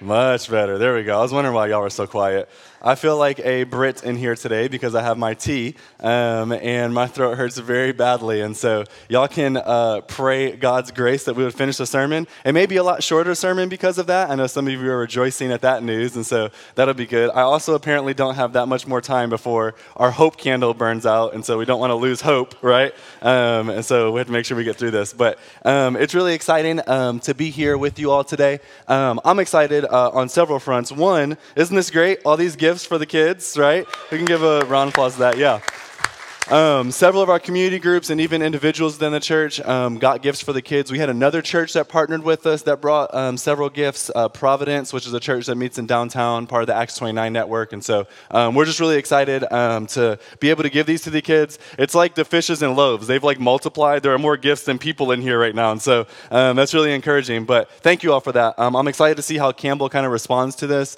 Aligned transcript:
Much 0.00 0.50
better. 0.50 0.76
There 0.76 0.94
we 0.94 1.04
go. 1.04 1.18
I 1.18 1.22
was 1.22 1.32
wondering 1.32 1.54
why 1.54 1.68
y'all 1.68 1.80
were 1.80 1.88
so 1.88 2.06
quiet. 2.06 2.50
I 2.82 2.94
feel 2.94 3.16
like 3.16 3.40
a 3.40 3.64
Brit 3.64 4.04
in 4.04 4.14
here 4.16 4.36
today 4.36 4.68
because 4.68 4.94
I 4.94 5.02
have 5.02 5.16
my 5.16 5.32
tea 5.32 5.74
um, 6.00 6.52
and 6.52 6.92
my 6.92 7.06
throat 7.06 7.36
hurts 7.36 7.56
very 7.56 7.92
badly. 7.92 8.42
And 8.42 8.54
so, 8.54 8.84
y'all 9.08 9.26
can 9.26 9.56
uh, 9.56 10.02
pray 10.02 10.54
God's 10.54 10.90
grace 10.90 11.24
that 11.24 11.34
we 11.34 11.42
would 11.42 11.54
finish 11.54 11.78
the 11.78 11.86
sermon. 11.86 12.28
It 12.44 12.52
may 12.52 12.66
be 12.66 12.76
a 12.76 12.82
lot 12.82 13.02
shorter 13.02 13.34
sermon 13.34 13.70
because 13.70 13.96
of 13.96 14.06
that. 14.08 14.28
I 14.28 14.34
know 14.34 14.46
some 14.46 14.66
of 14.66 14.72
you 14.72 14.90
are 14.90 14.98
rejoicing 14.98 15.50
at 15.50 15.62
that 15.62 15.82
news, 15.82 16.14
and 16.14 16.26
so 16.26 16.50
that'll 16.74 16.94
be 16.94 17.06
good. 17.06 17.30
I 17.30 17.40
also 17.40 17.74
apparently 17.74 18.12
don't 18.12 18.34
have 18.34 18.52
that 18.52 18.66
much 18.66 18.86
more 18.86 19.00
time 19.00 19.30
before 19.30 19.74
our 19.96 20.10
hope 20.10 20.36
candle 20.36 20.74
burns 20.74 21.06
out, 21.06 21.32
and 21.32 21.44
so 21.44 21.56
we 21.56 21.64
don't 21.64 21.80
want 21.80 21.90
to 21.90 21.96
lose 21.96 22.20
hope, 22.20 22.54
right? 22.62 22.94
Um, 23.22 23.70
and 23.70 23.84
so, 23.84 24.12
we 24.12 24.18
have 24.18 24.26
to 24.26 24.32
make 24.32 24.44
sure 24.44 24.56
we 24.56 24.64
get 24.64 24.76
through 24.76 24.90
this. 24.90 25.14
But 25.14 25.38
um, 25.64 25.96
it's 25.96 26.14
really 26.14 26.34
exciting 26.34 26.86
um, 26.86 27.18
to 27.20 27.34
be 27.34 27.48
here 27.48 27.78
with 27.78 27.98
you 27.98 28.10
all 28.10 28.22
today. 28.22 28.60
Um, 28.86 29.18
I'm 29.24 29.38
excited 29.38 29.85
uh, 29.90 30.10
on 30.10 30.28
several 30.28 30.58
fronts. 30.58 30.92
One, 30.92 31.36
isn't 31.56 31.74
this 31.74 31.90
great? 31.90 32.20
All 32.24 32.36
these 32.36 32.56
gifts 32.56 32.84
for 32.84 32.98
the 32.98 33.06
kids, 33.06 33.56
right? 33.56 33.86
We 34.10 34.18
can 34.18 34.26
give 34.26 34.42
a 34.42 34.60
round 34.66 34.88
of 34.88 34.94
applause 34.94 35.14
to 35.14 35.20
that. 35.20 35.38
Yeah. 35.38 35.60
Um, 36.48 36.92
several 36.92 37.24
of 37.24 37.28
our 37.28 37.40
community 37.40 37.80
groups 37.80 38.08
and 38.08 38.20
even 38.20 38.40
individuals 38.40 38.94
within 38.94 39.10
the 39.10 39.18
church 39.18 39.58
um, 39.62 39.98
got 39.98 40.22
gifts 40.22 40.40
for 40.40 40.52
the 40.52 40.62
kids. 40.62 40.92
We 40.92 41.00
had 41.00 41.10
another 41.10 41.42
church 41.42 41.72
that 41.72 41.88
partnered 41.88 42.22
with 42.22 42.46
us 42.46 42.62
that 42.62 42.80
brought 42.80 43.12
um, 43.12 43.36
several 43.36 43.68
gifts. 43.68 44.12
Uh, 44.14 44.28
Providence, 44.28 44.92
which 44.92 45.08
is 45.08 45.12
a 45.12 45.18
church 45.18 45.46
that 45.46 45.56
meets 45.56 45.76
in 45.76 45.86
downtown, 45.86 46.46
part 46.46 46.62
of 46.62 46.68
the 46.68 46.74
Acts 46.76 46.94
29 46.98 47.32
network. 47.32 47.72
And 47.72 47.84
so 47.84 48.06
um, 48.30 48.54
we're 48.54 48.64
just 48.64 48.78
really 48.78 48.96
excited 48.96 49.42
um, 49.52 49.88
to 49.88 50.20
be 50.38 50.50
able 50.50 50.62
to 50.62 50.70
give 50.70 50.86
these 50.86 51.02
to 51.02 51.10
the 51.10 51.20
kids. 51.20 51.58
It's 51.80 51.96
like 51.96 52.14
the 52.14 52.24
fishes 52.24 52.62
and 52.62 52.76
loaves. 52.76 53.08
They've 53.08 53.24
like 53.24 53.40
multiplied. 53.40 54.04
There 54.04 54.14
are 54.14 54.18
more 54.18 54.36
gifts 54.36 54.62
than 54.62 54.78
people 54.78 55.10
in 55.10 55.22
here 55.22 55.40
right 55.40 55.54
now. 55.54 55.72
And 55.72 55.82
so 55.82 56.06
um, 56.30 56.54
that's 56.54 56.74
really 56.74 56.94
encouraging. 56.94 57.44
But 57.44 57.72
thank 57.80 58.04
you 58.04 58.12
all 58.12 58.20
for 58.20 58.30
that. 58.30 58.54
I'm 58.56 58.86
excited 58.86 59.16
to 59.16 59.22
see 59.22 59.36
how 59.36 59.50
Campbell 59.50 59.88
kind 59.88 60.06
of 60.06 60.12
responds 60.12 60.54
to 60.56 60.68
this. 60.68 60.96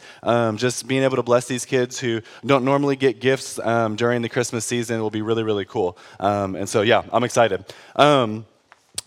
just 0.57 0.87
being 0.87 1.05
able 1.05 1.17
to 1.17 1.23
bless 1.23 1.47
these 1.47 1.65
kids 1.65 1.99
who 1.99 2.21
don't 2.45 2.67
normally 2.67 2.97
get 2.97 3.19
gifts 3.19 3.59
during 3.97 4.21
the 4.21 4.29
Christmas 4.29 4.67
season 4.67 5.01
will 5.01 5.09
be 5.09 5.23
really 5.23 5.38
really, 5.39 5.47
really 5.47 5.65
cool. 5.65 5.97
Um, 6.21 6.57
and 6.57 6.69
so, 6.69 6.83
yeah, 6.83 7.03
I'm 7.13 7.25
excited. 7.25 7.65
Um, 7.97 8.47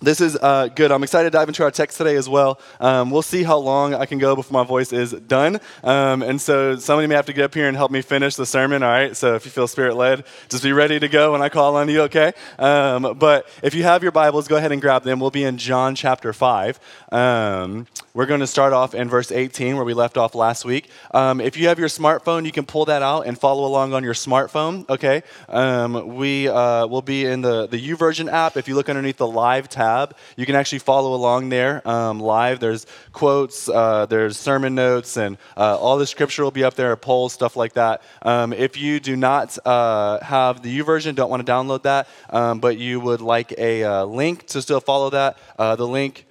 this 0.02 0.20
is 0.20 0.36
uh, 0.36 0.68
good. 0.68 0.92
I'm 0.92 1.04
excited 1.04 1.32
to 1.32 1.38
dive 1.38 1.48
into 1.48 1.64
our 1.64 1.70
text 1.70 1.98
today 1.98 2.16
as 2.16 2.28
well. 2.28 2.60
Um, 2.80 3.12
we'll 3.12 3.22
see 3.22 3.44
how 3.44 3.58
long 3.58 3.94
I 3.94 4.08
can 4.08 4.18
go 4.18 4.36
before 4.36 4.60
my 4.60 4.68
voice 4.68 4.92
is 4.92 5.12
done. 5.12 5.60
Um, 5.84 6.24
and 6.24 6.42
so 6.42 6.76
somebody 6.78 7.08
may 7.08 7.14
have 7.14 7.28
to 7.28 7.34
get 7.34 7.46
up 7.46 7.54
here 7.54 7.68
and 7.68 7.78
help 7.78 7.92
me 7.92 8.02
finish 8.02 8.36
the 8.36 8.46
sermon, 8.48 8.82
all 8.82 8.90
right? 8.90 9.16
So 9.16 9.36
if 9.36 9.46
you 9.46 9.52
feel 9.52 9.68
spirit 9.68 9.96
led, 9.96 10.26
just 10.50 10.64
be 10.64 10.74
ready 10.74 11.00
to 11.00 11.08
go 11.08 11.34
when 11.34 11.44
I 11.44 11.50
call 11.50 11.76
on 11.76 11.88
you, 11.88 12.02
okay? 12.04 12.34
Um, 12.58 13.16
but 13.20 13.48
if 13.62 13.76
you 13.76 13.84
have 13.84 14.02
your 14.02 14.12
Bibles, 14.12 14.48
go 14.48 14.58
ahead 14.58 14.72
and 14.72 14.82
grab 14.82 15.04
them. 15.04 15.20
We'll 15.20 15.30
be 15.30 15.44
in 15.44 15.58
John 15.58 15.94
chapter 15.94 16.34
5. 16.34 16.80
Um, 17.12 17.86
we're 18.16 18.26
going 18.26 18.40
to 18.40 18.48
start 18.48 18.74
off 18.74 18.96
in 18.96 19.08
verse 19.08 19.32
18 19.32 19.76
where 19.76 19.86
we 19.86 19.94
left 19.94 20.18
off 20.18 20.34
last 20.34 20.66
week. 20.66 20.90
Um, 21.14 21.40
if 21.40 21.58
you 21.58 21.68
have 21.68 21.78
your 21.78 21.88
smartphone, 21.90 22.46
you 22.46 22.52
can 22.52 22.66
pull 22.66 22.86
that 22.86 23.04
out 23.04 23.28
and 23.28 23.38
follow 23.38 23.68
along 23.68 23.94
on 23.94 24.04
your 24.04 24.16
smartphone, 24.16 24.90
okay? 24.90 25.22
Um, 25.48 26.16
we 26.16 26.48
uh, 26.48 26.88
will 26.88 27.04
be 27.04 27.26
in 27.26 27.42
the, 27.42 27.68
the 27.68 27.78
YouVersion 27.78 28.32
app. 28.32 28.58
If 28.58 28.68
you 28.68 28.74
look 28.74 28.90
underneath 28.90 29.18
the 29.18 29.28
live 29.28 29.70
tab, 29.70 29.91
you 30.38 30.46
can 30.46 30.56
actually 30.56 30.80
follow 30.80 31.14
along 31.14 31.50
there 31.50 31.88
um, 31.88 32.20
live. 32.20 32.60
There's 32.60 32.86
quotes, 33.12 33.70
uh, 33.70 34.06
there's 34.06 34.38
sermon 34.38 34.76
notes, 34.76 35.18
and 35.18 35.38
uh, 35.58 35.78
all 35.78 35.98
the 35.98 36.08
scripture 36.08 36.44
will 36.44 36.52
be 36.52 36.64
up 36.64 36.76
there, 36.76 36.96
polls, 36.96 37.34
stuff 37.34 37.56
like 37.56 37.74
that. 37.74 38.02
Um, 38.22 38.54
if 38.54 38.78
you 38.78 39.00
do 39.00 39.16
not 39.16 39.58
uh, 39.66 40.20
have 40.24 40.62
the 40.62 40.80
YouVersion, 40.80 41.16
don't 41.16 41.30
want 41.30 41.46
to 41.46 41.52
download 41.52 41.84
that, 41.84 42.08
um, 42.30 42.60
but 42.60 42.78
you 42.78 43.00
would 43.00 43.22
like 43.22 43.54
a 43.58 43.84
uh, 43.84 44.06
link 44.06 44.48
to 44.48 44.62
still 44.62 44.80
follow 44.80 45.10
that, 45.12 45.38
uh, 45.58 45.76
the 45.76 45.88
link 45.88 46.26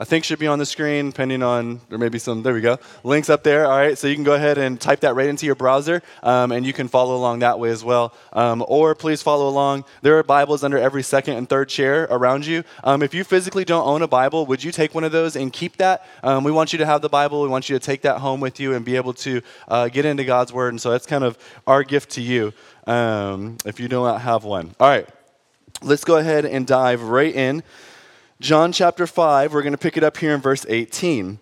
I 0.00 0.04
think 0.04 0.24
should 0.24 0.38
be 0.38 0.46
on 0.46 0.60
the 0.60 0.66
screen, 0.66 1.10
depending 1.10 1.42
on, 1.42 1.80
there 1.88 1.98
may 1.98 2.08
be 2.08 2.20
some, 2.20 2.44
there 2.44 2.54
we 2.54 2.60
go, 2.60 2.78
links 3.02 3.28
up 3.28 3.42
there. 3.42 3.66
All 3.66 3.76
right, 3.76 3.98
so 3.98 4.06
you 4.06 4.14
can 4.14 4.22
go 4.22 4.34
ahead 4.34 4.56
and 4.56 4.80
type 4.80 5.00
that 5.00 5.16
right 5.16 5.28
into 5.28 5.44
your 5.44 5.56
browser, 5.56 6.02
um, 6.22 6.52
and 6.52 6.64
you 6.64 6.72
can 6.72 6.86
follow 6.86 7.16
along 7.16 7.40
that 7.40 7.58
way 7.58 7.70
as 7.70 7.82
well. 7.82 8.14
Um, 8.32 8.64
or 8.68 8.94
please 8.94 9.22
follow 9.22 9.48
along. 9.48 9.84
There 10.02 10.16
are 10.16 10.22
Bibles 10.22 10.62
under 10.62 10.78
every 10.78 11.02
second 11.02 11.36
and 11.36 11.48
third 11.48 11.68
chair 11.68 12.06
around 12.10 12.46
you. 12.46 12.62
Um, 12.84 13.02
if 13.02 13.12
you 13.12 13.24
physically 13.24 13.64
don't 13.64 13.84
own 13.84 14.02
a 14.02 14.06
Bible, 14.06 14.46
would 14.46 14.62
you 14.62 14.70
take 14.70 14.94
one 14.94 15.02
of 15.02 15.10
those 15.10 15.34
and 15.34 15.52
keep 15.52 15.78
that? 15.78 16.06
Um, 16.22 16.44
we 16.44 16.52
want 16.52 16.72
you 16.72 16.78
to 16.78 16.86
have 16.86 17.02
the 17.02 17.08
Bible. 17.08 17.42
We 17.42 17.48
want 17.48 17.68
you 17.68 17.76
to 17.76 17.84
take 17.84 18.02
that 18.02 18.18
home 18.18 18.38
with 18.38 18.60
you 18.60 18.74
and 18.74 18.84
be 18.84 18.94
able 18.94 19.14
to 19.14 19.42
uh, 19.66 19.88
get 19.88 20.04
into 20.04 20.22
God's 20.22 20.52
Word. 20.52 20.74
And 20.74 20.80
so 20.80 20.92
that's 20.92 21.06
kind 21.06 21.24
of 21.24 21.36
our 21.66 21.82
gift 21.82 22.10
to 22.10 22.22
you 22.22 22.52
um, 22.86 23.58
if 23.64 23.80
you 23.80 23.88
do 23.88 24.00
not 24.02 24.20
have 24.20 24.44
one. 24.44 24.76
All 24.78 24.88
right, 24.88 25.08
let's 25.82 26.04
go 26.04 26.18
ahead 26.18 26.44
and 26.44 26.68
dive 26.68 27.02
right 27.02 27.34
in. 27.34 27.64
John 28.40 28.70
chapter 28.70 29.08
5, 29.08 29.52
we're 29.52 29.62
going 29.62 29.72
to 29.72 29.78
pick 29.78 29.96
it 29.96 30.04
up 30.04 30.16
here 30.16 30.32
in 30.32 30.40
verse 30.40 30.64
18. 30.68 31.40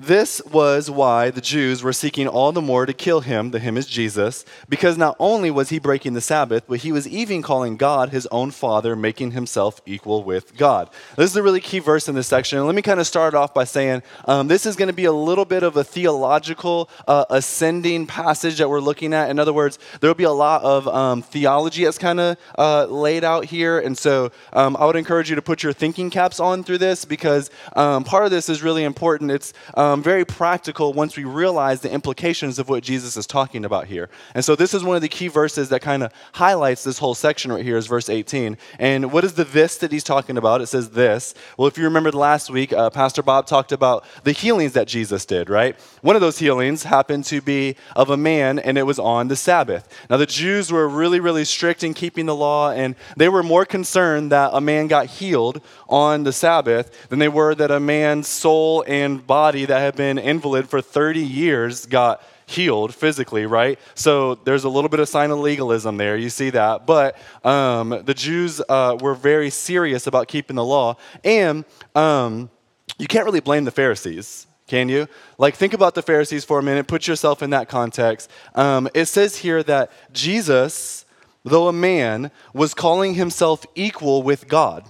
This 0.00 0.40
was 0.52 0.88
why 0.88 1.30
the 1.30 1.40
Jews 1.40 1.82
were 1.82 1.92
seeking 1.92 2.28
all 2.28 2.52
the 2.52 2.62
more 2.62 2.86
to 2.86 2.92
kill 2.92 3.18
him, 3.22 3.50
the 3.50 3.58
him 3.58 3.76
is 3.76 3.84
Jesus, 3.84 4.44
because 4.68 4.96
not 4.96 5.16
only 5.18 5.50
was 5.50 5.70
he 5.70 5.80
breaking 5.80 6.14
the 6.14 6.20
Sabbath, 6.20 6.62
but 6.68 6.78
he 6.78 6.92
was 6.92 7.08
even 7.08 7.42
calling 7.42 7.76
God 7.76 8.10
his 8.10 8.24
own 8.28 8.52
Father, 8.52 8.94
making 8.94 9.32
himself 9.32 9.80
equal 9.86 10.22
with 10.22 10.56
God. 10.56 10.88
This 11.16 11.32
is 11.32 11.36
a 11.36 11.42
really 11.42 11.60
key 11.60 11.80
verse 11.80 12.08
in 12.08 12.14
this 12.14 12.28
section. 12.28 12.58
And 12.58 12.66
let 12.68 12.76
me 12.76 12.82
kind 12.82 13.00
of 13.00 13.08
start 13.08 13.34
off 13.34 13.52
by 13.52 13.64
saying 13.64 14.04
um, 14.26 14.46
this 14.46 14.66
is 14.66 14.76
going 14.76 14.86
to 14.86 14.94
be 14.94 15.06
a 15.06 15.12
little 15.12 15.44
bit 15.44 15.64
of 15.64 15.76
a 15.76 15.82
theological 15.82 16.88
uh, 17.08 17.24
ascending 17.28 18.06
passage 18.06 18.58
that 18.58 18.68
we're 18.68 18.78
looking 18.78 19.12
at. 19.12 19.30
In 19.30 19.40
other 19.40 19.52
words, 19.52 19.80
there 20.00 20.08
will 20.08 20.14
be 20.14 20.22
a 20.22 20.30
lot 20.30 20.62
of 20.62 20.86
um, 20.86 21.22
theology 21.22 21.82
that's 21.82 21.98
kind 21.98 22.20
of 22.20 22.36
uh, 22.56 22.84
laid 22.84 23.24
out 23.24 23.46
here. 23.46 23.80
And 23.80 23.98
so 23.98 24.30
um, 24.52 24.76
I 24.76 24.86
would 24.86 24.94
encourage 24.94 25.28
you 25.28 25.34
to 25.34 25.42
put 25.42 25.64
your 25.64 25.72
thinking 25.72 26.08
caps 26.08 26.38
on 26.38 26.62
through 26.62 26.78
this 26.78 27.04
because 27.04 27.50
um, 27.74 28.04
part 28.04 28.26
of 28.26 28.30
this 28.30 28.48
is 28.48 28.62
really 28.62 28.84
important. 28.84 29.32
It's 29.32 29.52
um, 29.88 30.02
very 30.02 30.24
practical 30.24 30.92
once 30.92 31.16
we 31.16 31.24
realize 31.24 31.80
the 31.80 31.90
implications 31.90 32.58
of 32.58 32.68
what 32.68 32.82
Jesus 32.82 33.16
is 33.16 33.26
talking 33.26 33.64
about 33.64 33.86
here. 33.86 34.10
And 34.34 34.44
so 34.44 34.54
this 34.54 34.74
is 34.74 34.84
one 34.84 34.96
of 34.96 35.02
the 35.02 35.08
key 35.08 35.28
verses 35.28 35.70
that 35.70 35.80
kind 35.80 36.02
of 36.02 36.12
highlights 36.32 36.84
this 36.84 36.98
whole 36.98 37.14
section 37.14 37.50
right 37.50 37.64
here 37.64 37.76
is 37.76 37.86
verse 37.86 38.08
18. 38.08 38.58
And 38.78 39.12
what 39.12 39.24
is 39.24 39.34
the 39.34 39.44
this 39.44 39.78
that 39.78 39.90
he's 39.90 40.04
talking 40.04 40.36
about? 40.36 40.60
It 40.60 40.66
says 40.66 40.90
this. 40.90 41.34
Well, 41.56 41.68
if 41.68 41.78
you 41.78 41.84
remembered 41.84 42.14
last 42.14 42.50
week, 42.50 42.72
uh, 42.72 42.90
Pastor 42.90 43.22
Bob 43.22 43.46
talked 43.46 43.72
about 43.72 44.04
the 44.24 44.32
healings 44.32 44.72
that 44.74 44.88
Jesus 44.88 45.24
did, 45.24 45.48
right? 45.48 45.78
One 46.02 46.16
of 46.16 46.20
those 46.20 46.38
healings 46.38 46.82
happened 46.82 47.24
to 47.26 47.40
be 47.40 47.76
of 47.96 48.10
a 48.10 48.16
man, 48.16 48.58
and 48.58 48.76
it 48.76 48.84
was 48.84 48.98
on 48.98 49.28
the 49.28 49.36
Sabbath. 49.36 49.88
Now, 50.10 50.16
the 50.18 50.26
Jews 50.26 50.70
were 50.70 50.88
really, 50.88 51.20
really 51.20 51.44
strict 51.44 51.82
in 51.82 51.94
keeping 51.94 52.26
the 52.26 52.34
law, 52.34 52.70
and 52.70 52.94
they 53.16 53.28
were 53.28 53.42
more 53.42 53.64
concerned 53.64 54.32
that 54.32 54.50
a 54.52 54.60
man 54.60 54.86
got 54.86 55.06
healed 55.06 55.62
on 55.88 56.24
the 56.24 56.32
Sabbath 56.32 57.08
than 57.08 57.18
they 57.18 57.28
were 57.28 57.54
that 57.54 57.70
a 57.70 57.80
man's 57.80 58.28
soul 58.28 58.84
and 58.86 59.26
body 59.26 59.64
that 59.64 59.77
had 59.80 59.96
been 59.96 60.18
invalid 60.18 60.68
for 60.68 60.80
30 60.80 61.20
years 61.20 61.86
got 61.86 62.22
healed 62.46 62.94
physically, 62.94 63.46
right? 63.46 63.78
So 63.94 64.36
there's 64.36 64.64
a 64.64 64.68
little 64.68 64.88
bit 64.88 65.00
of 65.00 65.08
sign 65.08 65.30
of 65.30 65.38
legalism 65.38 65.96
there. 65.98 66.16
You 66.16 66.30
see 66.30 66.50
that. 66.50 66.86
But 66.86 67.16
um, 67.44 67.90
the 68.04 68.14
Jews 68.14 68.60
uh, 68.68 68.96
were 69.00 69.14
very 69.14 69.50
serious 69.50 70.06
about 70.06 70.28
keeping 70.28 70.56
the 70.56 70.64
law. 70.64 70.96
And 71.24 71.64
um, 71.94 72.50
you 72.98 73.06
can't 73.06 73.24
really 73.24 73.40
blame 73.40 73.64
the 73.64 73.70
Pharisees. 73.70 74.46
Can 74.66 74.88
you? 74.88 75.06
Like, 75.38 75.54
think 75.54 75.72
about 75.72 75.94
the 75.94 76.02
Pharisees 76.02 76.44
for 76.44 76.58
a 76.58 76.62
minute. 76.62 76.88
Put 76.88 77.06
yourself 77.06 77.42
in 77.42 77.50
that 77.50 77.68
context. 77.68 78.30
Um, 78.54 78.88
it 78.94 79.06
says 79.06 79.36
here 79.36 79.62
that 79.62 79.90
Jesus, 80.12 81.06
though 81.44 81.68
a 81.68 81.72
man, 81.72 82.30
was 82.52 82.74
calling 82.74 83.14
himself 83.14 83.64
equal 83.74 84.22
with 84.22 84.48
God 84.48 84.84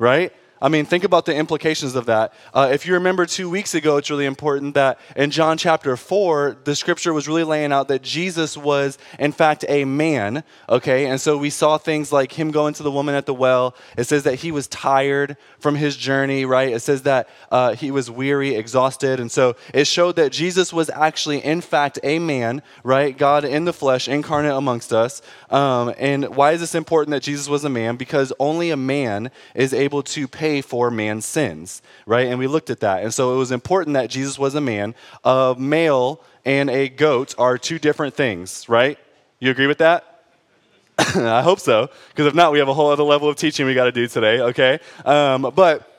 right? 0.00 0.32
I 0.62 0.68
mean, 0.68 0.84
think 0.84 1.04
about 1.04 1.24
the 1.24 1.34
implications 1.34 1.94
of 1.94 2.04
that. 2.06 2.34
Uh, 2.52 2.68
if 2.70 2.84
you 2.84 2.92
remember 2.92 3.24
two 3.24 3.48
weeks 3.48 3.74
ago, 3.74 3.96
it's 3.96 4.10
really 4.10 4.26
important 4.26 4.74
that 4.74 5.00
in 5.16 5.30
John 5.30 5.56
chapter 5.56 5.96
4, 5.96 6.58
the 6.64 6.76
scripture 6.76 7.14
was 7.14 7.26
really 7.26 7.44
laying 7.44 7.72
out 7.72 7.88
that 7.88 8.02
Jesus 8.02 8.58
was, 8.58 8.98
in 9.18 9.32
fact, 9.32 9.64
a 9.68 9.86
man, 9.86 10.44
okay? 10.68 11.06
And 11.06 11.18
so 11.18 11.38
we 11.38 11.48
saw 11.48 11.78
things 11.78 12.12
like 12.12 12.32
him 12.38 12.50
going 12.50 12.74
to 12.74 12.82
the 12.82 12.90
woman 12.90 13.14
at 13.14 13.24
the 13.24 13.32
well. 13.32 13.74
It 13.96 14.04
says 14.04 14.24
that 14.24 14.36
he 14.36 14.52
was 14.52 14.66
tired 14.68 15.38
from 15.60 15.76
his 15.76 15.96
journey, 15.96 16.44
right? 16.44 16.68
It 16.74 16.80
says 16.80 17.02
that 17.02 17.30
uh, 17.50 17.74
he 17.74 17.90
was 17.90 18.10
weary, 18.10 18.54
exhausted. 18.54 19.18
And 19.18 19.32
so 19.32 19.56
it 19.72 19.86
showed 19.86 20.16
that 20.16 20.30
Jesus 20.30 20.74
was 20.74 20.90
actually, 20.90 21.42
in 21.42 21.62
fact, 21.62 21.98
a 22.02 22.18
man, 22.18 22.60
right? 22.84 23.16
God 23.16 23.46
in 23.46 23.64
the 23.64 23.72
flesh, 23.72 24.08
incarnate 24.08 24.52
amongst 24.52 24.92
us. 24.92 25.22
Um, 25.48 25.94
and 25.98 26.36
why 26.36 26.52
is 26.52 26.60
this 26.60 26.74
important 26.74 27.12
that 27.12 27.22
Jesus 27.22 27.48
was 27.48 27.64
a 27.64 27.70
man? 27.70 27.96
Because 27.96 28.30
only 28.38 28.70
a 28.70 28.76
man 28.76 29.30
is 29.54 29.72
able 29.72 30.02
to 30.02 30.28
pay 30.28 30.49
pay 30.50 30.60
for 30.60 30.90
man's 30.90 31.24
sins, 31.24 31.80
right? 32.06 32.26
And 32.26 32.38
we 32.38 32.48
looked 32.48 32.70
at 32.70 32.80
that. 32.80 33.04
And 33.04 33.14
so 33.14 33.34
it 33.34 33.36
was 33.36 33.52
important 33.52 33.94
that 33.94 34.10
Jesus 34.10 34.36
was 34.36 34.56
a 34.56 34.60
man. 34.60 34.96
A 35.24 35.54
male 35.56 36.20
and 36.44 36.68
a 36.68 36.88
goat 36.88 37.36
are 37.38 37.56
two 37.56 37.78
different 37.78 38.14
things, 38.14 38.68
right? 38.68 38.98
You 39.38 39.50
agree 39.52 39.68
with 39.68 39.78
that? 39.78 40.24
I 40.98 41.42
hope 41.42 41.60
so, 41.60 41.88
because 42.08 42.26
if 42.26 42.34
not, 42.34 42.50
we 42.52 42.58
have 42.58 42.68
a 42.68 42.74
whole 42.74 42.90
other 42.90 43.04
level 43.04 43.28
of 43.28 43.36
teaching 43.36 43.64
we 43.64 43.74
got 43.74 43.84
to 43.84 43.92
do 43.92 44.06
today, 44.08 44.40
okay? 44.40 44.80
Um, 45.04 45.50
but 45.54 45.89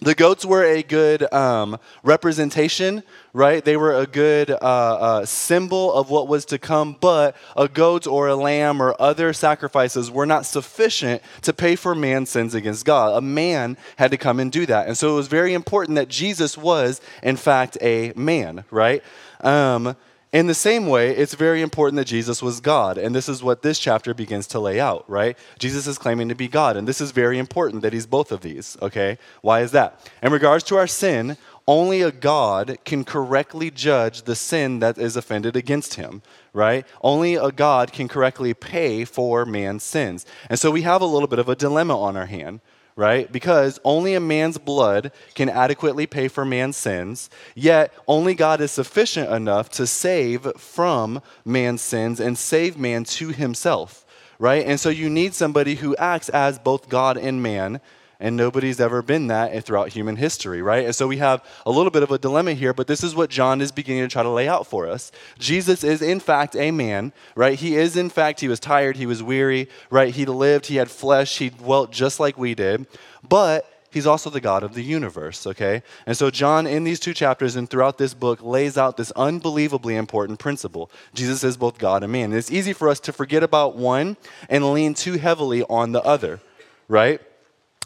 the 0.00 0.14
goats 0.14 0.44
were 0.44 0.64
a 0.64 0.82
good 0.82 1.32
um, 1.32 1.78
representation, 2.04 3.02
right? 3.32 3.64
They 3.64 3.76
were 3.76 3.96
a 3.96 4.06
good 4.06 4.50
uh, 4.50 4.54
uh, 4.62 5.24
symbol 5.26 5.92
of 5.92 6.08
what 6.08 6.28
was 6.28 6.44
to 6.46 6.58
come, 6.58 6.96
but 7.00 7.34
a 7.56 7.68
goat 7.68 8.06
or 8.06 8.28
a 8.28 8.36
lamb 8.36 8.80
or 8.80 8.94
other 9.00 9.32
sacrifices 9.32 10.10
were 10.10 10.26
not 10.26 10.46
sufficient 10.46 11.20
to 11.42 11.52
pay 11.52 11.74
for 11.74 11.94
man's 11.94 12.30
sins 12.30 12.54
against 12.54 12.84
God. 12.84 13.16
A 13.16 13.20
man 13.20 13.76
had 13.96 14.12
to 14.12 14.16
come 14.16 14.38
and 14.38 14.52
do 14.52 14.66
that. 14.66 14.86
And 14.86 14.96
so 14.96 15.12
it 15.12 15.16
was 15.16 15.26
very 15.28 15.52
important 15.52 15.96
that 15.96 16.08
Jesus 16.08 16.56
was, 16.56 17.00
in 17.22 17.36
fact, 17.36 17.76
a 17.80 18.12
man, 18.14 18.64
right? 18.70 19.02
Um, 19.40 19.96
in 20.32 20.46
the 20.46 20.54
same 20.54 20.86
way, 20.86 21.16
it's 21.16 21.34
very 21.34 21.62
important 21.62 21.96
that 21.96 22.06
Jesus 22.06 22.42
was 22.42 22.60
God. 22.60 22.98
And 22.98 23.14
this 23.14 23.28
is 23.28 23.42
what 23.42 23.62
this 23.62 23.78
chapter 23.78 24.12
begins 24.12 24.46
to 24.48 24.60
lay 24.60 24.78
out, 24.78 25.08
right? 25.08 25.38
Jesus 25.58 25.86
is 25.86 25.96
claiming 25.96 26.28
to 26.28 26.34
be 26.34 26.48
God. 26.48 26.76
And 26.76 26.86
this 26.86 27.00
is 27.00 27.12
very 27.12 27.38
important 27.38 27.82
that 27.82 27.94
he's 27.94 28.06
both 28.06 28.30
of 28.30 28.42
these, 28.42 28.76
okay? 28.82 29.18
Why 29.40 29.60
is 29.60 29.72
that? 29.72 30.10
In 30.22 30.30
regards 30.30 30.64
to 30.64 30.76
our 30.76 30.86
sin, 30.86 31.38
only 31.66 32.02
a 32.02 32.10
God 32.10 32.78
can 32.84 33.04
correctly 33.04 33.70
judge 33.70 34.22
the 34.22 34.36
sin 34.36 34.80
that 34.80 34.98
is 34.98 35.16
offended 35.16 35.56
against 35.56 35.94
him, 35.94 36.22
right? 36.52 36.86
Only 37.02 37.34
a 37.34 37.50
God 37.50 37.92
can 37.92 38.08
correctly 38.08 38.54
pay 38.54 39.04
for 39.04 39.46
man's 39.46 39.82
sins. 39.82 40.26
And 40.50 40.58
so 40.58 40.70
we 40.70 40.82
have 40.82 41.02
a 41.02 41.06
little 41.06 41.28
bit 41.28 41.38
of 41.38 41.48
a 41.48 41.56
dilemma 41.56 41.98
on 41.98 42.16
our 42.16 42.26
hand 42.26 42.60
right? 42.98 43.30
Because 43.30 43.78
only 43.84 44.14
a 44.14 44.20
man's 44.20 44.58
blood 44.58 45.12
can 45.36 45.48
adequately 45.48 46.04
pay 46.04 46.26
for 46.26 46.44
man's 46.44 46.76
sins, 46.76 47.30
yet 47.54 47.92
only 48.08 48.34
God 48.34 48.60
is 48.60 48.72
sufficient 48.72 49.30
enough 49.30 49.68
to 49.70 49.86
save 49.86 50.52
from 50.56 51.22
man's 51.44 51.80
sins 51.80 52.18
and 52.18 52.36
save 52.36 52.76
man 52.76 53.04
to 53.04 53.28
himself, 53.28 54.04
right? 54.40 54.66
And 54.66 54.80
so 54.80 54.88
you 54.88 55.08
need 55.08 55.32
somebody 55.32 55.76
who 55.76 55.94
acts 55.94 56.28
as 56.30 56.58
both 56.58 56.88
God 56.88 57.16
and 57.16 57.40
man 57.40 57.80
and 58.20 58.36
nobody's 58.36 58.80
ever 58.80 59.00
been 59.00 59.28
that 59.28 59.64
throughout 59.64 59.90
human 59.90 60.16
history, 60.16 60.60
right? 60.60 60.84
And 60.84 60.94
so 60.94 61.06
we 61.06 61.18
have 61.18 61.44
a 61.64 61.70
little 61.70 61.90
bit 61.90 62.02
of 62.02 62.10
a 62.10 62.18
dilemma 62.18 62.54
here, 62.54 62.72
but 62.72 62.86
this 62.86 63.04
is 63.04 63.14
what 63.14 63.30
John 63.30 63.60
is 63.60 63.70
beginning 63.70 64.02
to 64.02 64.08
try 64.08 64.22
to 64.22 64.28
lay 64.28 64.48
out 64.48 64.66
for 64.66 64.88
us. 64.88 65.12
Jesus 65.38 65.84
is, 65.84 66.02
in 66.02 66.18
fact, 66.18 66.56
a 66.56 66.70
man, 66.70 67.12
right? 67.36 67.58
He 67.58 67.76
is, 67.76 67.96
in 67.96 68.10
fact, 68.10 68.40
he 68.40 68.48
was 68.48 68.58
tired, 68.58 68.96
he 68.96 69.06
was 69.06 69.22
weary, 69.22 69.68
right? 69.90 70.12
He 70.12 70.26
lived, 70.26 70.66
he 70.66 70.76
had 70.76 70.90
flesh, 70.90 71.38
he 71.38 71.50
dwelt 71.50 71.92
just 71.92 72.18
like 72.18 72.36
we 72.36 72.54
did, 72.54 72.86
but 73.28 73.70
he's 73.90 74.06
also 74.06 74.30
the 74.30 74.40
God 74.40 74.64
of 74.64 74.74
the 74.74 74.82
universe, 74.82 75.46
okay? 75.46 75.82
And 76.04 76.16
so, 76.16 76.28
John, 76.28 76.66
in 76.66 76.82
these 76.82 76.98
two 77.00 77.14
chapters 77.14 77.54
and 77.54 77.70
throughout 77.70 77.98
this 77.98 78.14
book, 78.14 78.42
lays 78.42 78.76
out 78.76 78.96
this 78.96 79.12
unbelievably 79.12 79.94
important 79.94 80.40
principle. 80.40 80.90
Jesus 81.14 81.44
is 81.44 81.56
both 81.56 81.78
God 81.78 82.02
and 82.02 82.12
man. 82.12 82.26
And 82.26 82.34
it's 82.34 82.50
easy 82.50 82.72
for 82.72 82.88
us 82.88 82.98
to 83.00 83.12
forget 83.12 83.44
about 83.44 83.76
one 83.76 84.16
and 84.48 84.72
lean 84.72 84.94
too 84.94 85.14
heavily 85.14 85.62
on 85.64 85.92
the 85.92 86.02
other, 86.02 86.40
right? 86.88 87.20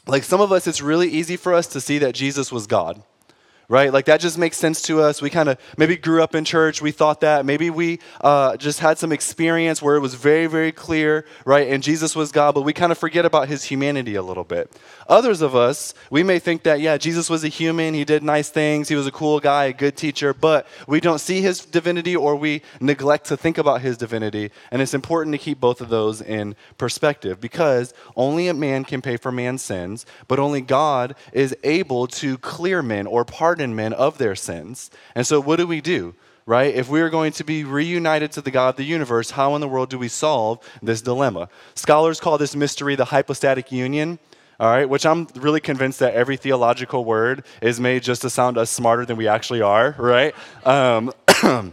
Like 0.07 0.25
some 0.25 0.41
of 0.41 0.53
us, 0.53 0.67
it's 0.67 0.83
really 0.83 1.09
easy 1.09 1.37
for 1.37 1.55
us 1.55 1.67
to 1.69 1.81
see 1.81 1.99
that 1.99 2.15
Jesus 2.15 2.51
was 2.51 2.67
God 2.67 3.03
right? 3.69 3.93
Like 3.93 4.05
that 4.07 4.21
just 4.21 4.39
makes 4.39 4.57
sense 4.57 4.83
to 4.83 5.01
us. 5.01 5.23
We 5.23 5.31
kind 5.31 5.49
of 5.49 5.59
maybe 5.77 5.97
grew 5.97 6.23
up 6.23 6.35
in 6.35 6.45
church, 6.45 6.83
we 6.83 6.91
thought 6.91 7.21
that. 7.21 7.47
Maybe 7.47 7.71
we 7.71 8.01
uh, 8.21 8.57
just 8.57 8.81
had 8.81 8.99
some 8.99 9.13
experience 9.13 9.81
where 9.81 9.97
it 9.97 10.01
was 10.01 10.15
very, 10.15 10.47
very 10.47 10.73
clear, 10.73 11.25
right? 11.45 11.69
And 11.69 11.83
Jesus 11.83 12.15
was 12.15 12.33
God, 12.33 12.55
but 12.55 12.63
we 12.63 12.73
kind 12.73 12.93
of 12.93 12.99
forget 12.99 13.25
about 13.25 13.49
his 13.49 13.65
humanity 13.65 14.15
a 14.15 14.23
little 14.23 14.45
bit. 14.45 14.71
Others 15.09 15.41
of 15.41 15.57
us, 15.57 15.95
we 16.11 16.23
may 16.23 16.39
think 16.39 16.65
that, 16.65 16.81
yeah, 16.81 16.97
Jesus 16.97 17.31
was 17.31 17.45
a 17.45 17.49
human, 17.49 17.95
he 17.95 18.05
did 18.05 18.23
nice 18.23 18.51
things, 18.51 18.89
he 18.89 18.95
was 18.95 19.07
a 19.07 19.13
cool 19.13 19.41
guy, 19.41 19.65
a 19.65 19.73
good 19.73 19.97
teacher, 19.97 20.35
but 20.35 20.67
we 20.87 21.01
don't 21.01 21.21
see 21.21 21.41
his 21.41 21.65
divinity 21.65 22.15
or 22.15 22.37
we 22.37 22.63
neglect 22.81 23.27
to 23.27 23.37
think 23.37 23.59
about 23.59 23.81
his 23.81 23.97
divinity. 23.97 24.51
And 24.71 24.83
it's 24.83 24.95
important 24.95 25.35
to 25.35 25.39
keep 25.39 25.61
both 25.61 25.81
of 25.81 25.89
those 25.89 26.21
in 26.21 26.57
perspective 26.79 27.41
because 27.41 27.95
only 28.17 28.49
a 28.49 28.55
man 28.55 28.85
can 28.85 29.01
pay 29.03 29.17
for 29.17 29.33
man's 29.33 29.63
sins, 29.63 30.05
but 30.29 30.39
only 30.39 30.61
God 30.61 31.15
is 31.33 31.57
able 31.65 32.07
to 32.09 32.39
clear 32.39 32.83
men 32.83 33.07
or 33.07 33.25
pardon 33.25 33.52
pardon 33.53 33.77
men 33.77 33.93
of 33.93 34.17
their 34.17 34.35
sins. 34.35 34.91
And 35.15 35.27
so, 35.27 35.39
what 35.39 35.57
do 35.57 35.67
we 35.67 35.83
do? 35.83 36.15
Right? 36.47 36.75
If 36.75 36.89
we 36.89 37.03
are 37.03 37.11
going 37.11 37.33
to 37.33 37.45
be 37.45 37.65
reunited 37.65 38.33
to 38.33 38.41
the 38.41 38.51
God 38.51 38.71
of 38.71 38.77
the 38.77 38.85
universe, 38.85 39.33
how 39.33 39.55
in 39.55 39.61
the 39.61 39.69
world 39.69 39.91
do 39.91 39.99
we 39.99 40.09
solve 40.09 40.59
this 40.83 41.03
dilemma? 41.03 41.51
Scholars 41.75 42.19
call 42.19 42.39
this 42.39 42.57
mystery 42.57 42.97
the 42.97 43.05
hypostatic 43.07 43.71
union 43.71 44.19
all 44.61 44.69
right, 44.69 44.89
which 44.89 45.05
I'm 45.05 45.27
really 45.35 45.59
convinced 45.61 45.99
that 45.99 46.15
every 46.15 46.37
theological 46.37 47.05
word 47.05 47.45
is 47.61 47.81
made 47.81 48.05
just 48.05 48.23
to 48.23 48.31
sound 48.31 48.57
us 48.57 48.71
smarter 48.71 49.05
than 49.05 49.17
we 49.17 49.27
actually 49.27 49.61
are, 49.61 49.97
right? 49.99 50.35
Um, 50.65 51.13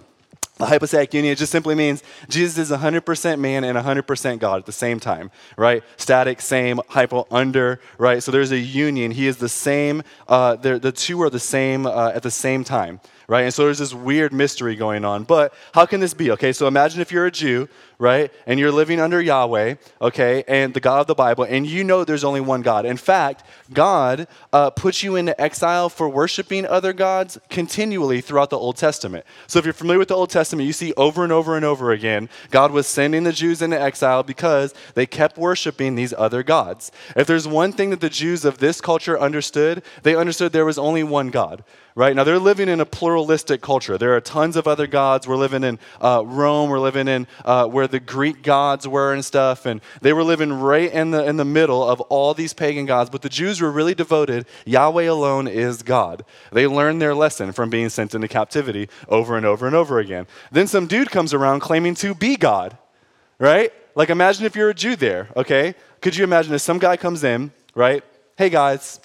The 0.59 0.65
hypostatic 0.65 1.13
union 1.13 1.37
just 1.37 1.53
simply 1.53 1.73
means 1.73 2.03
Jesus 2.27 2.69
is 2.69 2.77
100% 2.77 3.39
man 3.39 3.63
and 3.63 3.77
100% 3.77 4.39
God 4.39 4.59
at 4.59 4.65
the 4.65 4.73
same 4.73 4.99
time, 4.99 5.31
right? 5.55 5.81
Static, 5.95 6.41
same, 6.41 6.81
hypo, 6.89 7.25
under, 7.31 7.79
right? 7.97 8.21
So 8.21 8.29
there's 8.29 8.51
a 8.51 8.59
union. 8.59 9.11
He 9.11 9.25
is 9.27 9.37
the 9.37 9.47
same, 9.47 10.03
uh, 10.27 10.57
the 10.57 10.91
two 10.91 11.21
are 11.21 11.29
the 11.29 11.39
same 11.39 11.85
uh, 11.85 12.11
at 12.13 12.23
the 12.23 12.31
same 12.31 12.65
time, 12.65 12.99
right? 13.29 13.43
And 13.45 13.53
so 13.53 13.63
there's 13.63 13.77
this 13.77 13.93
weird 13.93 14.33
mystery 14.33 14.75
going 14.75 15.05
on. 15.05 15.23
But 15.23 15.53
how 15.73 15.85
can 15.85 16.01
this 16.01 16.13
be? 16.13 16.29
Okay, 16.31 16.51
so 16.51 16.67
imagine 16.67 16.99
if 16.99 17.09
you're 17.09 17.27
a 17.27 17.31
Jew, 17.31 17.69
right? 17.99 18.31
And 18.45 18.59
you're 18.59 18.71
living 18.71 18.99
under 18.99 19.21
Yahweh, 19.21 19.75
okay, 20.01 20.43
and 20.47 20.73
the 20.73 20.79
God 20.81 21.01
of 21.01 21.07
the 21.07 21.15
Bible, 21.15 21.45
and 21.45 21.67
you 21.67 21.85
know 21.85 22.03
there's 22.03 22.23
only 22.25 22.41
one 22.41 22.63
God. 22.63 22.85
In 22.85 22.97
fact, 22.97 23.43
God 23.71 24.27
uh, 24.51 24.71
puts 24.71 25.03
you 25.03 25.15
into 25.15 25.39
exile 25.39 25.89
for 25.89 26.09
worshiping 26.09 26.65
other 26.65 26.91
gods 26.91 27.37
continually 27.49 28.19
throughout 28.19 28.49
the 28.49 28.57
Old 28.57 28.75
Testament. 28.75 29.25
So 29.47 29.59
if 29.59 29.65
you're 29.65 29.73
familiar 29.73 29.99
with 29.99 30.07
the 30.07 30.15
Old 30.15 30.29
Testament, 30.29 30.48
you 30.57 30.73
see 30.73 30.93
over 30.95 31.23
and 31.23 31.31
over 31.31 31.55
and 31.55 31.65
over 31.65 31.91
again, 31.91 32.29
God 32.51 32.71
was 32.71 32.87
sending 32.87 33.23
the 33.23 33.33
Jews 33.33 33.61
into 33.61 33.79
exile 33.79 34.23
because 34.23 34.73
they 34.95 35.05
kept 35.05 35.37
worshiping 35.37 35.95
these 35.95 36.13
other 36.17 36.43
gods. 36.43 36.91
If 37.15 37.27
there's 37.27 37.47
one 37.47 37.71
thing 37.71 37.91
that 37.91 38.01
the 38.01 38.09
Jews 38.09 38.45
of 38.45 38.57
this 38.57 38.81
culture 38.81 39.19
understood, 39.19 39.83
they 40.03 40.15
understood 40.15 40.51
there 40.51 40.65
was 40.65 40.79
only 40.79 41.03
one 41.03 41.29
God 41.29 41.63
right? 41.99 42.15
Now, 42.15 42.23
they're 42.23 42.39
living 42.39 42.69
in 42.69 42.79
a 42.79 42.85
pluralistic 42.85 43.59
culture. 43.59 43.97
There 43.97 44.15
are 44.15 44.21
tons 44.21 44.55
of 44.55 44.69
other 44.69 44.87
gods. 44.87 45.27
We're 45.27 45.35
living 45.35 45.65
in 45.65 45.79
uh, 45.99 46.23
Rome, 46.25 46.69
we're 46.69 46.79
living 46.79 47.09
in 47.09 47.27
uh, 47.43 47.67
where 47.67 47.89
the 47.89 47.99
Greek 47.99 48.41
gods 48.41 48.87
were 48.87 49.11
and 49.11 49.23
stuff, 49.23 49.65
and 49.65 49.81
they 49.99 50.13
were 50.13 50.23
living 50.23 50.53
right 50.53 50.89
in 50.89 51.11
the, 51.11 51.25
in 51.25 51.35
the 51.35 51.43
middle 51.43 51.83
of 51.83 51.99
all 51.99 52.33
these 52.33 52.53
pagan 52.53 52.85
gods. 52.85 53.09
But 53.09 53.21
the 53.21 53.27
Jews 53.27 53.59
were 53.59 53.69
really 53.69 53.93
devoted. 53.93 54.45
Yahweh 54.65 55.09
alone 55.09 55.45
is 55.45 55.83
God. 55.83 56.23
They 56.53 56.67
learned 56.67 57.01
their 57.01 57.13
lesson 57.13 57.51
from 57.51 57.69
being 57.69 57.89
sent 57.89 58.15
into 58.15 58.29
captivity 58.29 58.87
over 59.09 59.35
and 59.35 59.45
over 59.45 59.67
and 59.67 59.75
over 59.75 59.99
again. 59.99 60.25
Then 60.53 60.67
some 60.67 60.87
dude 60.87 61.11
comes 61.11 61.33
around 61.33 61.59
claiming 61.59 61.95
to 61.95 62.15
be 62.15 62.37
God, 62.37 62.77
right? 63.39 63.73
Like, 63.93 64.09
imagine 64.09 64.45
if 64.45 64.55
you're 64.55 64.69
a 64.69 64.73
Jew 64.73 64.95
there, 64.95 65.27
okay? 65.35 65.75
Could 65.99 66.15
you 66.15 66.23
imagine 66.23 66.53
if 66.53 66.61
some 66.61 66.79
guy 66.79 66.95
comes 66.95 67.25
in, 67.25 67.51
right? 67.75 68.05
Hey 68.37 68.49
guys, 68.49 69.01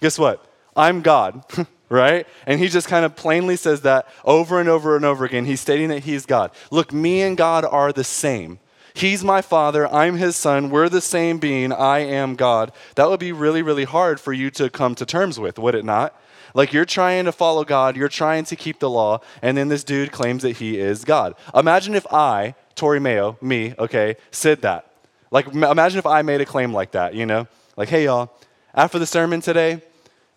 guess 0.00 0.18
what? 0.18 0.42
I'm 0.74 1.02
God. 1.02 1.44
right? 1.88 2.26
And 2.46 2.60
he 2.60 2.68
just 2.68 2.88
kind 2.88 3.04
of 3.04 3.16
plainly 3.16 3.56
says 3.56 3.82
that 3.82 4.08
over 4.24 4.60
and 4.60 4.68
over 4.68 4.96
and 4.96 5.04
over 5.04 5.24
again. 5.24 5.44
He's 5.44 5.60
stating 5.60 5.88
that 5.88 6.04
he's 6.04 6.26
God. 6.26 6.50
Look, 6.70 6.92
me 6.92 7.22
and 7.22 7.36
God 7.36 7.64
are 7.64 7.92
the 7.92 8.04
same. 8.04 8.58
He's 8.94 9.22
my 9.22 9.42
father, 9.42 9.86
I'm 9.94 10.16
his 10.16 10.34
son, 10.34 10.70
we're 10.70 10.88
the 10.88 11.00
same 11.00 11.38
being, 11.38 11.72
I 11.72 12.00
am 12.00 12.34
God. 12.34 12.72
That 12.96 13.08
would 13.08 13.20
be 13.20 13.30
really, 13.30 13.62
really 13.62 13.84
hard 13.84 14.18
for 14.18 14.32
you 14.32 14.50
to 14.52 14.68
come 14.68 14.96
to 14.96 15.06
terms 15.06 15.38
with, 15.38 15.56
would 15.56 15.76
it 15.76 15.84
not? 15.84 16.20
Like 16.52 16.72
you're 16.72 16.84
trying 16.84 17.26
to 17.26 17.32
follow 17.32 17.64
God, 17.64 17.96
you're 17.96 18.08
trying 18.08 18.44
to 18.46 18.56
keep 18.56 18.80
the 18.80 18.90
law, 18.90 19.20
and 19.40 19.56
then 19.56 19.68
this 19.68 19.84
dude 19.84 20.10
claims 20.10 20.42
that 20.42 20.56
he 20.56 20.80
is 20.80 21.04
God. 21.04 21.34
Imagine 21.54 21.94
if 21.94 22.12
I, 22.12 22.56
Tori 22.74 22.98
Mayo, 22.98 23.36
me, 23.40 23.74
okay, 23.78 24.16
said 24.32 24.62
that. 24.62 24.90
Like 25.30 25.46
imagine 25.46 26.00
if 26.00 26.06
I 26.06 26.22
made 26.22 26.40
a 26.40 26.46
claim 26.46 26.72
like 26.72 26.92
that, 26.92 27.14
you 27.14 27.24
know? 27.24 27.46
Like, 27.76 27.90
hey 27.90 28.06
y'all, 28.06 28.32
after 28.74 28.98
the 28.98 29.06
sermon 29.06 29.40
today, 29.40 29.80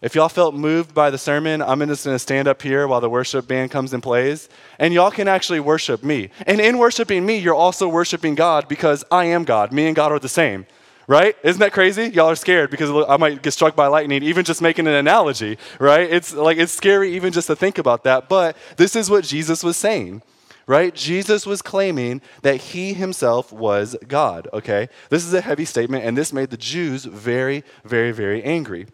if 0.02 0.16
y'all 0.16 0.30
felt 0.30 0.56
moved 0.56 0.96
by 0.96 1.12
the 1.12 1.18
sermon, 1.20 1.62
I'm 1.62 1.80
just 1.88 2.06
going 2.06 2.16
to 2.16 2.20
stand 2.20 2.48
up 2.48 2.62
here 2.64 2.88
while 2.88 3.02
the 3.02 3.10
worship 3.10 3.48
band 3.48 3.70
comes 3.70 3.94
and 3.94 4.02
plays, 4.02 4.50
and 4.80 4.96
y'all 4.96 5.12
can 5.12 5.28
actually 5.28 5.60
worship 5.60 6.04
me. 6.04 6.32
And 6.48 6.60
in 6.60 6.80
worshiping 6.80 7.24
me, 7.24 7.38
you're 7.38 7.54
also 7.54 7.88
worshiping 7.88 8.34
God 8.34 8.68
because 8.68 9.04
I 9.12 9.26
am 9.26 9.44
God. 9.44 9.72
Me 9.72 9.86
and 9.86 9.96
God 9.96 10.12
are 10.12 10.18
the 10.18 10.28
same, 10.28 10.66
right? 11.06 11.36
Isn't 11.44 11.60
that 11.60 11.72
crazy? 11.72 12.06
Y'all 12.08 12.32
are 12.32 12.36
scared 12.36 12.72
because 12.72 12.90
I 13.08 13.18
might 13.18 13.44
get 13.44 13.52
struck 13.52 13.76
by 13.76 13.86
lightning, 13.88 14.24
even 14.24 14.44
just 14.44 14.60
making 14.60 14.88
an 14.88 14.94
analogy, 14.96 15.60
right? 15.78 16.12
It's 16.12 16.34
like 16.34 16.58
it's 16.58 16.74
scary 16.74 17.14
even 17.16 17.32
just 17.32 17.46
to 17.48 17.56
think 17.56 17.78
about 17.78 18.04
that. 18.06 18.28
But 18.28 18.58
this 18.78 18.96
is 18.96 19.08
what 19.08 19.24
Jesus 19.24 19.64
was 19.64 19.78
saying 19.78 20.24
right? 20.68 20.96
Jesus 20.96 21.46
was 21.46 21.62
claiming 21.62 22.22
that 22.44 22.56
he 22.56 22.94
himself 22.94 23.52
was 23.52 23.98
God, 24.08 24.48
okay? 24.54 24.88
This 25.10 25.26
is 25.26 25.34
a 25.34 25.42
heavy 25.42 25.66
statement, 25.66 26.06
and 26.06 26.18
this 26.18 26.32
made 26.32 26.50
the 26.50 26.56
Jews 26.56 27.04
very, 27.04 27.66
very, 27.84 28.12
very 28.12 28.42
angry. 28.44 28.88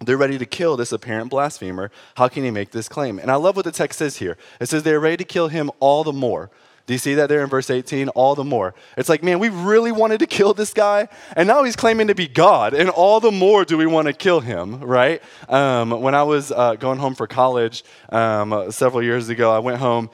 They're 0.00 0.16
ready 0.18 0.36
to 0.38 0.46
kill 0.46 0.76
this 0.76 0.92
apparent 0.92 1.30
blasphemer. 1.30 1.90
How 2.16 2.28
can 2.28 2.44
he 2.44 2.50
make 2.50 2.70
this 2.70 2.88
claim? 2.88 3.18
And 3.18 3.30
I 3.30 3.36
love 3.36 3.56
what 3.56 3.64
the 3.64 3.72
text 3.72 3.98
says 3.98 4.18
here. 4.18 4.36
It 4.60 4.66
says 4.66 4.82
they're 4.82 5.00
ready 5.00 5.16
to 5.16 5.24
kill 5.24 5.48
him 5.48 5.70
all 5.80 6.04
the 6.04 6.12
more. 6.12 6.50
Do 6.86 6.92
you 6.92 6.98
see 6.98 7.14
that 7.14 7.28
there 7.28 7.42
in 7.42 7.48
verse 7.48 7.68
18? 7.68 8.10
All 8.10 8.34
the 8.34 8.44
more. 8.44 8.74
It's 8.96 9.08
like, 9.08 9.22
man, 9.22 9.40
we 9.40 9.48
really 9.48 9.90
wanted 9.90 10.20
to 10.20 10.26
kill 10.26 10.54
this 10.54 10.72
guy, 10.72 11.08
and 11.34 11.48
now 11.48 11.64
he's 11.64 11.74
claiming 11.74 12.06
to 12.06 12.14
be 12.14 12.28
God, 12.28 12.74
and 12.74 12.90
all 12.90 13.18
the 13.18 13.32
more 13.32 13.64
do 13.64 13.76
we 13.76 13.86
want 13.86 14.06
to 14.06 14.12
kill 14.12 14.38
him, 14.38 14.78
right? 14.78 15.20
Um, 15.48 15.90
when 15.90 16.14
I 16.14 16.22
was 16.22 16.52
uh, 16.52 16.76
going 16.76 16.98
home 16.98 17.16
for 17.16 17.26
college 17.26 17.82
um, 18.10 18.70
several 18.70 19.02
years 19.02 19.28
ago, 19.28 19.50
I 19.50 19.58
went 19.58 19.78
home 19.78 20.10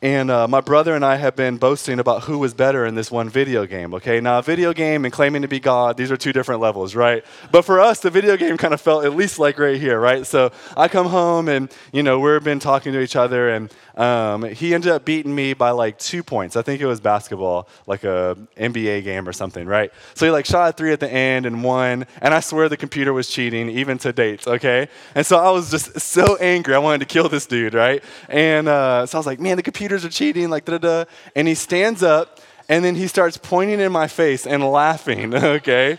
and 0.00 0.30
uh, 0.30 0.46
my 0.46 0.60
brother 0.60 0.94
and 0.94 1.04
I 1.04 1.16
have 1.16 1.34
been 1.34 1.56
boasting 1.56 1.98
about 1.98 2.24
who 2.24 2.38
was 2.38 2.54
better 2.54 2.86
in 2.86 2.94
this 2.94 3.10
one 3.10 3.28
video 3.28 3.66
game, 3.66 3.94
okay? 3.94 4.20
Now, 4.20 4.38
a 4.38 4.42
video 4.42 4.72
game 4.72 5.04
and 5.04 5.12
claiming 5.12 5.42
to 5.42 5.48
be 5.48 5.58
God, 5.58 5.96
these 5.96 6.12
are 6.12 6.16
two 6.16 6.32
different 6.32 6.60
levels, 6.60 6.94
right? 6.94 7.24
But 7.50 7.62
for 7.62 7.80
us, 7.80 8.00
the 8.00 8.10
video 8.10 8.36
game 8.36 8.56
kind 8.56 8.72
of 8.72 8.80
felt 8.80 9.04
at 9.04 9.16
least 9.16 9.38
like 9.38 9.58
right 9.58 9.80
here, 9.80 9.98
right? 9.98 10.24
So 10.26 10.52
I 10.76 10.88
come 10.88 11.06
home 11.06 11.48
and, 11.48 11.72
you 11.92 12.02
know, 12.02 12.20
we've 12.20 12.44
been 12.44 12.60
talking 12.60 12.92
to 12.92 13.00
each 13.00 13.16
other, 13.16 13.48
and 13.48 13.72
um, 13.96 14.44
he 14.44 14.74
ended 14.74 14.92
up 14.92 15.04
beating 15.04 15.34
me 15.34 15.54
by 15.54 15.70
like 15.70 15.98
two 15.98 16.22
points. 16.22 16.54
I 16.54 16.62
think 16.62 16.80
it 16.80 16.86
was 16.86 17.00
basketball, 17.00 17.68
like 17.86 18.04
a 18.04 18.36
NBA 18.56 19.02
game 19.02 19.28
or 19.28 19.32
something, 19.32 19.66
right? 19.66 19.92
So 20.14 20.26
he 20.26 20.30
like 20.30 20.46
shot 20.46 20.76
three 20.76 20.92
at 20.92 21.00
the 21.00 21.12
end 21.12 21.46
and 21.46 21.64
won, 21.64 22.06
and 22.22 22.32
I 22.32 22.40
swear 22.40 22.68
the 22.68 22.76
computer 22.76 23.12
was 23.12 23.28
cheating, 23.28 23.68
even 23.70 23.98
to 23.98 24.12
date, 24.12 24.46
okay? 24.46 24.88
And 25.16 25.26
so 25.26 25.38
I 25.38 25.50
was 25.50 25.70
just 25.70 25.98
so 26.00 26.36
angry. 26.36 26.74
I 26.74 26.78
wanted 26.78 27.00
to 27.00 27.06
kill 27.06 27.28
this 27.28 27.46
dude, 27.46 27.74
right? 27.74 28.04
And 28.28 28.68
uh, 28.68 29.06
so 29.06 29.18
I 29.18 29.20
was 29.20 29.26
like, 29.26 29.40
man, 29.40 29.56
the 29.56 29.62
computers 29.88 30.04
are 30.04 30.14
cheating, 30.14 30.50
like 30.50 30.66
da 30.66 30.76
da. 30.76 31.04
And 31.34 31.48
he 31.48 31.54
stands 31.54 32.02
up, 32.02 32.40
and 32.68 32.84
then 32.84 32.94
he 32.94 33.06
starts 33.06 33.38
pointing 33.38 33.80
in 33.80 33.90
my 33.90 34.06
face 34.06 34.46
and 34.46 34.62
laughing, 34.62 35.34
okay? 35.58 35.98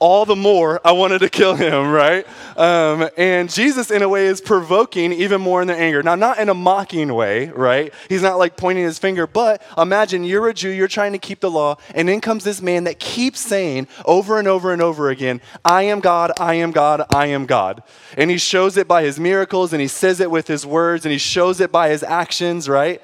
all 0.00 0.24
the 0.24 0.36
more 0.36 0.80
I 0.84 0.92
wanted 0.92 1.20
to 1.20 1.28
kill 1.28 1.54
him, 1.54 1.90
right? 1.90 2.26
Um, 2.56 3.08
and 3.16 3.50
Jesus, 3.50 3.90
in 3.90 4.02
a 4.02 4.08
way, 4.08 4.26
is 4.26 4.40
provoking 4.40 5.12
even 5.12 5.40
more 5.40 5.60
in 5.60 5.68
their 5.68 5.76
anger. 5.76 6.02
Now, 6.02 6.14
not 6.14 6.38
in 6.38 6.48
a 6.48 6.54
mocking 6.54 7.12
way, 7.14 7.48
right? 7.48 7.92
He's 8.08 8.22
not 8.22 8.38
like 8.38 8.56
pointing 8.56 8.84
his 8.84 8.98
finger, 8.98 9.26
but 9.26 9.62
imagine 9.76 10.24
you're 10.24 10.48
a 10.48 10.54
Jew, 10.54 10.70
you're 10.70 10.88
trying 10.88 11.12
to 11.12 11.18
keep 11.18 11.40
the 11.40 11.50
law, 11.50 11.76
and 11.94 12.08
in 12.08 12.20
comes 12.20 12.44
this 12.44 12.62
man 12.62 12.84
that 12.84 12.98
keeps 12.98 13.40
saying 13.40 13.88
over 14.04 14.38
and 14.38 14.48
over 14.48 14.72
and 14.72 14.82
over 14.82 15.10
again, 15.10 15.40
I 15.64 15.82
am 15.84 16.00
God, 16.00 16.32
I 16.38 16.54
am 16.54 16.70
God, 16.70 17.04
I 17.14 17.26
am 17.26 17.46
God. 17.46 17.82
And 18.16 18.30
he 18.30 18.38
shows 18.38 18.76
it 18.76 18.88
by 18.88 19.02
his 19.02 19.18
miracles, 19.18 19.72
and 19.72 19.80
he 19.80 19.88
says 19.88 20.20
it 20.20 20.30
with 20.30 20.46
his 20.46 20.64
words, 20.64 21.04
and 21.04 21.12
he 21.12 21.18
shows 21.18 21.60
it 21.60 21.72
by 21.72 21.88
his 21.88 22.02
actions, 22.02 22.68
right? 22.68 23.02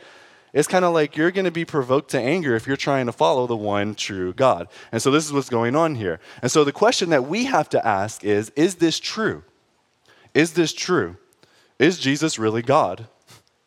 It's 0.55 0.69
kind 0.69 0.85
of 0.85 0.95
like 0.95 1.17
you're 1.17 1.33
going 1.33 1.47
to 1.47 1.51
be 1.51 1.65
provoked 1.65 2.13
to 2.13 2.21
anger 2.21 2.55
if 2.55 2.65
you're 2.67 2.77
trying 2.77 3.07
to 3.07 3.13
follow 3.13 3.49
the 3.49 3.57
one 3.57 3.97
true 3.97 4.33
God. 4.33 4.69
And 4.93 5.03
so 5.03 5.11
this 5.11 5.27
is 5.27 5.33
what's 5.33 5.51
going 5.51 5.75
on 5.75 5.97
here. 5.97 6.21
And 6.43 6.51
so 6.51 6.63
the 6.63 6.73
question 6.73 7.11
that 7.11 7.27
we 7.27 7.45
have 7.47 7.69
to 7.71 7.85
ask 7.85 8.23
is 8.23 8.51
Is 8.51 8.77
this 8.77 9.01
true? 9.01 9.43
Is 10.33 10.53
this 10.53 10.73
true? 10.73 11.17
Is 11.81 11.99
Jesus 11.99 12.39
really 12.39 12.63
God? 12.63 13.09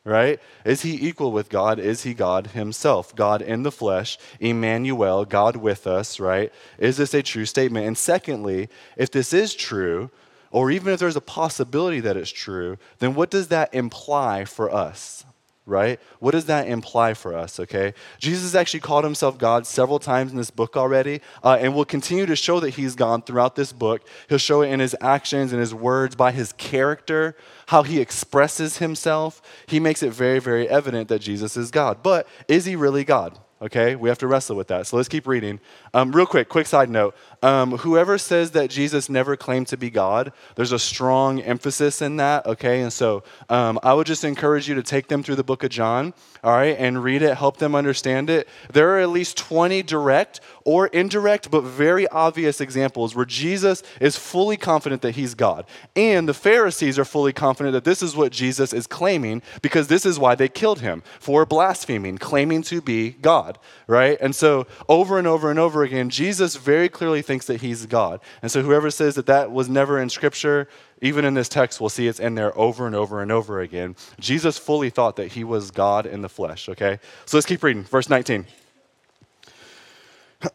Right? 0.05 0.39
Is 0.63 0.83
he 0.83 1.05
equal 1.05 1.33
with 1.33 1.49
God? 1.49 1.79
Is 1.79 2.03
he 2.03 2.13
God 2.13 2.47
himself? 2.47 3.13
God 3.13 3.41
in 3.41 3.63
the 3.63 3.73
flesh, 3.73 4.17
Emmanuel, 4.39 5.25
God 5.25 5.57
with 5.57 5.85
us, 5.85 6.17
right? 6.17 6.49
Is 6.77 6.95
this 6.95 7.13
a 7.13 7.21
true 7.21 7.43
statement? 7.43 7.87
And 7.87 7.97
secondly, 7.97 8.69
if 8.95 9.11
this 9.11 9.33
is 9.33 9.53
true, 9.53 10.09
or 10.49 10.71
even 10.71 10.93
if 10.93 10.99
there's 11.01 11.17
a 11.17 11.21
possibility 11.21 11.99
that 11.99 12.15
it's 12.15 12.31
true, 12.31 12.77
then 12.99 13.15
what 13.15 13.29
does 13.29 13.49
that 13.49 13.73
imply 13.73 14.45
for 14.45 14.73
us? 14.73 15.25
Right? 15.67 15.99
What 16.19 16.31
does 16.31 16.45
that 16.45 16.67
imply 16.67 17.13
for 17.13 17.35
us, 17.35 17.59
okay? 17.59 17.93
Jesus 18.19 18.55
actually 18.55 18.79
called 18.79 19.03
himself 19.03 19.37
God 19.37 19.67
several 19.67 19.99
times 19.99 20.31
in 20.31 20.37
this 20.37 20.49
book 20.49 20.77
already, 20.77 21.21
uh, 21.43 21.57
and 21.59 21.75
will 21.75 21.85
continue 21.85 22.25
to 22.25 22.35
show 22.35 22.59
that 22.61 22.71
he's 22.71 22.95
God 22.95 23.25
throughout 23.25 23.55
this 23.55 23.73
book. 23.73 24.07
He'll 24.29 24.37
show 24.37 24.61
it 24.61 24.69
in 24.69 24.79
his 24.79 24.95
actions 25.01 25.51
and 25.51 25.59
his 25.59 25.75
words, 25.75 26.15
by 26.15 26.31
his 26.31 26.53
character, 26.53 27.35
how 27.67 27.83
he 27.83 27.99
expresses 27.99 28.77
himself. 28.77 29.41
He 29.67 29.79
makes 29.79 30.01
it 30.01 30.11
very, 30.11 30.39
very 30.39 30.67
evident 30.69 31.09
that 31.09 31.19
Jesus 31.19 31.57
is 31.57 31.69
God. 31.69 32.01
But 32.01 32.27
is 32.47 32.65
he 32.65 32.75
really 32.75 33.03
God? 33.03 33.37
Okay, 33.59 33.95
we 33.95 34.07
have 34.07 34.19
to 34.19 34.27
wrestle 34.27 34.55
with 34.55 34.67
that. 34.67 34.85
So 34.85 34.97
let's 34.97 35.09
keep 35.09 35.25
reading. 35.25 35.59
Um, 35.91 36.11
real 36.11 36.27
quick, 36.27 36.47
quick 36.47 36.67
side 36.67 36.91
note. 36.91 37.15
Um, 37.43 37.77
whoever 37.77 38.17
says 38.17 38.51
that 38.51 38.69
Jesus 38.69 39.09
never 39.09 39.35
claimed 39.37 39.67
to 39.67 39.77
be 39.77 39.89
God, 39.89 40.33
there's 40.55 40.71
a 40.71 40.79
strong 40.79 41.39
emphasis 41.41 42.01
in 42.01 42.17
that. 42.17 42.45
Okay, 42.45 42.81
and 42.81 42.91
so 42.91 43.23
um, 43.49 43.79
I 43.83 43.93
would 43.93 44.07
just 44.07 44.23
encourage 44.23 44.67
you 44.67 44.75
to 44.75 44.83
take 44.83 45.07
them 45.07 45.21
through 45.21 45.35
the 45.35 45.43
book 45.43 45.63
of 45.63 45.69
John, 45.69 46.13
all 46.43 46.53
right, 46.53 46.75
and 46.77 47.03
read 47.03 47.21
it, 47.21 47.37
help 47.37 47.57
them 47.57 47.75
understand 47.75 48.29
it. 48.29 48.47
There 48.73 48.95
are 48.95 48.99
at 48.99 49.09
least 49.09 49.37
20 49.37 49.83
direct 49.83 50.39
or 50.65 50.87
indirect, 50.87 51.51
but 51.51 51.61
very 51.61 52.07
obvious 52.07 52.59
examples 52.59 53.15
where 53.15 53.25
Jesus 53.25 53.83
is 54.01 54.17
fully 54.17 54.57
confident 54.57 55.01
that 55.03 55.15
he's 55.15 55.35
God. 55.35 55.65
And 55.95 56.27
the 56.27 56.33
Pharisees 56.33 56.97
are 56.97 57.05
fully 57.05 57.33
confident 57.33 57.73
that 57.73 57.83
this 57.83 58.01
is 58.01 58.15
what 58.15 58.31
Jesus 58.31 58.73
is 58.73 58.87
claiming 58.87 59.41
because 59.61 59.87
this 59.87 60.05
is 60.05 60.19
why 60.19 60.35
they 60.35 60.49
killed 60.49 60.81
him 60.81 61.03
for 61.19 61.45
blaspheming, 61.45 62.17
claiming 62.17 62.63
to 62.63 62.81
be 62.81 63.11
God. 63.11 63.59
Right? 63.85 64.17
And 64.19 64.35
so 64.35 64.67
over 64.89 65.17
and 65.17 65.27
over 65.27 65.49
and 65.49 65.59
over 65.59 65.83
again, 65.83 66.09
Jesus 66.09 66.55
very 66.55 66.89
clearly 66.89 67.21
thinks 67.27 67.45
that 67.45 67.61
he's 67.61 67.85
God. 67.85 68.19
And 68.41 68.51
so 68.51 68.63
whoever 68.63 68.89
says 68.89 69.13
that 69.15 69.27
that 69.27 69.51
was 69.51 69.69
never 69.69 70.01
in 70.01 70.09
Scripture, 70.09 70.67
even 71.01 71.25
in 71.25 71.35
this 71.35 71.49
text, 71.49 71.79
we'll 71.79 71.89
see 71.89 72.07
it's 72.07 72.19
in 72.19 72.33
there 72.33 72.57
over 72.57 72.87
and 72.87 72.95
over 72.95 73.21
and 73.21 73.31
over 73.31 73.61
again. 73.61 73.95
Jesus 74.19 74.57
fully 74.57 74.89
thought 74.89 75.17
that 75.17 75.33
he 75.33 75.43
was 75.43 75.69
God 75.69 76.07
in 76.07 76.21
the 76.23 76.29
flesh, 76.29 76.67
okay? 76.69 76.99
So 77.25 77.37
let's 77.37 77.45
keep 77.45 77.61
reading. 77.61 77.83
Verse 77.83 78.09
19. 78.09 78.47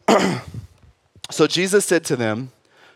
so 1.29 1.47
Jesus 1.47 1.85
said 1.85 2.03
to 2.05 2.15
them, 2.15 2.51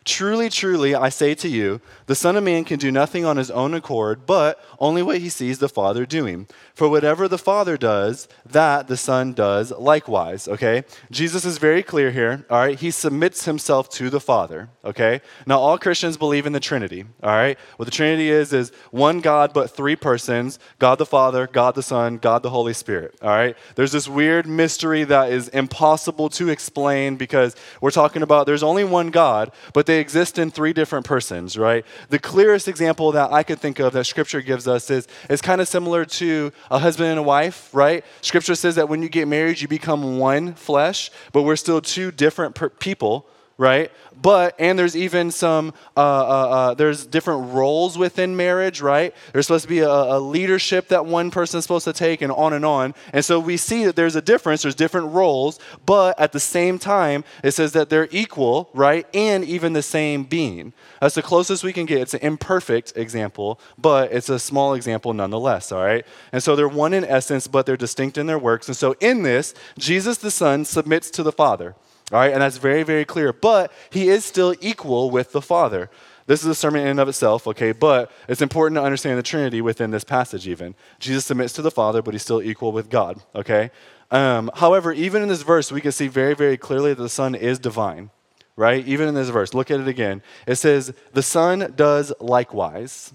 Truly, 0.07 0.49
truly, 0.49 0.95
I 0.95 1.09
say 1.09 1.35
to 1.35 1.49
you, 1.49 1.81
the 2.05 2.15
Son 2.15 2.37
of 2.37 2.43
Man 2.45 2.63
can 2.63 2.79
do 2.79 2.93
nothing 2.93 3.25
on 3.25 3.35
his 3.35 3.51
own 3.51 3.73
accord, 3.73 4.25
but 4.25 4.57
only 4.79 5.03
what 5.03 5.17
he 5.17 5.27
sees 5.27 5.59
the 5.59 5.67
Father 5.67 6.05
doing. 6.05 6.47
For 6.73 6.87
whatever 6.87 7.27
the 7.27 7.37
Father 7.37 7.75
does, 7.75 8.29
that 8.45 8.87
the 8.87 8.95
Son 8.95 9.33
does 9.33 9.69
likewise. 9.71 10.47
Okay? 10.47 10.85
Jesus 11.11 11.43
is 11.43 11.57
very 11.57 11.83
clear 11.83 12.11
here. 12.11 12.45
All 12.49 12.59
right? 12.59 12.79
He 12.79 12.89
submits 12.89 13.43
himself 13.43 13.89
to 13.89 14.09
the 14.09 14.21
Father. 14.21 14.69
Okay? 14.85 15.19
Now, 15.45 15.59
all 15.59 15.77
Christians 15.77 16.15
believe 16.15 16.45
in 16.45 16.53
the 16.53 16.61
Trinity. 16.61 17.03
All 17.21 17.31
right? 17.31 17.59
What 17.75 17.83
the 17.83 17.91
Trinity 17.91 18.29
is, 18.29 18.53
is 18.53 18.71
one 18.91 19.19
God, 19.19 19.51
but 19.53 19.71
three 19.71 19.97
persons 19.97 20.57
God 20.79 20.99
the 20.99 21.05
Father, 21.05 21.47
God 21.47 21.75
the 21.75 21.83
Son, 21.83 22.17
God 22.17 22.43
the 22.43 22.49
Holy 22.49 22.73
Spirit. 22.73 23.13
All 23.21 23.29
right? 23.29 23.57
There's 23.75 23.91
this 23.91 24.07
weird 24.07 24.47
mystery 24.47 25.03
that 25.03 25.33
is 25.33 25.49
impossible 25.49 26.29
to 26.29 26.47
explain 26.47 27.17
because 27.17 27.57
we're 27.81 27.91
talking 27.91 28.21
about 28.21 28.45
there's 28.45 28.63
only 28.63 28.85
one 28.85 29.09
God, 29.09 29.51
but 29.73 29.85
they 29.85 29.96
they 29.97 30.01
exist 30.01 30.37
in 30.37 30.51
three 30.51 30.73
different 30.73 31.07
persons, 31.07 31.57
right? 31.57 31.83
The 32.09 32.19
clearest 32.19 32.67
example 32.67 33.11
that 33.13 33.31
I 33.31 33.41
could 33.41 33.59
think 33.59 33.79
of 33.79 33.93
that 33.93 34.05
Scripture 34.05 34.41
gives 34.41 34.67
us 34.67 34.91
is, 34.91 35.07
is 35.27 35.41
kind 35.41 35.59
of 35.59 35.67
similar 35.67 36.05
to 36.05 36.51
a 36.69 36.77
husband 36.77 37.09
and 37.09 37.17
a 37.17 37.23
wife, 37.23 37.73
right? 37.73 38.05
Scripture 38.21 38.53
says 38.53 38.75
that 38.75 38.89
when 38.89 39.01
you 39.01 39.09
get 39.09 39.27
married, 39.27 39.59
you 39.59 39.67
become 39.67 40.19
one 40.19 40.53
flesh, 40.53 41.09
but 41.31 41.41
we're 41.41 41.55
still 41.55 41.81
two 41.81 42.11
different 42.11 42.53
per- 42.53 42.69
people 42.69 43.25
right? 43.57 43.91
But, 44.19 44.55
and 44.59 44.77
there's 44.77 44.95
even 44.95 45.31
some, 45.31 45.73
uh, 45.95 45.99
uh, 45.99 46.49
uh, 46.49 46.73
there's 46.73 47.05
different 47.05 47.53
roles 47.53 47.97
within 47.97 48.35
marriage, 48.35 48.81
right? 48.81 49.13
There's 49.31 49.47
supposed 49.47 49.63
to 49.63 49.69
be 49.69 49.79
a, 49.79 49.89
a, 49.89 50.19
leadership 50.19 50.87
that 50.89 51.05
one 51.05 51.31
person 51.31 51.59
is 51.59 51.63
supposed 51.63 51.85
to 51.85 51.93
take, 51.93 52.21
and 52.21 52.31
on 52.31 52.53
and 52.53 52.65
on. 52.65 52.93
And 53.13 53.23
so 53.23 53.39
we 53.39 53.57
see 53.57 53.85
that 53.85 53.95
there's 53.95 54.15
a 54.15 54.21
difference, 54.21 54.63
there's 54.63 54.75
different 54.75 55.07
roles, 55.13 55.59
but 55.85 56.19
at 56.19 56.31
the 56.31 56.39
same 56.39 56.79
time, 56.79 57.23
it 57.43 57.51
says 57.51 57.73
that 57.73 57.89
they're 57.89 58.07
equal, 58.11 58.69
right? 58.73 59.07
And 59.13 59.43
even 59.43 59.73
the 59.73 59.83
same 59.83 60.23
being. 60.23 60.73
That's 61.01 61.15
the 61.15 61.21
closest 61.21 61.63
we 61.63 61.73
can 61.73 61.85
get. 61.85 62.01
It's 62.01 62.13
an 62.13 62.21
imperfect 62.21 62.93
example, 62.95 63.59
but 63.77 64.11
it's 64.11 64.29
a 64.29 64.39
small 64.39 64.73
example 64.73 65.13
nonetheless, 65.13 65.71
all 65.71 65.83
right? 65.83 66.05
And 66.31 66.41
so 66.41 66.55
they're 66.55 66.67
one 66.67 66.93
in 66.93 67.05
essence, 67.05 67.47
but 67.47 67.65
they're 67.65 67.77
distinct 67.77 68.17
in 68.17 68.27
their 68.27 68.39
works. 68.39 68.67
And 68.67 68.77
so 68.77 68.95
in 68.99 69.23
this, 69.23 69.53
Jesus 69.77 70.17
the 70.17 70.31
Son 70.31 70.65
submits 70.65 71.09
to 71.11 71.23
the 71.23 71.31
Father. 71.31 71.75
All 72.11 72.19
right, 72.19 72.31
and 72.31 72.41
that's 72.41 72.57
very, 72.57 72.83
very 72.83 73.03
clear. 73.03 73.33
But 73.33 73.71
he 73.89 74.07
is 74.07 74.23
still 74.23 74.55
equal 74.61 75.11
with 75.11 75.33
the 75.33 75.41
Father. 75.41 75.89
This 76.25 76.41
is 76.41 76.47
a 76.47 76.55
sermon 76.55 76.81
in 76.81 76.87
and 76.87 76.99
of 76.99 77.07
itself, 77.07 77.47
okay, 77.47 77.71
but 77.71 78.11
it's 78.27 78.41
important 78.41 78.77
to 78.77 78.83
understand 78.83 79.17
the 79.17 79.23
Trinity 79.23 79.61
within 79.61 79.91
this 79.91 80.03
passage, 80.03 80.47
even. 80.47 80.75
Jesus 80.99 81.25
submits 81.25 81.53
to 81.53 81.61
the 81.61 81.71
Father, 81.71 82.01
but 82.01 82.13
he's 82.13 82.21
still 82.21 82.41
equal 82.41 82.73
with 82.73 82.89
God, 82.89 83.21
okay? 83.33 83.71
Um, 84.11 84.51
however, 84.55 84.91
even 84.91 85.21
in 85.21 85.29
this 85.29 85.41
verse, 85.41 85.71
we 85.71 85.79
can 85.79 85.93
see 85.93 86.07
very, 86.07 86.33
very 86.33 86.57
clearly 86.57 86.93
that 86.93 87.01
the 87.01 87.09
Son 87.09 87.33
is 87.33 87.59
divine, 87.59 88.09
right? 88.57 88.85
Even 88.85 89.07
in 89.07 89.15
this 89.15 89.29
verse, 89.29 89.53
look 89.53 89.71
at 89.71 89.79
it 89.79 89.87
again. 89.87 90.21
It 90.45 90.55
says, 90.55 90.93
The 91.13 91.23
Son 91.23 91.73
does 91.75 92.11
likewise. 92.19 93.13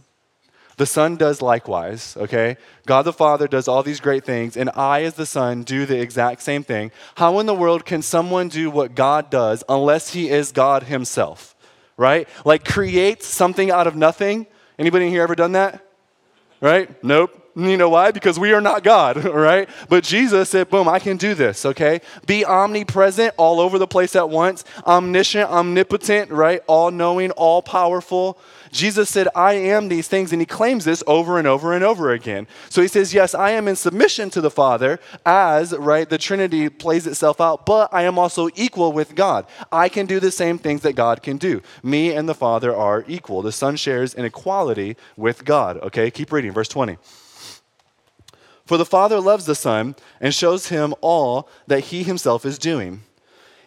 The 0.77 0.87
Son 0.87 1.17
does 1.17 1.43
likewise, 1.43 2.17
okay? 2.17 2.57
God 2.87 3.03
the 3.03 3.13
Father 3.13 3.47
does 3.47 3.69
all 3.69 3.83
these 3.83 4.01
great 4.01 4.25
things, 4.25 4.57
and 4.57 4.71
I, 4.75 5.03
as 5.03 5.15
the 5.15 5.27
Son, 5.27 5.63
do 5.63 5.87
the 5.87 6.01
exact 6.01 6.43
same 6.43 6.63
thing. 6.63 6.91
How 7.17 7.39
in 7.41 7.47
the 7.47 7.55
world 7.55 7.85
can 7.85 8.03
someone 8.03 8.49
do 8.49 8.71
what 8.71 8.95
God 8.95 9.31
does 9.31 9.63
unless 9.69 10.13
he 10.13 10.31
is 10.31 10.53
God 10.53 10.85
himself, 10.85 11.55
right? 11.97 12.29
Like 12.45 12.65
create 12.65 13.23
something 13.23 13.71
out 13.71 13.87
of 13.87 13.97
nothing? 13.97 14.47
Anybody 14.79 15.07
in 15.07 15.11
here 15.11 15.23
ever 15.23 15.35
done 15.35 15.53
that? 15.53 15.85
Right? 16.61 17.03
Nope. 17.05 17.39
You 17.55 17.77
know 17.77 17.91
why? 17.91 18.13
Because 18.13 18.39
we 18.39 18.53
are 18.53 18.61
not 18.63 18.83
God, 18.83 19.25
right? 19.25 19.69
But 19.89 20.05
Jesus 20.05 20.49
said, 20.49 20.71
boom, 20.71 20.89
I 20.89 20.99
can 20.99 21.19
do 21.19 21.35
this, 21.35 21.67
okay? 21.67 22.01
Be 22.27 22.45
omnipresent 22.45 23.35
all 23.37 23.61
over 23.61 23.79
the 23.79 23.87
place 23.87 24.17
at 24.17 24.31
once, 24.31 24.65
omniscient, 24.87 25.51
omnipotent, 25.51 26.31
right? 26.31 26.63
All 26.67 26.91
knowing, 26.91 27.31
all 27.33 27.61
powerful. 27.61 28.39
Jesus 28.73 29.11
said, 29.11 29.29
I 29.35 29.53
am 29.53 29.89
these 29.89 30.09
things, 30.09 30.33
and 30.33 30.41
he 30.41 30.47
claims 30.47 30.87
this 30.87 31.05
over 31.07 31.39
and 31.39 31.47
over 31.47 31.75
and 31.75 31.85
over 31.85 32.11
again. 32.11 32.49
So 32.71 32.81
he 32.81 32.89
says, 32.89 33.13
Yes, 33.13 33.35
I 33.35 33.51
am 33.51 33.69
in 33.69 33.77
submission 33.77 34.31
to 34.31 34.41
the 34.41 34.51
Father 34.51 34.99
as, 35.27 35.77
right, 35.77 36.09
the 36.09 36.17
Trinity 36.17 36.71
plays 36.71 37.07
itself 37.07 37.39
out, 37.39 37.67
but 37.67 37.91
I 37.93 38.03
am 38.05 38.19
also 38.19 38.49
equal 38.55 38.93
with 38.93 39.15
God. 39.15 39.47
I 39.71 39.91
can 39.91 40.07
do 40.07 40.19
the 40.19 40.31
same 40.31 40.57
things 40.57 40.81
that 40.81 40.95
God 40.95 41.23
can 41.23 41.37
do. 41.37 41.61
Me 41.83 42.13
and 42.13 42.27
the 42.27 42.35
Father 42.35 42.75
are 42.75 43.05
equal. 43.07 43.43
The 43.43 43.53
Son 43.53 43.77
shares 43.77 44.15
an 44.15 44.25
equality 44.25 44.97
with 45.19 45.45
God. 45.45 45.77
Okay, 45.79 46.11
keep 46.11 46.33
reading, 46.33 46.53
verse 46.53 46.69
20. 46.69 46.97
For 48.65 48.79
the 48.79 48.87
Father 48.87 49.21
loves 49.21 49.45
the 49.45 49.55
Son 49.55 49.97
and 50.19 50.33
shows 50.33 50.69
him 50.69 50.95
all 51.03 51.47
that 51.67 51.81
he 51.81 52.05
himself 52.05 52.47
is 52.47 52.59
doing. 52.59 53.03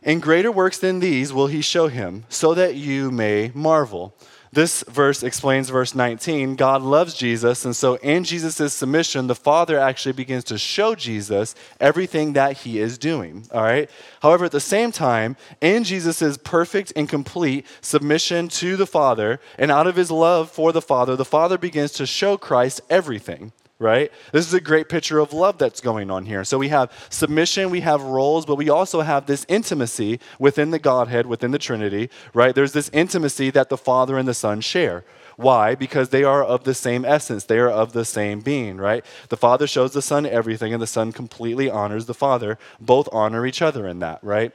In 0.02 0.20
greater 0.20 0.52
works 0.52 0.80
than 0.80 1.00
these 1.00 1.32
will 1.32 1.48
he 1.48 1.62
show 1.62 1.90
him, 1.90 2.26
so 2.28 2.56
that 2.56 2.76
you 2.76 3.12
may 3.12 3.52
marvel. 3.54 4.16
This 4.52 4.84
verse 4.88 5.24
explains 5.24 5.70
verse 5.70 5.94
19. 5.94 6.56
God 6.56 6.82
loves 6.82 7.14
Jesus, 7.14 7.66
and 7.66 7.76
so 7.76 7.96
in 7.96 8.24
Jesus' 8.24 8.74
submission, 8.74 9.28
the 9.28 9.36
Father 9.36 9.78
actually 9.80 10.14
begins 10.14 10.44
to 10.46 10.58
show 10.58 10.96
Jesus 10.96 11.56
everything 11.80 12.34
that 12.34 12.58
he 12.60 12.80
is 12.80 12.98
doing. 12.98 13.46
All 13.52 13.64
right? 13.64 13.90
However, 14.22 14.46
at 14.46 14.52
the 14.52 14.60
same 14.60 14.92
time, 14.92 15.36
in 15.62 15.84
Jesus' 15.84 16.38
perfect 16.38 16.94
and 16.96 17.10
complete 17.10 17.66
submission 17.82 18.48
to 18.50 18.78
the 18.78 18.88
Father, 18.88 19.40
and 19.58 19.72
out 19.72 19.88
of 19.88 19.96
his 19.96 20.12
love 20.12 20.50
for 20.50 20.72
the 20.72 20.82
Father, 20.82 21.16
the 21.16 21.26
Father 21.26 21.58
begins 21.58 21.92
to 21.94 22.06
show 22.06 22.38
Christ 22.38 22.82
everything 22.90 23.52
right? 23.78 24.12
This 24.32 24.48
is 24.48 24.54
a 24.54 24.62
great 24.62 24.88
picture 24.88 25.20
of 25.20 25.34
love 25.34 25.58
that's 25.58 25.82
going 25.82 26.10
on 26.10 26.26
here. 26.26 26.44
So 26.44 26.58
we 26.58 26.70
have 26.70 26.92
submission, 27.10 27.70
we 27.70 27.82
have 27.82 28.02
roles, 28.02 28.46
but 28.46 28.56
we 28.56 28.70
also 28.70 29.02
have 29.02 29.26
this 29.26 29.46
intimacy 29.50 30.20
within 30.40 30.72
the 30.72 30.80
Godhead, 30.80 31.26
within 31.26 31.52
the 31.52 31.60
Trinity, 31.60 32.10
right? 32.34 32.56
There's 32.56 32.74
this 32.74 32.90
intimacy 32.94 33.50
that 33.52 33.70
the 33.70 33.78
Father 33.78 34.18
and 34.18 34.28
the 34.28 34.34
Son 34.34 34.62
share. 34.62 35.04
Why? 35.36 35.76
Because 35.76 36.10
they 36.10 36.24
are 36.24 36.44
of 36.44 36.64
the 36.64 36.74
same 36.74 37.04
essence. 37.04 37.44
They 37.44 37.60
are 37.60 37.70
of 37.70 37.92
the 37.92 38.06
same 38.06 38.40
being, 38.40 38.78
right? 38.78 39.06
The 39.28 39.38
Father 39.38 39.68
shows 39.68 39.92
the 39.92 40.02
Son 40.02 40.26
everything, 40.26 40.72
and 40.72 40.82
the 40.82 40.88
Son 40.88 41.12
completely 41.12 41.70
honors 41.70 42.06
the 42.06 42.14
Father. 42.14 42.58
Both 42.80 43.10
honor 43.12 43.46
each 43.46 43.62
other 43.62 43.86
in 43.88 44.00
that, 44.00 44.24
right? 44.24 44.54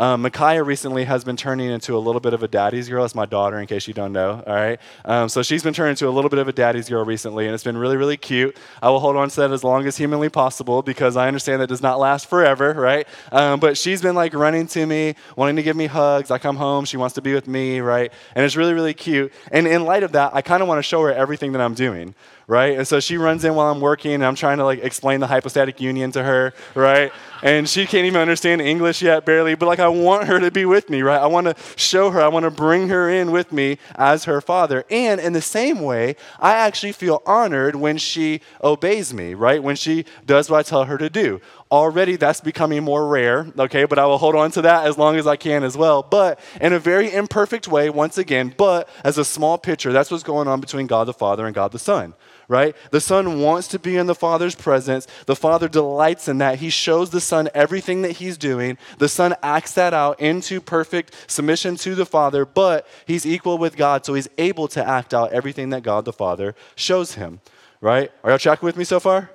Um, 0.00 0.22
Micaiah 0.22 0.64
recently 0.64 1.04
has 1.04 1.24
been 1.24 1.36
turning 1.36 1.68
into 1.68 1.94
a 1.94 2.00
little 2.00 2.22
bit 2.22 2.32
of 2.32 2.42
a 2.42 2.48
daddy's 2.48 2.88
girl. 2.88 3.02
That's 3.02 3.14
my 3.14 3.26
daughter, 3.26 3.60
in 3.60 3.66
case 3.66 3.86
you 3.86 3.92
don't 3.92 4.14
know. 4.14 4.42
All 4.46 4.54
right. 4.54 4.80
Um, 5.04 5.28
so 5.28 5.42
she's 5.42 5.62
been 5.62 5.74
turning 5.74 5.90
into 5.90 6.08
a 6.08 6.10
little 6.10 6.30
bit 6.30 6.38
of 6.38 6.48
a 6.48 6.52
daddy's 6.52 6.88
girl 6.88 7.04
recently, 7.04 7.44
and 7.44 7.54
it's 7.54 7.64
been 7.64 7.76
really, 7.76 7.98
really 7.98 8.16
cute. 8.16 8.56
I 8.80 8.88
will 8.88 8.98
hold 8.98 9.16
on 9.16 9.28
to 9.28 9.36
that 9.42 9.50
as 9.52 9.62
long 9.62 9.86
as 9.86 9.98
humanly 9.98 10.30
possible 10.30 10.80
because 10.80 11.18
I 11.18 11.28
understand 11.28 11.60
that 11.60 11.66
does 11.66 11.82
not 11.82 11.98
last 11.98 12.30
forever, 12.30 12.72
right? 12.72 13.06
Um, 13.30 13.60
but 13.60 13.76
she's 13.76 14.00
been 14.00 14.14
like 14.14 14.32
running 14.32 14.66
to 14.68 14.86
me, 14.86 15.16
wanting 15.36 15.56
to 15.56 15.62
give 15.62 15.76
me 15.76 15.84
hugs. 15.84 16.30
I 16.30 16.38
come 16.38 16.56
home, 16.56 16.86
she 16.86 16.96
wants 16.96 17.14
to 17.16 17.20
be 17.20 17.34
with 17.34 17.46
me, 17.46 17.80
right? 17.80 18.10
And 18.34 18.42
it's 18.42 18.56
really, 18.56 18.72
really 18.72 18.94
cute. 18.94 19.30
And 19.52 19.66
in 19.66 19.84
light 19.84 20.02
of 20.02 20.12
that, 20.12 20.34
I 20.34 20.40
kind 20.40 20.62
of 20.62 20.68
want 20.68 20.78
to 20.78 20.82
show 20.82 21.02
her 21.02 21.12
everything 21.12 21.52
that 21.52 21.60
I'm 21.60 21.74
doing 21.74 22.14
right? 22.50 22.76
And 22.76 22.86
so 22.86 22.98
she 22.98 23.16
runs 23.16 23.44
in 23.44 23.54
while 23.54 23.70
I'm 23.70 23.80
working, 23.80 24.12
and 24.12 24.26
I'm 24.26 24.34
trying 24.34 24.58
to 24.58 24.64
like 24.64 24.82
explain 24.82 25.20
the 25.20 25.28
hypostatic 25.28 25.80
union 25.80 26.10
to 26.12 26.22
her, 26.24 26.52
right? 26.74 27.12
And 27.44 27.68
she 27.68 27.86
can't 27.86 28.06
even 28.06 28.20
understand 28.20 28.60
English 28.60 29.02
yet, 29.02 29.24
barely, 29.24 29.54
but 29.54 29.66
like 29.66 29.78
I 29.78 29.86
want 29.90 30.26
her 30.26 30.40
to 30.40 30.50
be 30.50 30.64
with 30.64 30.90
me, 30.90 31.02
right? 31.02 31.20
I 31.20 31.26
want 31.26 31.46
to 31.46 31.54
show 31.76 32.10
her, 32.10 32.20
I 32.20 32.28
want 32.28 32.44
to 32.44 32.50
bring 32.50 32.88
her 32.88 33.08
in 33.08 33.30
with 33.30 33.52
me 33.52 33.78
as 33.94 34.24
her 34.24 34.40
father. 34.40 34.84
And 34.90 35.20
in 35.20 35.32
the 35.32 35.42
same 35.42 35.80
way, 35.80 36.16
I 36.38 36.52
actually 36.52 36.92
feel 36.92 37.22
honored 37.26 37.76
when 37.76 37.98
she 37.98 38.40
obeys 38.62 39.12
me, 39.12 39.34
right? 39.34 39.62
When 39.62 39.76
she 39.76 40.04
does 40.26 40.50
what 40.50 40.58
I 40.58 40.62
tell 40.62 40.84
her 40.84 40.98
to 40.98 41.10
do. 41.10 41.40
Already 41.70 42.16
that's 42.16 42.40
becoming 42.40 42.82
more 42.82 43.06
rare, 43.06 43.46
okay, 43.56 43.84
but 43.84 43.98
I 43.98 44.06
will 44.06 44.18
hold 44.18 44.34
on 44.34 44.50
to 44.52 44.62
that 44.62 44.86
as 44.86 44.98
long 44.98 45.16
as 45.16 45.26
I 45.26 45.36
can 45.36 45.62
as 45.62 45.76
well. 45.76 46.02
But 46.02 46.40
in 46.60 46.72
a 46.72 46.80
very 46.80 47.12
imperfect 47.12 47.68
way, 47.68 47.90
once 47.90 48.18
again, 48.18 48.52
but 48.56 48.88
as 49.04 49.18
a 49.18 49.24
small 49.24 49.56
picture, 49.56 49.92
that's 49.92 50.10
what's 50.10 50.24
going 50.24 50.48
on 50.48 50.60
between 50.60 50.86
God 50.88 51.04
the 51.04 51.12
Father 51.12 51.46
and 51.46 51.54
God 51.54 51.70
the 51.72 51.78
Son 51.78 52.14
right? 52.50 52.74
The 52.90 53.00
Son 53.00 53.40
wants 53.40 53.68
to 53.68 53.78
be 53.78 53.96
in 53.96 54.08
the 54.08 54.14
Father's 54.14 54.56
presence. 54.56 55.06
The 55.26 55.36
Father 55.36 55.68
delights 55.68 56.26
in 56.26 56.38
that. 56.38 56.58
He 56.58 56.68
shows 56.68 57.10
the 57.10 57.20
Son 57.20 57.48
everything 57.54 58.02
that 58.02 58.16
He's 58.16 58.36
doing. 58.36 58.76
The 58.98 59.08
Son 59.08 59.36
acts 59.40 59.74
that 59.74 59.94
out 59.94 60.18
into 60.18 60.60
perfect 60.60 61.14
submission 61.28 61.76
to 61.76 61.94
the 61.94 62.04
Father, 62.04 62.44
but 62.44 62.88
He's 63.06 63.24
equal 63.24 63.56
with 63.56 63.76
God, 63.76 64.04
so 64.04 64.14
He's 64.14 64.28
able 64.36 64.66
to 64.66 64.84
act 64.84 65.14
out 65.14 65.32
everything 65.32 65.70
that 65.70 65.84
God 65.84 66.04
the 66.04 66.12
Father 66.12 66.56
shows 66.74 67.14
Him, 67.14 67.40
right? 67.80 68.10
Are 68.24 68.30
y'all 68.30 68.38
tracking 68.38 68.66
with 68.66 68.76
me 68.76 68.82
so 68.82 68.98
far? 68.98 69.30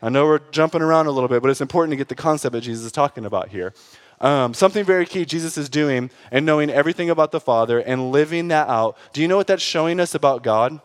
I 0.00 0.08
know 0.08 0.24
we're 0.24 0.40
jumping 0.50 0.80
around 0.80 1.06
a 1.06 1.10
little 1.10 1.28
bit, 1.28 1.42
but 1.42 1.50
it's 1.50 1.60
important 1.60 1.92
to 1.92 1.96
get 1.96 2.08
the 2.08 2.14
concept 2.14 2.54
that 2.54 2.62
Jesus 2.62 2.86
is 2.86 2.92
talking 2.92 3.26
about 3.26 3.50
here. 3.50 3.74
Um, 4.22 4.54
something 4.54 4.86
very 4.86 5.04
key 5.04 5.26
Jesus 5.26 5.58
is 5.58 5.68
doing 5.68 6.10
and 6.30 6.46
knowing 6.46 6.70
everything 6.70 7.10
about 7.10 7.30
the 7.30 7.40
Father 7.40 7.78
and 7.78 8.10
living 8.10 8.48
that 8.48 8.68
out. 8.68 8.96
Do 9.12 9.20
you 9.20 9.28
know 9.28 9.36
what 9.36 9.48
that's 9.48 9.62
showing 9.62 10.00
us 10.00 10.14
about 10.14 10.42
God? 10.42 10.80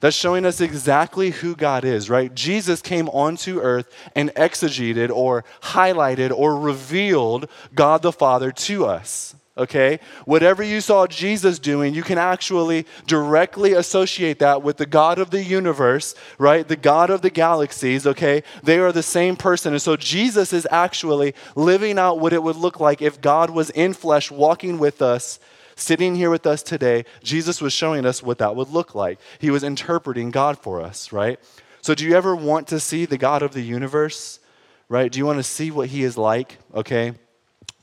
That's 0.00 0.16
showing 0.16 0.44
us 0.44 0.60
exactly 0.60 1.30
who 1.30 1.56
God 1.56 1.84
is, 1.84 2.10
right? 2.10 2.34
Jesus 2.34 2.82
came 2.82 3.08
onto 3.08 3.60
earth 3.60 3.92
and 4.14 4.30
exegeted 4.34 5.10
or 5.10 5.44
highlighted 5.62 6.30
or 6.30 6.58
revealed 6.58 7.48
God 7.74 8.02
the 8.02 8.12
Father 8.12 8.52
to 8.52 8.86
us. 8.86 9.34
Okay? 9.58 10.00
Whatever 10.26 10.62
you 10.62 10.82
saw 10.82 11.06
Jesus 11.06 11.58
doing, 11.58 11.94
you 11.94 12.02
can 12.02 12.18
actually 12.18 12.86
directly 13.06 13.72
associate 13.72 14.38
that 14.40 14.62
with 14.62 14.76
the 14.76 14.84
God 14.84 15.18
of 15.18 15.30
the 15.30 15.42
universe, 15.42 16.14
right? 16.38 16.68
The 16.68 16.76
God 16.76 17.08
of 17.08 17.22
the 17.22 17.30
galaxies, 17.30 18.06
okay? 18.06 18.42
They 18.62 18.78
are 18.78 18.92
the 18.92 19.02
same 19.02 19.34
person. 19.34 19.72
And 19.72 19.80
so 19.80 19.96
Jesus 19.96 20.52
is 20.52 20.68
actually 20.70 21.34
living 21.54 21.98
out 21.98 22.20
what 22.20 22.34
it 22.34 22.42
would 22.42 22.56
look 22.56 22.80
like 22.80 23.00
if 23.00 23.22
God 23.22 23.48
was 23.48 23.70
in 23.70 23.94
flesh 23.94 24.30
walking 24.30 24.78
with 24.78 25.00
us 25.00 25.38
sitting 25.76 26.16
here 26.16 26.30
with 26.30 26.46
us 26.46 26.62
today, 26.62 27.04
Jesus 27.22 27.60
was 27.60 27.72
showing 27.72 28.04
us 28.04 28.22
what 28.22 28.38
that 28.38 28.56
would 28.56 28.70
look 28.70 28.94
like. 28.94 29.20
He 29.38 29.50
was 29.50 29.62
interpreting 29.62 30.30
God 30.30 30.58
for 30.58 30.80
us, 30.80 31.12
right? 31.12 31.38
So, 31.82 31.94
do 31.94 32.04
you 32.04 32.16
ever 32.16 32.34
want 32.34 32.66
to 32.68 32.80
see 32.80 33.04
the 33.04 33.18
God 33.18 33.42
of 33.42 33.52
the 33.52 33.60
universe, 33.60 34.40
right? 34.88 35.12
Do 35.12 35.18
you 35.18 35.26
want 35.26 35.38
to 35.38 35.44
see 35.44 35.70
what 35.70 35.90
he 35.90 36.02
is 36.02 36.18
like, 36.18 36.58
okay? 36.74 37.12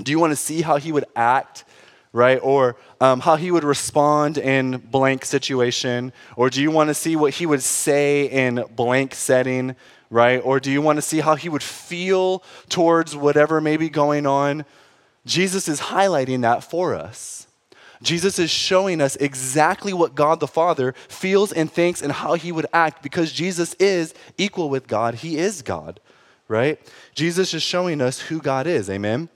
Do 0.01 0.11
you 0.11 0.19
want 0.19 0.31
to 0.31 0.35
see 0.35 0.61
how 0.61 0.77
he 0.77 0.91
would 0.91 1.05
act, 1.15 1.63
right? 2.11 2.39
Or 2.41 2.75
um, 2.99 3.21
how 3.21 3.35
he 3.35 3.51
would 3.51 3.63
respond 3.63 4.37
in 4.37 4.77
blank 4.77 5.23
situation? 5.23 6.11
Or 6.35 6.49
do 6.49 6.61
you 6.61 6.71
want 6.71 6.89
to 6.89 6.93
see 6.93 7.15
what 7.15 7.35
he 7.35 7.45
would 7.45 7.61
say 7.61 8.25
in 8.25 8.65
blank 8.75 9.13
setting, 9.15 9.75
right? 10.09 10.39
Or 10.39 10.59
do 10.59 10.71
you 10.71 10.81
want 10.81 10.97
to 10.97 11.01
see 11.01 11.19
how 11.19 11.35
he 11.35 11.47
would 11.47 11.63
feel 11.63 12.43
towards 12.69 13.15
whatever 13.15 13.61
may 13.61 13.77
be 13.77 13.89
going 13.89 14.25
on? 14.25 14.65
Jesus 15.25 15.67
is 15.67 15.79
highlighting 15.79 16.41
that 16.41 16.63
for 16.63 16.93
us. 16.93 17.42
Jesus 18.03 18.37
is 18.37 18.51
showing 18.51 19.01
us 19.01 19.15
exactly 19.15 19.93
what 19.93 20.13
God 20.13 20.39
the 20.39 20.47
Father 20.47 20.93
feels 21.07 21.51
and 21.51 21.71
thinks 21.71 22.01
and 22.01 22.11
how 22.11 22.33
he 22.35 22.51
would 22.51 22.67
act 22.73 23.01
because 23.01 23.31
Jesus 23.31 23.73
is 23.75 24.13
equal 24.37 24.69
with 24.69 24.87
God. 24.87 25.15
He 25.15 25.37
is 25.37 25.61
God, 25.61 25.99
right? 26.47 26.79
Jesus 27.15 27.53
is 27.53 27.63
showing 27.63 28.01
us 28.01 28.19
who 28.19 28.39
God 28.39 28.67
is. 28.67 28.89
Amen. 28.89 29.29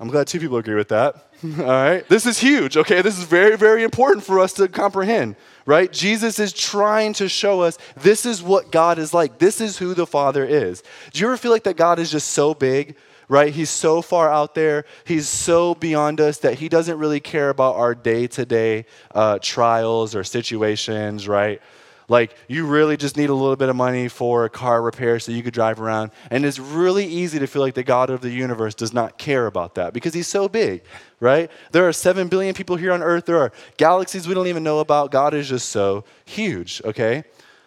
I'm 0.00 0.08
glad 0.08 0.28
two 0.28 0.38
people 0.38 0.58
agree 0.58 0.76
with 0.76 0.88
that. 0.88 1.28
All 1.44 1.64
right. 1.64 2.08
This 2.08 2.26
is 2.26 2.38
huge, 2.38 2.76
okay? 2.76 3.02
This 3.02 3.18
is 3.18 3.24
very, 3.24 3.56
very 3.56 3.82
important 3.82 4.24
for 4.24 4.38
us 4.38 4.52
to 4.54 4.68
comprehend, 4.68 5.36
right? 5.66 5.92
Jesus 5.92 6.38
is 6.38 6.52
trying 6.52 7.12
to 7.14 7.28
show 7.28 7.62
us 7.62 7.78
this 7.96 8.24
is 8.24 8.42
what 8.42 8.70
God 8.70 8.98
is 8.98 9.12
like. 9.12 9.38
This 9.38 9.60
is 9.60 9.78
who 9.78 9.94
the 9.94 10.06
Father 10.06 10.44
is. 10.44 10.82
Do 11.12 11.20
you 11.20 11.26
ever 11.26 11.36
feel 11.36 11.50
like 11.50 11.64
that 11.64 11.76
God 11.76 11.98
is 11.98 12.10
just 12.10 12.28
so 12.28 12.54
big 12.54 12.96
right? 13.28 13.52
He's 13.52 13.70
so 13.70 14.02
far 14.02 14.32
out 14.32 14.54
there, 14.54 14.84
he's 15.04 15.28
so 15.28 15.74
beyond 15.74 16.20
us 16.20 16.38
that 16.38 16.54
he 16.54 16.68
doesn't 16.68 16.98
really 16.98 17.20
care 17.20 17.50
about 17.50 17.76
our 17.76 17.94
day 17.94 18.26
to 18.28 18.44
day 18.44 18.86
trials 19.42 20.14
or 20.14 20.24
situations, 20.24 21.28
right? 21.28 21.60
Like, 22.10 22.34
you 22.48 22.64
really 22.64 22.96
just 22.96 23.18
need 23.18 23.28
a 23.28 23.34
little 23.34 23.54
bit 23.54 23.68
of 23.68 23.76
money 23.76 24.08
for 24.08 24.46
a 24.46 24.48
car 24.48 24.80
repair 24.80 25.20
so 25.20 25.30
you 25.30 25.42
could 25.42 25.52
drive 25.52 25.78
around. 25.78 26.10
And 26.30 26.46
it's 26.46 26.58
really 26.58 27.04
easy 27.04 27.38
to 27.38 27.46
feel 27.46 27.60
like 27.60 27.74
the 27.74 27.82
God 27.82 28.08
of 28.08 28.22
the 28.22 28.30
universe 28.30 28.74
does 28.74 28.94
not 28.94 29.18
care 29.18 29.46
about 29.46 29.74
that 29.74 29.92
because 29.92 30.14
he's 30.14 30.26
so 30.26 30.48
big, 30.48 30.84
right? 31.20 31.50
There 31.72 31.86
are 31.86 31.92
7 31.92 32.28
billion 32.28 32.54
people 32.54 32.76
here 32.76 32.92
on 32.92 33.02
earth. 33.02 33.26
There 33.26 33.36
are 33.36 33.52
galaxies 33.76 34.26
we 34.26 34.32
don't 34.32 34.46
even 34.46 34.62
know 34.62 34.78
about. 34.78 35.10
God 35.10 35.34
is 35.34 35.50
just 35.50 35.68
so 35.68 36.04
huge, 36.24 36.80
okay? 36.82 37.24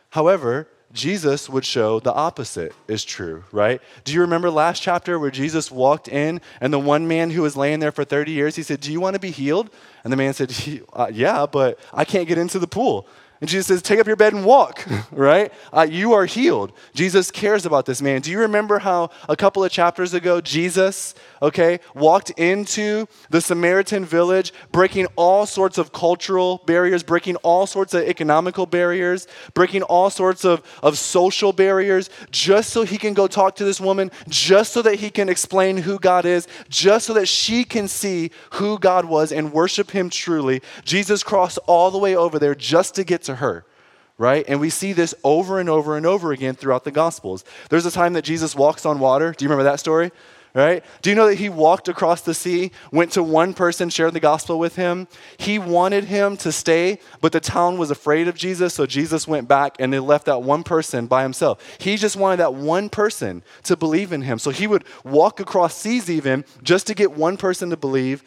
However, 0.10 0.68
Jesus 0.94 1.50
would 1.50 1.66
show 1.66 2.00
the 2.00 2.14
opposite 2.14 2.74
is 2.88 3.04
true, 3.04 3.44
right? 3.52 3.82
Do 4.04 4.14
you 4.14 4.22
remember 4.22 4.50
last 4.50 4.82
chapter 4.82 5.18
where 5.18 5.32
Jesus 5.32 5.72
walked 5.72 6.08
in 6.08 6.42
and 6.60 6.74
the 6.74 6.80
one 6.80 7.08
man 7.08 7.32
who 7.32 7.42
was 7.42 7.56
laying 7.56 7.80
there 7.80 7.92
for 7.92 8.04
30 8.04 8.32
years, 8.32 8.56
he 8.56 8.64
said, 8.64 8.82
Do 8.82 8.92
you 8.92 9.00
want 9.00 9.14
to 9.14 9.20
be 9.20 9.32
healed? 9.32 9.70
And 10.04 10.12
the 10.12 10.18
man 10.18 10.34
said, 10.34 10.54
Yeah, 11.12 11.46
but 11.46 11.80
I 11.94 12.06
can't 12.06 12.28
get 12.28 12.38
into 12.38 12.60
the 12.60 12.68
pool. 12.68 13.08
And 13.42 13.50
Jesus 13.50 13.66
says, 13.66 13.82
Take 13.82 14.00
up 14.00 14.06
your 14.06 14.16
bed 14.16 14.34
and 14.34 14.46
walk, 14.46 14.86
right? 15.12 15.52
Uh, 15.74 15.88
you 15.90 16.14
are 16.14 16.26
healed. 16.26 16.72
Jesus 16.94 17.32
cares 17.32 17.66
about 17.66 17.88
this 17.88 18.00
man. 18.00 18.22
Do 18.22 18.30
you 18.30 18.40
remember 18.40 18.80
how 18.80 19.10
a 19.28 19.36
couple 19.36 19.64
of 19.64 19.72
chapters 19.72 20.14
ago, 20.14 20.42
Jesus, 20.42 21.16
okay, 21.42 21.80
walked 21.96 22.30
into 22.32 23.08
the 23.32 23.42
Samaritan 23.42 24.06
village, 24.06 24.54
breaking 24.72 25.08
all 25.16 25.48
sorts 25.48 25.80
of 25.80 25.92
cultural 25.92 26.62
barriers, 26.68 27.02
breaking 27.02 27.36
all 27.38 27.66
sorts 27.66 27.96
of 27.96 28.04
economical 28.04 28.68
barriers, 28.68 29.28
breaking 29.56 29.82
all 29.84 30.12
sorts 30.12 30.46
of, 30.46 30.62
of 30.84 31.00
social 31.00 31.52
barriers, 31.52 32.12
just 32.30 32.70
so 32.70 32.84
he 32.84 33.00
can 33.00 33.16
go 33.16 33.26
talk 33.26 33.56
to 33.56 33.64
this 33.64 33.82
woman, 33.82 34.12
just 34.30 34.72
so 34.72 34.84
that 34.84 34.96
he 34.96 35.10
can 35.10 35.30
explain 35.30 35.78
who 35.78 35.98
God 35.98 36.26
is, 36.26 36.48
just 36.70 37.08
so 37.08 37.16
that 37.16 37.28
she 37.28 37.64
can 37.64 37.88
see 37.88 38.30
who 38.52 38.78
God 38.78 39.06
was 39.06 39.32
and 39.32 39.52
worship 39.52 39.90
him 39.90 40.12
truly. 40.12 40.62
Jesus 40.86 41.24
crossed 41.24 41.58
all 41.66 41.90
the 41.90 41.98
way 41.98 42.16
over 42.16 42.38
there 42.38 42.54
just 42.54 42.94
to 42.96 43.04
get 43.04 43.24
to 43.24 43.31
to 43.32 43.38
her, 43.38 43.66
right? 44.18 44.46
And 44.48 44.60
we 44.60 44.70
see 44.70 44.94
this 44.94 45.16
over 45.24 45.60
and 45.60 45.70
over 45.70 45.98
and 45.98 46.06
over 46.06 46.32
again 46.32 46.56
throughout 46.56 46.84
the 46.84 46.92
Gospels. 46.92 47.44
There's 47.70 47.86
a 47.86 47.92
time 47.92 48.14
that 48.14 48.24
Jesus 48.24 48.56
walks 48.56 48.86
on 48.86 49.00
water. 49.00 49.34
Do 49.36 49.44
you 49.44 49.50
remember 49.50 49.70
that 49.70 49.80
story? 49.80 50.12
right? 50.54 50.84
Do 51.02 51.10
you 51.10 51.16
know 51.16 51.28
that 51.28 51.38
he 51.38 51.50
walked 51.50 51.88
across 51.88 52.22
the 52.22 52.34
sea, 52.34 52.72
went 52.92 53.12
to 53.14 53.24
one 53.24 53.54
person, 53.54 53.90
shared 53.90 54.14
the 54.14 54.20
gospel 54.20 54.60
with 54.60 54.76
him? 54.76 55.08
He 55.38 55.60
wanted 55.60 56.06
him 56.06 56.38
to 56.38 56.52
stay, 56.52 57.00
but 57.22 57.32
the 57.32 57.40
town 57.40 57.78
was 57.78 57.92
afraid 57.92 58.28
of 58.28 58.36
Jesus, 58.36 58.74
so 58.74 58.86
Jesus 58.86 59.28
went 59.28 59.48
back 59.48 59.76
and 59.80 59.92
they 59.92 60.00
left 60.00 60.26
that 60.26 60.44
one 60.44 60.64
person 60.64 61.08
by 61.08 61.24
himself. 61.24 61.62
He 61.80 61.98
just 61.98 62.16
wanted 62.16 62.38
that 62.38 62.54
one 62.54 62.90
person 62.90 63.44
to 63.64 63.78
believe 63.78 64.12
in 64.12 64.22
him. 64.24 64.40
So 64.40 64.50
he 64.52 64.68
would 64.68 64.84
walk 65.04 65.40
across 65.40 65.76
seas 65.76 66.10
even 66.10 66.44
just 66.64 66.88
to 66.88 66.94
get 66.94 67.12
one 67.12 67.38
person 67.38 67.70
to 67.70 67.78
believe 67.78 68.24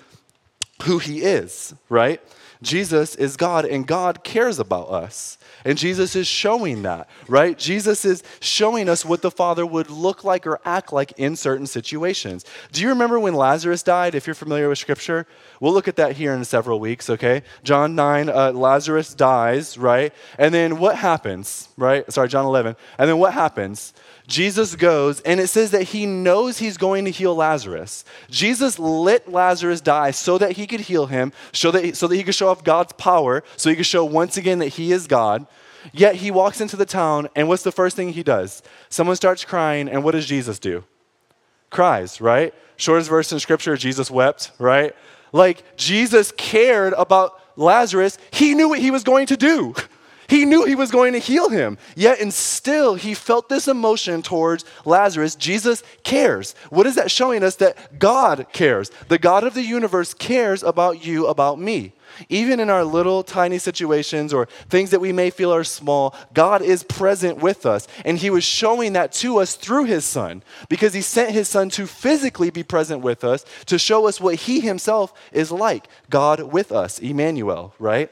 who 0.85 0.99
he 0.99 1.23
is, 1.23 1.75
right? 1.89 2.21
Jesus 2.65 3.15
is 3.15 3.37
God 3.37 3.65
and 3.65 3.87
God 3.87 4.25
cares 4.25 4.59
about 4.59 4.89
us. 4.91 5.39
And 5.65 5.79
Jesus 5.79 6.15
is 6.15 6.27
showing 6.27 6.83
that, 6.83 7.09
right? 7.27 7.57
Jesus 7.57 8.05
is 8.05 8.23
showing 8.41 8.89
us 8.89 9.05
what 9.05 9.23
the 9.23 9.31
Father 9.31 9.65
would 9.65 9.89
look 9.89 10.25
like 10.25 10.47
or 10.47 10.61
act 10.65 10.93
like 10.93 11.13
in 11.13 11.37
certain 11.37 11.67
situations. 11.67 12.45
Do 12.73 12.83
you 12.83 12.89
remember 12.91 13.19
when 13.19 13.35
Lazarus 13.35 13.83
died? 13.83 14.15
If 14.15 14.27
you're 14.27 14.35
familiar 14.35 14.69
with 14.69 14.79
Scripture, 14.79 15.27
we'll 15.61 15.73
look 15.73 15.89
at 15.89 15.97
that 15.97 16.17
here 16.17 16.35
in 16.35 16.45
several 16.45 16.81
weeks, 16.81 17.09
okay? 17.09 17.43
John 17.63 17.95
9, 17.95 18.29
uh, 18.29 18.53
Lazarus 18.53 19.15
dies, 19.15 19.79
right? 19.79 20.13
And 20.39 20.53
then 20.53 20.79
what 20.79 20.97
happens, 20.97 21.69
right? 21.79 22.11
Sorry, 22.13 22.29
John 22.29 22.45
11. 22.45 22.77
And 22.99 23.09
then 23.09 23.19
what 23.19 23.33
happens? 23.33 23.95
Jesus 24.27 24.75
goes, 24.75 25.21
and 25.21 25.39
it 25.39 25.49
says 25.49 25.71
that 25.73 25.83
he 25.83 26.07
knows 26.07 26.59
he's 26.59 26.79
going 26.79 27.05
to 27.05 27.11
heal 27.11 27.35
Lazarus. 27.35 28.05
Jesus 28.31 28.79
let 28.79 29.31
Lazarus 29.31 29.83
die 29.83 30.13
so 30.13 30.39
that 30.39 30.53
he 30.53 30.67
could 30.67 30.81
heal 30.81 31.07
him, 31.07 31.33
so 31.53 31.71
that 31.71 31.85
he, 31.85 31.93
so 31.93 32.07
that 32.07 32.17
he 32.17 32.23
could 32.23 32.35
show 32.35 32.49
off 32.49 32.65
God's 32.65 32.95
power, 32.95 33.45
so 33.57 33.69
he 33.69 33.77
could 33.77 33.87
show 33.87 34.05
once 34.05 34.37
again 34.39 34.61
that 34.61 34.69
he 34.69 34.93
is 34.93 35.07
God. 35.07 35.47
Yet 35.93 36.17
he 36.17 36.31
walks 36.31 36.63
into 36.63 36.77
the 36.77 36.87
town, 36.87 37.29
and 37.37 37.49
what's 37.49 37.63
the 37.63 37.73
first 37.73 37.97
thing 37.97 38.15
he 38.15 38.23
does? 38.23 38.63
Someone 38.89 39.17
starts 39.17 39.45
crying, 39.45 39.89
and 39.91 40.03
what 40.03 40.13
does 40.13 40.25
Jesus 40.25 40.59
do? 40.59 40.85
Cries, 41.69 42.21
right? 42.21 42.55
Shortest 42.77 43.11
verse 43.11 43.31
in 43.31 43.41
scripture, 43.41 43.77
Jesus 43.77 44.11
wept, 44.11 44.53
right? 44.59 44.97
Like 45.33 45.77
Jesus 45.77 46.33
cared 46.33 46.95
about 46.95 47.39
Lazarus, 47.57 48.19
he 48.33 48.55
knew 48.55 48.71
what 48.71 48.79
he 48.79 48.91
was 48.91 49.05
going 49.05 49.27
to 49.27 49.37
do. 49.37 49.75
He 50.29 50.45
knew 50.45 50.65
he 50.65 50.75
was 50.75 50.91
going 50.91 51.13
to 51.13 51.19
heal 51.19 51.49
him. 51.49 51.79
Yet, 51.97 52.21
and 52.21 52.33
still, 52.33 52.95
he 52.95 53.15
felt 53.15 53.49
this 53.49 53.69
emotion 53.69 54.23
towards 54.23 54.65
Lazarus. 54.85 55.35
Jesus 55.35 55.83
cares. 56.03 56.55
What 56.71 56.87
is 56.87 56.95
that 56.95 57.11
showing 57.11 57.43
us? 57.43 57.57
That 57.57 57.99
God 57.99 58.47
cares. 58.53 58.91
The 59.09 59.19
God 59.19 59.45
of 59.45 59.55
the 59.55 59.63
universe 59.63 60.15
cares 60.15 60.63
about 60.63 61.05
you, 61.05 61.27
about 61.27 61.59
me. 61.59 61.93
Even 62.29 62.61
in 62.61 62.71
our 62.71 62.85
little 62.85 63.23
tiny 63.23 63.59
situations 63.59 64.33
or 64.33 64.47
things 64.69 64.91
that 64.91 65.01
we 65.01 65.13
may 65.13 65.31
feel 65.31 65.53
are 65.53 65.65
small, 65.65 66.15
God 66.33 66.63
is 66.63 66.83
present 66.83 67.39
with 67.39 67.67
us. 67.67 67.89
And 68.05 68.19
He 68.19 68.31
was 68.31 68.45
showing 68.45 68.93
that 68.93 69.13
to 69.15 69.39
us 69.39 69.57
through 69.57 69.85
His 69.85 70.05
Son 70.05 70.43
because 70.69 70.95
He 70.95 71.03
sent 71.03 71.33
His 71.33 71.49
Son 71.49 71.71
to 71.71 71.87
physically 71.87 72.51
be 72.51 72.63
present 72.63 73.03
with 73.03 73.25
us 73.25 73.45
to 73.67 73.79
show 73.79 74.07
us 74.07 74.21
what 74.21 74.37
He 74.37 74.61
Himself 74.61 75.13
is 75.33 75.51
like 75.51 75.89
God 76.09 76.41
with 76.41 76.73
us, 76.73 76.99
Emmanuel, 76.99 77.75
right? 77.79 78.11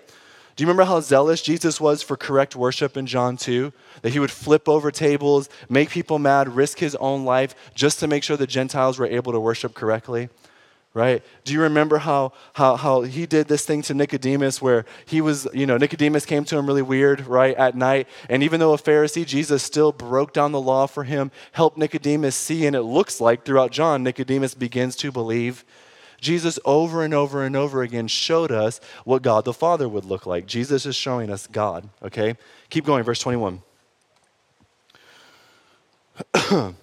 Do 0.62 0.64
you 0.64 0.68
remember 0.68 0.88
how 0.88 1.00
zealous 1.00 1.42
Jesus 1.42 1.80
was 1.80 2.04
for 2.04 2.16
correct 2.16 2.54
worship 2.54 2.96
in 2.96 3.04
John 3.04 3.36
2? 3.36 3.72
That 4.02 4.12
he 4.12 4.20
would 4.20 4.30
flip 4.30 4.68
over 4.68 4.92
tables, 4.92 5.48
make 5.68 5.90
people 5.90 6.20
mad, 6.20 6.54
risk 6.54 6.78
his 6.78 6.94
own 7.00 7.24
life 7.24 7.56
just 7.74 7.98
to 7.98 8.06
make 8.06 8.22
sure 8.22 8.36
the 8.36 8.46
Gentiles 8.46 8.96
were 8.96 9.06
able 9.06 9.32
to 9.32 9.40
worship 9.40 9.74
correctly? 9.74 10.28
Right? 10.94 11.20
Do 11.42 11.52
you 11.52 11.60
remember 11.62 11.98
how, 11.98 12.32
how, 12.52 12.76
how 12.76 13.00
he 13.00 13.26
did 13.26 13.48
this 13.48 13.64
thing 13.64 13.82
to 13.82 13.94
Nicodemus 13.94 14.62
where 14.62 14.84
he 15.04 15.20
was, 15.20 15.48
you 15.52 15.66
know, 15.66 15.78
Nicodemus 15.78 16.24
came 16.24 16.44
to 16.44 16.56
him 16.56 16.68
really 16.68 16.80
weird, 16.80 17.26
right, 17.26 17.56
at 17.56 17.74
night. 17.74 18.06
And 18.28 18.44
even 18.44 18.60
though 18.60 18.72
a 18.72 18.78
Pharisee, 18.78 19.26
Jesus 19.26 19.64
still 19.64 19.90
broke 19.90 20.32
down 20.32 20.52
the 20.52 20.60
law 20.60 20.86
for 20.86 21.02
him, 21.02 21.32
helped 21.50 21.76
Nicodemus 21.76 22.36
see. 22.36 22.66
And 22.66 22.76
it 22.76 22.82
looks 22.82 23.20
like 23.20 23.44
throughout 23.44 23.72
John, 23.72 24.04
Nicodemus 24.04 24.54
begins 24.54 24.94
to 24.96 25.10
believe 25.10 25.64
Jesus 26.22 26.58
over 26.64 27.02
and 27.02 27.12
over 27.12 27.44
and 27.44 27.54
over 27.56 27.82
again 27.82 28.06
showed 28.06 28.52
us 28.52 28.80
what 29.04 29.22
God 29.22 29.44
the 29.44 29.52
Father 29.52 29.88
would 29.88 30.04
look 30.04 30.24
like. 30.24 30.46
Jesus 30.46 30.86
is 30.86 30.94
showing 30.94 31.30
us 31.30 31.48
God, 31.48 31.88
okay? 32.00 32.36
Keep 32.70 32.86
going, 32.86 33.02
verse 33.02 33.18
21. 33.18 33.60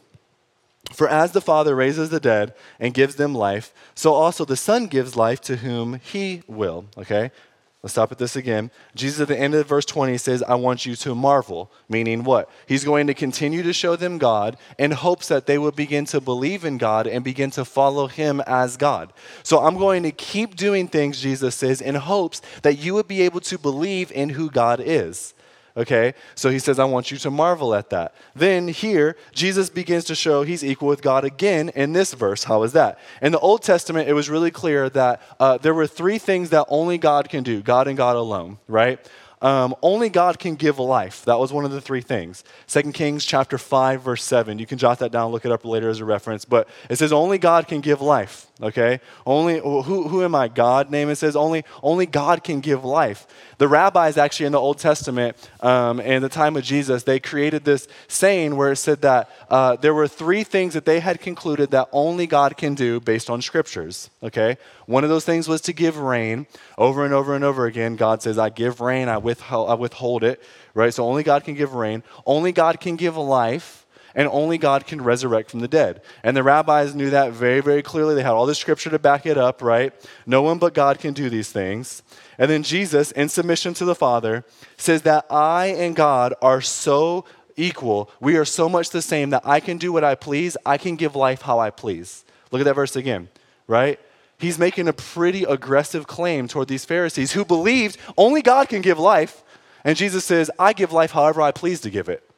For 0.91 1.07
as 1.07 1.31
the 1.31 1.41
Father 1.41 1.73
raises 1.73 2.09
the 2.09 2.19
dead 2.19 2.53
and 2.79 2.93
gives 2.93 3.15
them 3.15 3.33
life, 3.33 3.73
so 3.95 4.13
also 4.13 4.43
the 4.43 4.57
Son 4.57 4.87
gives 4.87 5.15
life 5.15 5.39
to 5.41 5.55
whom 5.57 5.99
he 6.03 6.43
will, 6.45 6.85
okay? 6.97 7.31
Let's 7.81 7.93
stop 7.93 8.11
at 8.11 8.17
this 8.17 8.35
again. 8.35 8.71
Jesus 8.93 9.21
at 9.21 9.29
the 9.29 9.39
end 9.39 9.55
of 9.55 9.65
verse 9.65 9.85
20 9.85 10.17
says, 10.17 10.43
I 10.43 10.55
want 10.55 10.85
you 10.85 10.97
to 10.97 11.15
marvel, 11.15 11.71
meaning 11.87 12.25
what? 12.25 12.49
He's 12.67 12.83
going 12.83 13.07
to 13.07 13.13
continue 13.13 13.63
to 13.63 13.71
show 13.71 13.95
them 13.95 14.17
God 14.17 14.57
in 14.77 14.91
hopes 14.91 15.29
that 15.29 15.45
they 15.45 15.57
will 15.57 15.71
begin 15.71 16.03
to 16.07 16.19
believe 16.19 16.65
in 16.65 16.77
God 16.77 17.07
and 17.07 17.23
begin 17.23 17.51
to 17.51 17.63
follow 17.63 18.07
him 18.07 18.41
as 18.41 18.75
God. 18.75 19.13
So 19.43 19.59
I'm 19.59 19.77
going 19.77 20.03
to 20.03 20.11
keep 20.11 20.57
doing 20.57 20.89
things, 20.89 21.21
Jesus 21.21 21.55
says, 21.55 21.79
in 21.79 21.95
hopes 21.95 22.41
that 22.63 22.79
you 22.79 22.95
would 22.95 23.07
be 23.07 23.21
able 23.21 23.39
to 23.41 23.57
believe 23.57 24.11
in 24.11 24.29
who 24.29 24.51
God 24.51 24.81
is. 24.83 25.33
Okay? 25.79 26.13
So 26.35 26.49
he 26.49 26.59
says, 26.59 26.77
I 26.77 26.83
want 26.83 27.09
you 27.09 27.17
to 27.19 27.31
marvel 27.31 27.73
at 27.73 27.89
that. 27.91 28.13
Then 28.35 28.67
here, 28.67 29.15
Jesus 29.31 29.69
begins 29.69 30.03
to 30.05 30.15
show 30.15 30.43
he's 30.43 30.63
equal 30.63 30.89
with 30.89 31.01
God 31.01 31.23
again 31.23 31.69
in 31.69 31.93
this 31.93 32.13
verse. 32.13 32.43
How 32.43 32.63
is 32.63 32.73
that? 32.73 32.99
In 33.21 33.31
the 33.31 33.39
Old 33.39 33.63
Testament, 33.63 34.09
it 34.09 34.13
was 34.13 34.29
really 34.29 34.51
clear 34.51 34.89
that 34.89 35.21
uh, 35.39 35.57
there 35.57 35.73
were 35.73 35.87
three 35.87 36.17
things 36.17 36.49
that 36.49 36.65
only 36.67 36.97
God 36.97 37.29
can 37.29 37.43
do 37.43 37.61
God 37.61 37.87
and 37.87 37.95
God 37.95 38.17
alone, 38.17 38.57
right? 38.67 38.99
Um, 39.41 39.73
only 39.81 40.09
God 40.09 40.37
can 40.37 40.55
give 40.55 40.79
life. 40.79 41.23
That 41.23 41.39
was 41.39 41.53
one 41.53 41.63
of 41.63 41.71
the 41.71 41.79
three 41.79 42.01
things. 42.01 42.43
Second 42.67 42.91
Kings 42.91 43.23
chapter 43.23 43.57
5, 43.57 44.01
verse 44.01 44.23
7. 44.23 44.59
You 44.59 44.65
can 44.65 44.77
jot 44.77 44.99
that 44.99 45.13
down, 45.13 45.31
look 45.31 45.45
it 45.45 45.51
up 45.53 45.63
later 45.63 45.89
as 45.89 46.01
a 46.01 46.05
reference. 46.05 46.43
But 46.43 46.67
it 46.89 46.97
says 46.97 47.13
only 47.13 47.37
God 47.37 47.69
can 47.69 47.79
give 47.79 48.01
life. 48.01 48.48
Okay? 48.61 48.99
Only 49.25 49.59
who, 49.59 49.81
who 49.81 50.23
am 50.23 50.35
I? 50.35 50.49
God 50.49 50.91
name. 50.91 51.09
It 51.09 51.15
says 51.15 51.35
only 51.35 51.63
only 51.81 52.05
God 52.05 52.43
can 52.43 52.59
give 52.59 52.83
life. 52.83 53.25
The 53.57 53.69
rabbis 53.69 54.17
actually 54.17 54.47
in 54.47 54.51
the 54.51 54.59
Old 54.59 54.79
Testament, 54.79 55.37
um, 55.61 55.99
in 55.99 56.21
the 56.21 56.29
time 56.29 56.57
of 56.57 56.63
Jesus, 56.63 57.03
they 57.03 57.19
created 57.19 57.63
this 57.63 57.87
saying 58.09 58.57
where 58.57 58.73
it 58.73 58.77
said 58.77 59.01
that 59.01 59.29
uh, 59.49 59.77
there 59.77 59.93
were 59.93 60.07
three 60.07 60.43
things 60.43 60.73
that 60.73 60.85
they 60.85 60.99
had 60.99 61.21
concluded 61.21 61.71
that 61.71 61.87
only 61.93 62.27
God 62.27 62.57
can 62.57 62.75
do 62.75 62.99
based 62.99 63.29
on 63.29 63.41
scriptures. 63.41 64.09
Okay? 64.23 64.57
One 64.85 65.03
of 65.03 65.09
those 65.09 65.25
things 65.25 65.47
was 65.47 65.61
to 65.61 65.73
give 65.73 65.97
rain. 65.97 66.47
Over 66.77 67.05
and 67.05 67.13
over 67.13 67.35
and 67.35 67.43
over 67.43 67.65
again, 67.65 67.95
God 67.95 68.21
says, 68.21 68.37
I 68.37 68.49
give 68.49 68.81
rain, 68.81 69.07
I 69.07 69.17
withhold, 69.17 69.69
I 69.69 69.73
withhold 69.75 70.23
it. 70.23 70.41
Right? 70.73 70.93
So 70.93 71.05
only 71.05 71.23
God 71.23 71.43
can 71.43 71.55
give 71.55 71.73
rain. 71.73 72.03
Only 72.25 72.51
God 72.51 72.79
can 72.79 72.95
give 72.95 73.15
life 73.15 73.78
and 74.19 74.27
only 74.33 74.57
God 74.57 74.85
can 74.85 75.01
resurrect 75.01 75.49
from 75.49 75.61
the 75.61 75.67
dead. 75.69 76.01
And 76.23 76.35
the 76.35 76.43
rabbis 76.43 76.93
knew 76.93 77.09
that 77.09 77.31
very, 77.31 77.61
very 77.61 77.81
clearly. 77.81 78.15
They 78.15 78.21
had 78.21 78.33
all 78.33 78.45
the 78.45 78.53
scripture 78.53 78.89
to 78.89 78.99
back 78.99 79.25
it 79.25 79.37
up, 79.37 79.61
right? 79.61 79.93
No 80.25 80.41
one 80.41 80.57
but 80.57 80.73
God 80.73 80.99
can 80.99 81.13
do 81.13 81.29
these 81.29 81.53
things. 81.53 82.03
And 82.37 82.51
then 82.51 82.61
Jesus, 82.61 83.13
in 83.13 83.29
submission 83.29 83.73
to 83.75 83.85
the 83.85 83.95
Father, 83.95 84.43
says 84.75 85.03
that 85.03 85.25
I 85.29 85.67
and 85.67 85.95
God 85.95 86.33
are 86.41 86.59
so 86.59 87.23
equal. 87.55 88.11
We 88.19 88.35
are 88.35 88.43
so 88.43 88.67
much 88.67 88.89
the 88.89 89.01
same 89.01 89.29
that 89.29 89.43
I 89.45 89.61
can 89.61 89.77
do 89.77 89.93
what 89.93 90.03
I 90.03 90.15
please. 90.15 90.57
I 90.65 90.77
can 90.77 90.97
give 90.97 91.15
life 91.15 91.43
how 91.43 91.59
I 91.59 91.69
please. 91.69 92.25
Look 92.51 92.59
at 92.59 92.65
that 92.65 92.73
verse 92.73 92.97
again, 92.97 93.29
right? 93.67 94.01
He's 94.37 94.59
making 94.59 94.89
a 94.89 94.93
pretty 94.93 95.45
aggressive 95.45 96.07
claim 96.07 96.49
toward 96.49 96.67
these 96.67 96.83
Pharisees 96.83 97.31
who 97.31 97.45
believed 97.45 97.97
only 98.17 98.41
God 98.41 98.67
can 98.67 98.81
give 98.81 98.99
life. 98.99 99.45
And 99.85 99.95
Jesus 99.95 100.25
says, 100.25 100.51
I 100.59 100.73
give 100.73 100.91
life 100.91 101.11
however 101.11 101.41
I 101.41 101.53
please 101.53 101.79
to 101.81 101.89
give 101.89 102.09
it. 102.09 102.28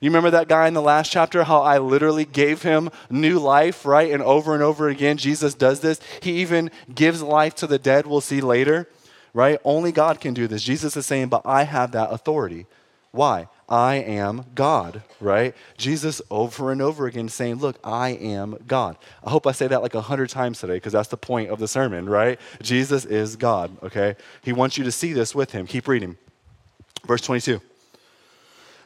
You 0.00 0.10
remember 0.10 0.30
that 0.30 0.48
guy 0.48 0.68
in 0.68 0.74
the 0.74 0.82
last 0.82 1.10
chapter, 1.10 1.44
how 1.44 1.62
I 1.62 1.78
literally 1.78 2.24
gave 2.24 2.62
him 2.62 2.90
new 3.10 3.38
life, 3.38 3.84
right? 3.84 4.10
And 4.12 4.22
over 4.22 4.54
and 4.54 4.62
over 4.62 4.88
again, 4.88 5.16
Jesus 5.16 5.54
does 5.54 5.80
this. 5.80 6.00
He 6.22 6.40
even 6.40 6.70
gives 6.94 7.22
life 7.22 7.54
to 7.56 7.66
the 7.66 7.78
dead, 7.78 8.06
we'll 8.06 8.20
see 8.20 8.40
later, 8.40 8.88
right? 9.34 9.58
Only 9.64 9.90
God 9.90 10.20
can 10.20 10.34
do 10.34 10.46
this. 10.46 10.62
Jesus 10.62 10.96
is 10.96 11.06
saying, 11.06 11.28
but 11.28 11.42
I 11.44 11.64
have 11.64 11.92
that 11.92 12.12
authority. 12.12 12.66
Why? 13.10 13.48
I 13.68 13.96
am 13.96 14.46
God, 14.54 15.02
right? 15.20 15.54
Jesus 15.76 16.22
over 16.30 16.72
and 16.72 16.80
over 16.80 17.06
again 17.06 17.28
saying, 17.28 17.56
Look, 17.56 17.78
I 17.84 18.10
am 18.10 18.56
God. 18.66 18.96
I 19.24 19.30
hope 19.30 19.46
I 19.46 19.52
say 19.52 19.66
that 19.66 19.82
like 19.82 19.94
a 19.94 20.00
hundred 20.00 20.30
times 20.30 20.60
today 20.60 20.74
because 20.74 20.92
that's 20.92 21.08
the 21.08 21.16
point 21.16 21.50
of 21.50 21.58
the 21.58 21.68
sermon, 21.68 22.08
right? 22.08 22.38
Jesus 22.62 23.04
is 23.04 23.36
God, 23.36 23.76
okay? 23.82 24.16
He 24.42 24.52
wants 24.52 24.78
you 24.78 24.84
to 24.84 24.92
see 24.92 25.12
this 25.12 25.34
with 25.34 25.52
him. 25.52 25.66
Keep 25.66 25.88
reading. 25.88 26.16
Verse 27.06 27.20
22. 27.22 27.60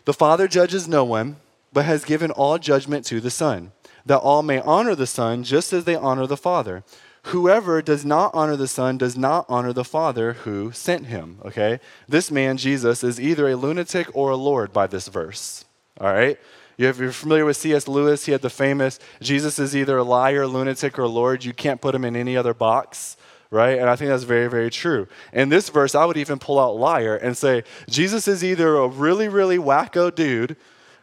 The 0.04 0.12
Father 0.12 0.48
judges 0.48 0.88
no 0.88 1.04
one, 1.04 1.36
but 1.72 1.84
has 1.84 2.04
given 2.04 2.30
all 2.30 2.58
judgment 2.58 3.04
to 3.06 3.20
the 3.20 3.30
Son, 3.30 3.72
that 4.04 4.18
all 4.18 4.42
may 4.42 4.60
honor 4.60 4.94
the 4.94 5.06
Son 5.06 5.44
just 5.44 5.72
as 5.72 5.84
they 5.84 5.94
honor 5.94 6.26
the 6.26 6.36
Father. 6.36 6.82
Whoever 7.26 7.80
does 7.82 8.04
not 8.04 8.32
honor 8.34 8.56
the 8.56 8.66
Son 8.66 8.98
does 8.98 9.16
not 9.16 9.46
honor 9.48 9.72
the 9.72 9.84
Father 9.84 10.32
who 10.32 10.72
sent 10.72 11.06
him. 11.06 11.38
Okay? 11.44 11.78
This 12.08 12.30
man, 12.30 12.56
Jesus, 12.56 13.04
is 13.04 13.20
either 13.20 13.48
a 13.48 13.56
lunatic 13.56 14.08
or 14.12 14.30
a 14.30 14.36
Lord 14.36 14.72
by 14.72 14.88
this 14.88 15.06
verse. 15.06 15.64
All 16.00 16.12
right? 16.12 16.38
If 16.78 16.98
you're 16.98 17.12
familiar 17.12 17.44
with 17.44 17.56
C.S. 17.56 17.86
Lewis, 17.86 18.24
he 18.24 18.32
had 18.32 18.42
the 18.42 18.50
famous 18.50 18.98
Jesus 19.20 19.60
is 19.60 19.76
either 19.76 19.98
a 19.98 20.02
liar, 20.02 20.48
lunatic, 20.48 20.98
or 20.98 21.06
Lord. 21.06 21.44
You 21.44 21.52
can't 21.52 21.80
put 21.80 21.94
him 21.94 22.04
in 22.04 22.16
any 22.16 22.36
other 22.36 22.54
box 22.54 23.16
right? 23.52 23.78
And 23.78 23.90
I 23.90 23.96
think 23.96 24.08
that's 24.08 24.24
very, 24.24 24.48
very 24.48 24.70
true. 24.70 25.06
In 25.30 25.50
this 25.50 25.68
verse, 25.68 25.94
I 25.94 26.06
would 26.06 26.16
even 26.16 26.38
pull 26.38 26.58
out 26.58 26.74
liar 26.74 27.14
and 27.14 27.36
say, 27.36 27.64
Jesus 27.88 28.26
is 28.26 28.42
either 28.42 28.76
a 28.76 28.88
really, 28.88 29.28
really 29.28 29.58
wacko 29.58 30.12
dude, 30.12 30.56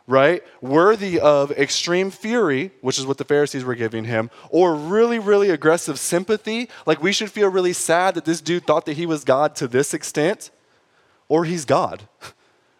right? 0.07 0.41
Worthy 0.59 1.19
of 1.19 1.51
extreme 1.51 2.09
fury, 2.09 2.71
which 2.81 2.97
is 2.97 3.05
what 3.05 3.19
the 3.19 3.23
Pharisees 3.23 3.63
were 3.63 3.75
giving 3.75 4.05
him, 4.05 4.31
or 4.49 4.73
really, 4.73 5.19
really 5.19 5.51
aggressive 5.51 5.99
sympathy. 5.99 6.69
Like 6.87 7.03
we 7.03 7.11
should 7.11 7.31
feel 7.31 7.49
really 7.49 7.73
sad 7.73 8.15
that 8.15 8.25
this 8.25 8.41
dude 8.41 8.65
thought 8.65 8.87
that 8.87 8.97
he 8.97 9.05
was 9.05 9.23
God 9.23 9.55
to 9.57 9.67
this 9.67 9.93
extent, 9.93 10.49
or 11.29 11.45
he's 11.45 11.63
God. 11.63 12.09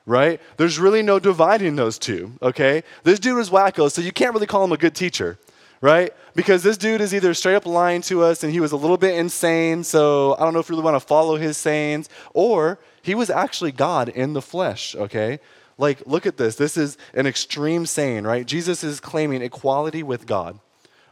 Right? 0.06 0.42
There's 0.58 0.80
really 0.80 1.04
no 1.04 1.20
dividing 1.20 1.76
those 1.76 2.00
two, 2.00 2.32
okay? 2.42 2.82
This 3.04 3.20
dude 3.20 3.38
is 3.38 3.52
wacko, 3.52 3.92
so 3.92 4.02
you 4.02 4.12
can't 4.12 4.34
really 4.34 4.48
call 4.48 4.64
him 4.64 4.72
a 4.72 4.78
good 4.78 4.96
teacher 4.96 5.38
right? 5.82 6.14
Because 6.36 6.64
this 6.64 6.78
dude 6.78 7.02
is 7.02 7.14
either 7.14 7.34
straight 7.34 7.56
up 7.56 7.66
lying 7.66 8.02
to 8.04 8.24
us 8.24 8.44
and 8.44 8.52
he 8.52 8.60
was 8.60 8.72
a 8.72 8.78
little 8.78 8.98
bit 8.98 9.18
insane, 9.18 9.84
so 9.84 10.36
I 10.38 10.44
don't 10.44 10.54
know 10.54 10.60
if 10.60 10.70
you 10.70 10.76
really 10.76 10.86
want 10.86 10.96
to 10.96 11.06
follow 11.06 11.38
his 11.38 11.58
sayings, 11.58 12.10
or 12.34 12.80
he 13.02 13.16
was 13.16 13.30
actually 13.30 13.72
God 13.72 14.10
in 14.10 14.34
the 14.34 14.42
flesh, 14.42 14.96
okay? 14.96 15.40
Like, 15.78 16.06
look 16.06 16.26
at 16.26 16.38
this. 16.38 16.56
This 16.56 16.76
is 16.76 16.98
an 17.14 17.26
extreme 17.26 17.86
saying, 17.86 18.26
right? 18.26 18.46
Jesus 18.46 18.84
is 18.84 19.00
claiming 19.00 19.42
equality 19.42 20.04
with 20.04 20.28
God. 20.28 20.60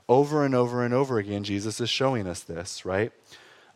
Over 0.10 0.46
and 0.46 0.56
over 0.56 0.84
and 0.84 0.94
over 0.94 1.18
again, 1.20 1.44
Jesus 1.44 1.82
is 1.82 1.90
showing 1.90 2.28
us 2.28 2.42
this, 2.42 2.86
right? 2.86 3.12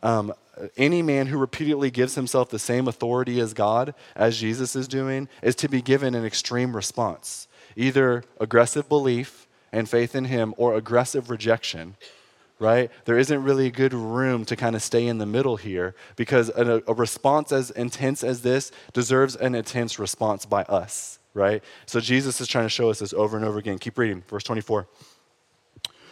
Um, 0.02 0.32
any 0.76 1.02
man 1.02 1.26
who 1.26 1.38
repeatedly 1.38 1.90
gives 1.90 2.14
himself 2.14 2.50
the 2.50 2.58
same 2.58 2.88
authority 2.88 3.40
as 3.40 3.54
God, 3.54 3.94
as 4.14 4.38
Jesus 4.38 4.76
is 4.76 4.88
doing, 4.88 5.28
is 5.42 5.54
to 5.56 5.68
be 5.68 5.80
given 5.80 6.14
an 6.14 6.24
extreme 6.24 6.74
response 6.76 7.48
either 7.74 8.22
aggressive 8.38 8.86
belief 8.86 9.48
and 9.72 9.88
faith 9.88 10.14
in 10.14 10.26
Him 10.26 10.54
or 10.56 10.74
aggressive 10.74 11.30
rejection, 11.30 11.96
right? 12.58 12.90
There 13.06 13.18
isn't 13.18 13.42
really 13.42 13.70
good 13.70 13.94
room 13.94 14.44
to 14.44 14.56
kind 14.56 14.76
of 14.76 14.82
stay 14.82 15.06
in 15.06 15.18
the 15.18 15.26
middle 15.26 15.56
here 15.56 15.94
because 16.16 16.48
a, 16.50 16.82
a 16.86 16.94
response 16.94 17.50
as 17.52 17.70
intense 17.70 18.22
as 18.22 18.42
this 18.42 18.70
deserves 18.92 19.34
an 19.36 19.54
intense 19.54 19.98
response 19.98 20.46
by 20.46 20.62
us, 20.64 21.18
right? 21.34 21.62
So 21.86 22.00
Jesus 22.00 22.40
is 22.40 22.48
trying 22.48 22.66
to 22.66 22.70
show 22.70 22.90
us 22.90 23.00
this 23.00 23.12
over 23.12 23.36
and 23.36 23.44
over 23.44 23.58
again. 23.58 23.78
Keep 23.78 23.98
reading, 23.98 24.22
verse 24.28 24.44
24. 24.44 24.86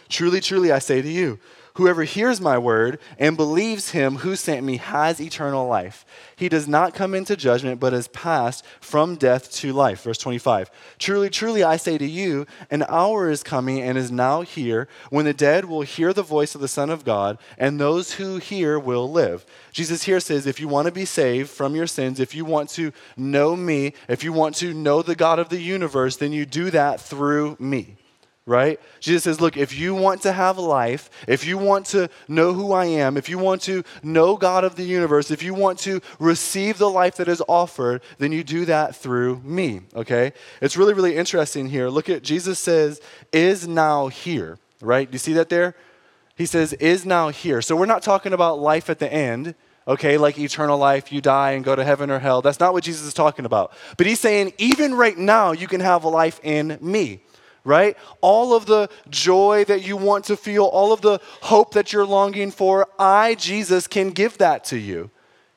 Truly, 0.09 0.41
truly, 0.41 0.73
I 0.73 0.79
say 0.79 1.01
to 1.01 1.09
you, 1.09 1.39
Whoever 1.75 2.03
hears 2.03 2.41
my 2.41 2.57
word 2.57 2.99
and 3.17 3.37
believes 3.37 3.91
him 3.91 4.17
who 4.17 4.35
sent 4.35 4.65
me 4.65 4.77
has 4.77 5.21
eternal 5.21 5.67
life. 5.67 6.05
He 6.35 6.49
does 6.49 6.67
not 6.67 6.93
come 6.93 7.13
into 7.13 7.37
judgment, 7.37 7.79
but 7.79 7.93
has 7.93 8.09
passed 8.09 8.65
from 8.81 9.15
death 9.15 9.51
to 9.53 9.71
life. 9.71 10.03
Verse 10.03 10.17
25. 10.17 10.69
Truly, 10.99 11.29
truly, 11.29 11.63
I 11.63 11.77
say 11.77 11.97
to 11.97 12.05
you, 12.05 12.45
an 12.69 12.83
hour 12.89 13.29
is 13.29 13.41
coming 13.41 13.79
and 13.79 13.97
is 13.97 14.11
now 14.11 14.41
here 14.41 14.89
when 15.09 15.23
the 15.23 15.33
dead 15.33 15.65
will 15.65 15.81
hear 15.81 16.11
the 16.11 16.23
voice 16.23 16.55
of 16.55 16.61
the 16.61 16.67
Son 16.67 16.89
of 16.89 17.05
God, 17.05 17.37
and 17.57 17.79
those 17.79 18.13
who 18.13 18.37
hear 18.37 18.77
will 18.77 19.09
live. 19.09 19.45
Jesus 19.71 20.03
here 20.03 20.19
says, 20.19 20.45
if 20.45 20.59
you 20.59 20.67
want 20.67 20.87
to 20.87 20.91
be 20.91 21.05
saved 21.05 21.49
from 21.49 21.75
your 21.75 21.87
sins, 21.87 22.19
if 22.19 22.35
you 22.35 22.43
want 22.43 22.69
to 22.71 22.91
know 23.15 23.55
me, 23.55 23.93
if 24.09 24.23
you 24.23 24.33
want 24.33 24.55
to 24.55 24.73
know 24.73 25.01
the 25.01 25.15
God 25.15 25.39
of 25.39 25.49
the 25.49 25.61
universe, 25.61 26.17
then 26.17 26.33
you 26.33 26.45
do 26.45 26.69
that 26.71 26.99
through 26.99 27.55
me 27.59 27.95
right? 28.45 28.79
Jesus 28.99 29.23
says, 29.23 29.41
Look, 29.41 29.57
if 29.57 29.77
you 29.77 29.93
want 29.93 30.21
to 30.23 30.31
have 30.31 30.57
life, 30.57 31.09
if 31.27 31.45
you 31.45 31.57
want 31.57 31.85
to 31.87 32.09
know 32.27 32.53
who 32.53 32.73
I 32.73 32.85
am, 32.85 33.17
if 33.17 33.29
you 33.29 33.37
want 33.37 33.61
to 33.63 33.83
know 34.03 34.35
God 34.35 34.63
of 34.63 34.75
the 34.75 34.83
universe, 34.83 35.31
if 35.31 35.43
you 35.43 35.53
want 35.53 35.79
to 35.79 36.01
receive 36.19 36.77
the 36.77 36.89
life 36.89 37.17
that 37.17 37.27
is 37.27 37.41
offered, 37.47 38.01
then 38.17 38.31
you 38.31 38.43
do 38.43 38.65
that 38.65 38.95
through 38.95 39.41
me, 39.43 39.81
okay? 39.95 40.33
It's 40.61 40.75
really, 40.75 40.93
really 40.93 41.15
interesting 41.15 41.67
here. 41.69 41.89
Look 41.89 42.09
at 42.09 42.23
Jesus 42.23 42.59
says, 42.59 42.99
is 43.31 43.67
now 43.67 44.07
here, 44.07 44.57
right? 44.81 45.09
Do 45.09 45.13
you 45.15 45.19
see 45.19 45.33
that 45.33 45.49
there? 45.49 45.75
He 46.35 46.45
says, 46.45 46.73
is 46.73 47.05
now 47.05 47.29
here. 47.29 47.61
So 47.61 47.75
we're 47.75 47.85
not 47.85 48.01
talking 48.01 48.33
about 48.33 48.59
life 48.59 48.89
at 48.89 48.99
the 48.99 49.11
end. 49.11 49.55
Okay, 49.87 50.19
like 50.19 50.37
eternal 50.37 50.77
life, 50.77 51.11
you 51.11 51.21
die 51.21 51.51
and 51.51 51.65
go 51.65 51.75
to 51.75 51.83
heaven 51.83 52.11
or 52.11 52.19
hell. 52.19 52.43
That's 52.43 52.59
not 52.59 52.71
what 52.71 52.83
Jesus 52.83 53.05
is 53.07 53.15
talking 53.15 53.45
about. 53.45 53.73
But 53.97 54.05
he's 54.05 54.19
saying, 54.19 54.53
even 54.59 54.93
right 54.93 55.17
now, 55.17 55.53
you 55.53 55.67
can 55.67 55.81
have 55.81 56.05
life 56.05 56.39
in 56.43 56.77
me 56.79 57.21
right? 57.63 57.97
All 58.21 58.53
of 58.53 58.65
the 58.65 58.89
joy 59.09 59.65
that 59.65 59.85
you 59.85 59.97
want 59.97 60.25
to 60.25 60.37
feel, 60.37 60.65
all 60.65 60.93
of 60.93 61.01
the 61.01 61.19
hope 61.41 61.73
that 61.73 61.93
you're 61.93 62.05
longing 62.05 62.51
for, 62.51 62.87
I, 62.97 63.35
Jesus, 63.35 63.87
can 63.87 64.11
give 64.11 64.37
that 64.39 64.63
to 64.65 64.77
you 64.77 65.11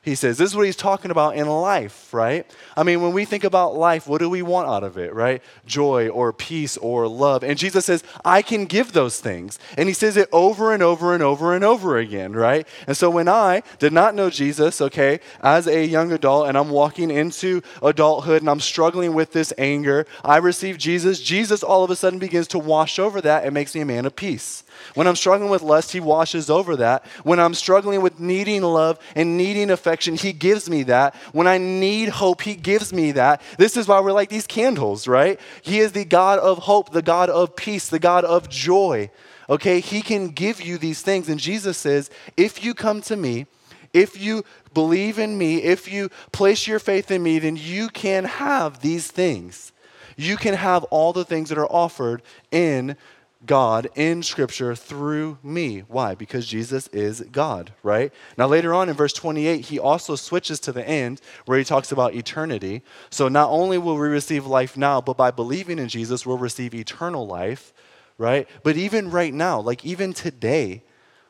he 0.05 0.15
says. 0.15 0.37
This 0.37 0.51
is 0.51 0.57
what 0.57 0.67
he's 0.67 0.77
talking 0.77 1.11
about 1.11 1.37
in 1.37 1.49
life, 1.49 2.13
right? 2.13 2.47
I 2.77 2.83
mean, 2.83 3.01
when 3.01 3.13
we 3.13 3.25
think 3.25 3.43
about 3.43 3.75
life, 3.75 4.07
what 4.07 4.19
do 4.19 4.29
we 4.29 4.43
want 4.43 4.69
out 4.69 4.85
of 4.85 4.99
it, 4.99 5.15
right? 5.15 5.43
Joy 5.67 6.09
or 6.09 6.33
peace 6.33 6.77
or 6.77 7.09
love. 7.09 7.43
And 7.43 7.59
Jesus 7.59 7.87
says, 7.87 8.05
I 8.25 8.43
can 8.43 8.67
give 8.67 8.93
those 8.93 9.21
things. 9.21 9.59
And 9.79 9.89
he 9.89 9.95
says 9.95 10.17
it 10.17 10.29
over 10.31 10.75
and 10.75 10.83
over 10.83 11.15
and 11.15 11.23
over 11.23 11.55
and 11.55 11.65
over 11.65 11.97
again, 11.97 12.35
right? 12.35 12.69
And 12.87 12.97
so 12.97 13.09
when 13.09 13.29
I 13.29 13.63
did 13.79 13.93
not 13.93 14.15
know 14.15 14.29
Jesus, 14.29 14.81
okay, 14.83 15.21
as 15.41 15.67
a 15.67 15.87
young 15.87 16.13
adult, 16.13 16.49
and 16.49 16.59
I'm 16.59 16.71
walking 16.71 17.11
into 17.11 17.63
adulthood 17.83 18.43
and 18.43 18.51
I'm 18.51 18.61
struggling 18.61 19.15
with 19.15 19.33
this 19.33 19.53
anger, 19.57 20.07
I 20.23 20.37
receive 20.37 20.77
Jesus. 20.77 21.21
Jesus 21.21 21.63
all 21.63 21.83
of 21.83 21.91
a 21.91 21.97
sudden 21.97 22.19
begins 22.19 22.49
to 22.49 22.59
wash 22.59 22.99
over 22.99 23.23
that 23.23 23.45
and 23.45 23.55
makes 23.55 23.75
me 23.75 23.81
a 23.81 23.87
man 23.87 24.05
of 24.05 24.17
peace. 24.17 24.64
When 24.95 25.07
I'm 25.07 25.17
struggling 25.17 25.51
with 25.51 25.63
lust, 25.63 25.93
He 25.93 26.01
washes 26.01 26.51
over 26.51 26.77
that. 26.77 27.05
When 27.23 27.41
I'm 27.41 27.55
struggling 27.55 28.03
with 28.03 28.21
needing 28.21 28.63
love 28.63 28.99
and 29.15 29.37
needing 29.37 29.71
affection, 29.71 30.17
He 30.17 30.33
gives 30.33 30.69
me 30.69 30.85
that. 30.85 31.15
When 31.33 31.47
I 31.47 31.59
need 31.59 32.09
hope, 32.11 32.43
He 32.43 32.55
gives 32.55 32.93
me 32.93 33.13
that. 33.13 33.43
This 33.59 33.77
is 33.77 33.89
why 33.89 34.01
we're 34.01 34.13
like 34.13 34.31
these 34.31 34.47
candles, 34.47 35.09
right? 35.09 35.41
He 35.63 35.81
is 35.81 35.93
the 35.93 36.05
God 36.05 36.39
of 36.39 36.59
hope, 36.59 36.93
the 36.93 37.03
God 37.03 37.31
of 37.31 37.57
peace, 37.57 37.89
the 37.89 37.99
God 37.99 38.25
of 38.25 38.49
joy. 38.49 39.11
Okay, 39.49 39.81
He 39.81 40.03
can 40.03 40.29
give 40.29 40.63
you 40.63 40.79
these 40.79 41.03
things. 41.03 41.29
And 41.29 41.41
Jesus 41.41 41.77
says, 41.77 42.11
if 42.37 42.65
you 42.65 42.75
come 42.75 43.01
to 43.03 43.17
me, 43.17 43.47
if 43.93 44.21
you 44.21 44.45
believe 44.73 45.19
in 45.19 45.39
me, 45.39 45.63
if 45.63 45.91
you 45.91 46.11
place 46.33 46.67
your 46.67 46.79
faith 46.81 47.11
in 47.11 47.23
me, 47.23 47.39
then 47.39 47.57
you 47.57 47.89
can 47.89 48.25
have 48.25 48.81
these 48.81 49.11
things. 49.11 49.73
You 50.17 50.37
can 50.37 50.55
have 50.55 50.85
all 50.85 51.13
the 51.13 51.25
things 51.25 51.49
that 51.49 51.59
are 51.59 51.67
offered 51.67 52.23
in 52.51 52.97
God 53.47 53.89
in 53.95 54.23
Scripture 54.23 54.75
through 54.75 55.39
me. 55.43 55.81
Why? 55.89 56.15
Because 56.15 56.47
Jesus 56.47 56.89
is 56.89 57.21
God, 57.33 57.73
right? 57.83 58.13
Now, 58.39 58.47
later 58.47 58.75
on 58.75 58.89
in 58.89 58.95
verse 58.95 59.13
28, 59.13 59.67
he 59.67 59.79
also 59.79 60.17
switches 60.17 60.61
to 60.61 60.73
the 60.73 60.87
end 60.87 61.21
where 61.47 61.59
he 61.59 61.65
talks 61.65 61.93
about 61.93 62.15
eternity. 62.15 62.83
So, 63.11 63.29
not 63.29 63.51
only 63.51 63.79
will 63.79 63.97
we 63.97 64.09
receive 64.09 64.47
life 64.47 64.77
now, 64.77 65.01
but 65.01 65.17
by 65.17 65.31
believing 65.31 65.79
in 65.79 65.89
Jesus, 65.89 66.25
we'll 66.25 66.39
receive 66.39 66.75
eternal 66.75 67.27
life, 67.27 67.73
right? 68.19 68.49
But 68.63 68.77
even 68.77 69.11
right 69.11 69.35
now, 69.35 69.61
like 69.61 69.85
even 69.85 70.13
today, 70.13 70.83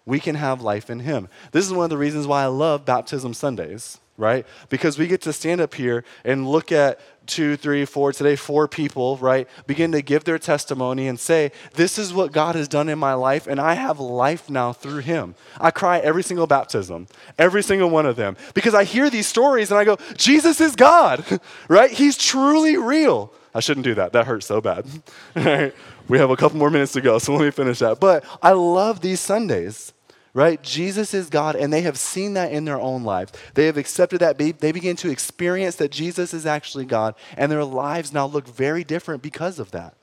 we 0.06 0.20
can 0.20 0.34
have 0.34 0.60
life 0.60 0.90
in 0.90 1.00
him. 1.00 1.28
This 1.52 1.66
is 1.66 1.72
one 1.72 1.84
of 1.84 1.90
the 1.90 1.98
reasons 1.98 2.26
why 2.26 2.42
I 2.42 2.46
love 2.46 2.84
baptism 2.84 3.34
Sundays 3.34 3.98
right? 4.16 4.46
Because 4.68 4.98
we 4.98 5.06
get 5.06 5.20
to 5.22 5.32
stand 5.32 5.60
up 5.60 5.74
here 5.74 6.04
and 6.24 6.48
look 6.48 6.70
at 6.70 7.00
two, 7.26 7.56
three, 7.56 7.84
four, 7.84 8.12
today, 8.12 8.36
four 8.36 8.68
people, 8.68 9.16
right? 9.16 9.48
Begin 9.66 9.92
to 9.92 10.02
give 10.02 10.24
their 10.24 10.38
testimony 10.38 11.08
and 11.08 11.18
say, 11.18 11.52
This 11.74 11.98
is 11.98 12.12
what 12.12 12.32
God 12.32 12.54
has 12.54 12.68
done 12.68 12.88
in 12.88 12.98
my 12.98 13.14
life, 13.14 13.46
and 13.46 13.60
I 13.60 13.74
have 13.74 13.98
life 13.98 14.48
now 14.48 14.72
through 14.72 14.98
Him. 14.98 15.34
I 15.58 15.70
cry 15.70 15.98
every 15.98 16.22
single 16.22 16.46
baptism, 16.46 17.08
every 17.38 17.62
single 17.62 17.90
one 17.90 18.06
of 18.06 18.16
them, 18.16 18.36
because 18.52 18.74
I 18.74 18.84
hear 18.84 19.10
these 19.10 19.26
stories 19.26 19.70
and 19.70 19.78
I 19.78 19.84
go, 19.84 19.96
Jesus 20.16 20.60
is 20.60 20.76
God, 20.76 21.24
right? 21.68 21.90
He's 21.90 22.16
truly 22.16 22.76
real. 22.76 23.32
I 23.54 23.60
shouldn't 23.60 23.84
do 23.84 23.94
that. 23.94 24.12
That 24.12 24.26
hurts 24.26 24.46
so 24.46 24.60
bad. 24.60 24.86
All 25.36 25.44
right. 25.44 25.74
We 26.06 26.18
have 26.18 26.30
a 26.30 26.36
couple 26.36 26.58
more 26.58 26.70
minutes 26.70 26.92
to 26.92 27.00
go, 27.00 27.18
so 27.18 27.32
let 27.32 27.44
me 27.44 27.50
finish 27.50 27.78
that. 27.78 27.98
But 27.98 28.24
I 28.42 28.52
love 28.52 29.00
these 29.00 29.20
Sundays 29.20 29.93
right? 30.34 30.62
Jesus 30.62 31.14
is 31.14 31.30
God, 31.30 31.56
and 31.56 31.72
they 31.72 31.82
have 31.82 31.98
seen 31.98 32.34
that 32.34 32.52
in 32.52 32.64
their 32.64 32.80
own 32.80 33.04
lives. 33.04 33.32
They 33.54 33.66
have 33.66 33.78
accepted 33.78 34.18
that. 34.18 34.36
They 34.36 34.72
begin 34.72 34.96
to 34.96 35.10
experience 35.10 35.76
that 35.76 35.92
Jesus 35.92 36.34
is 36.34 36.44
actually 36.44 36.84
God, 36.84 37.14
and 37.36 37.50
their 37.50 37.64
lives 37.64 38.12
now 38.12 38.26
look 38.26 38.46
very 38.46 38.84
different 38.84 39.22
because 39.22 39.58
of 39.58 39.70
that, 39.70 39.94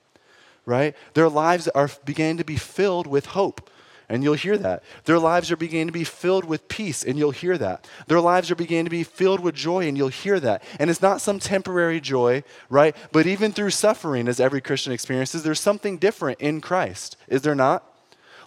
right? 0.65 0.95
Their 1.13 1.29
lives 1.29 1.67
are 1.67 1.89
beginning 2.05 2.37
to 2.37 2.45
be 2.45 2.55
filled 2.55 3.05
with 3.05 3.27
hope. 3.27 3.69
And 4.09 4.25
you'll 4.25 4.33
hear 4.33 4.57
that. 4.57 4.83
Their 5.05 5.19
lives 5.19 5.51
are 5.53 5.55
beginning 5.55 5.87
to 5.87 5.93
be 5.93 6.03
filled 6.03 6.43
with 6.43 6.67
peace, 6.67 7.01
and 7.01 7.17
you'll 7.17 7.31
hear 7.31 7.57
that. 7.57 7.87
Their 8.07 8.19
lives 8.19 8.51
are 8.51 8.55
beginning 8.55 8.83
to 8.83 8.91
be 8.91 9.05
filled 9.05 9.39
with 9.39 9.55
joy, 9.55 9.87
and 9.87 9.97
you'll 9.97 10.09
hear 10.09 10.37
that. 10.41 10.63
And 10.79 10.89
it's 10.89 11.01
not 11.01 11.21
some 11.21 11.39
temporary 11.39 12.01
joy, 12.01 12.43
right? 12.69 12.93
But 13.13 13.25
even 13.25 13.53
through 13.53 13.69
suffering, 13.69 14.27
as 14.27 14.41
every 14.41 14.59
Christian 14.59 14.91
experiences, 14.91 15.43
there's 15.43 15.61
something 15.61 15.97
different 15.97 16.41
in 16.41 16.59
Christ. 16.59 17.15
Is 17.29 17.43
there 17.43 17.55
not? 17.55 17.85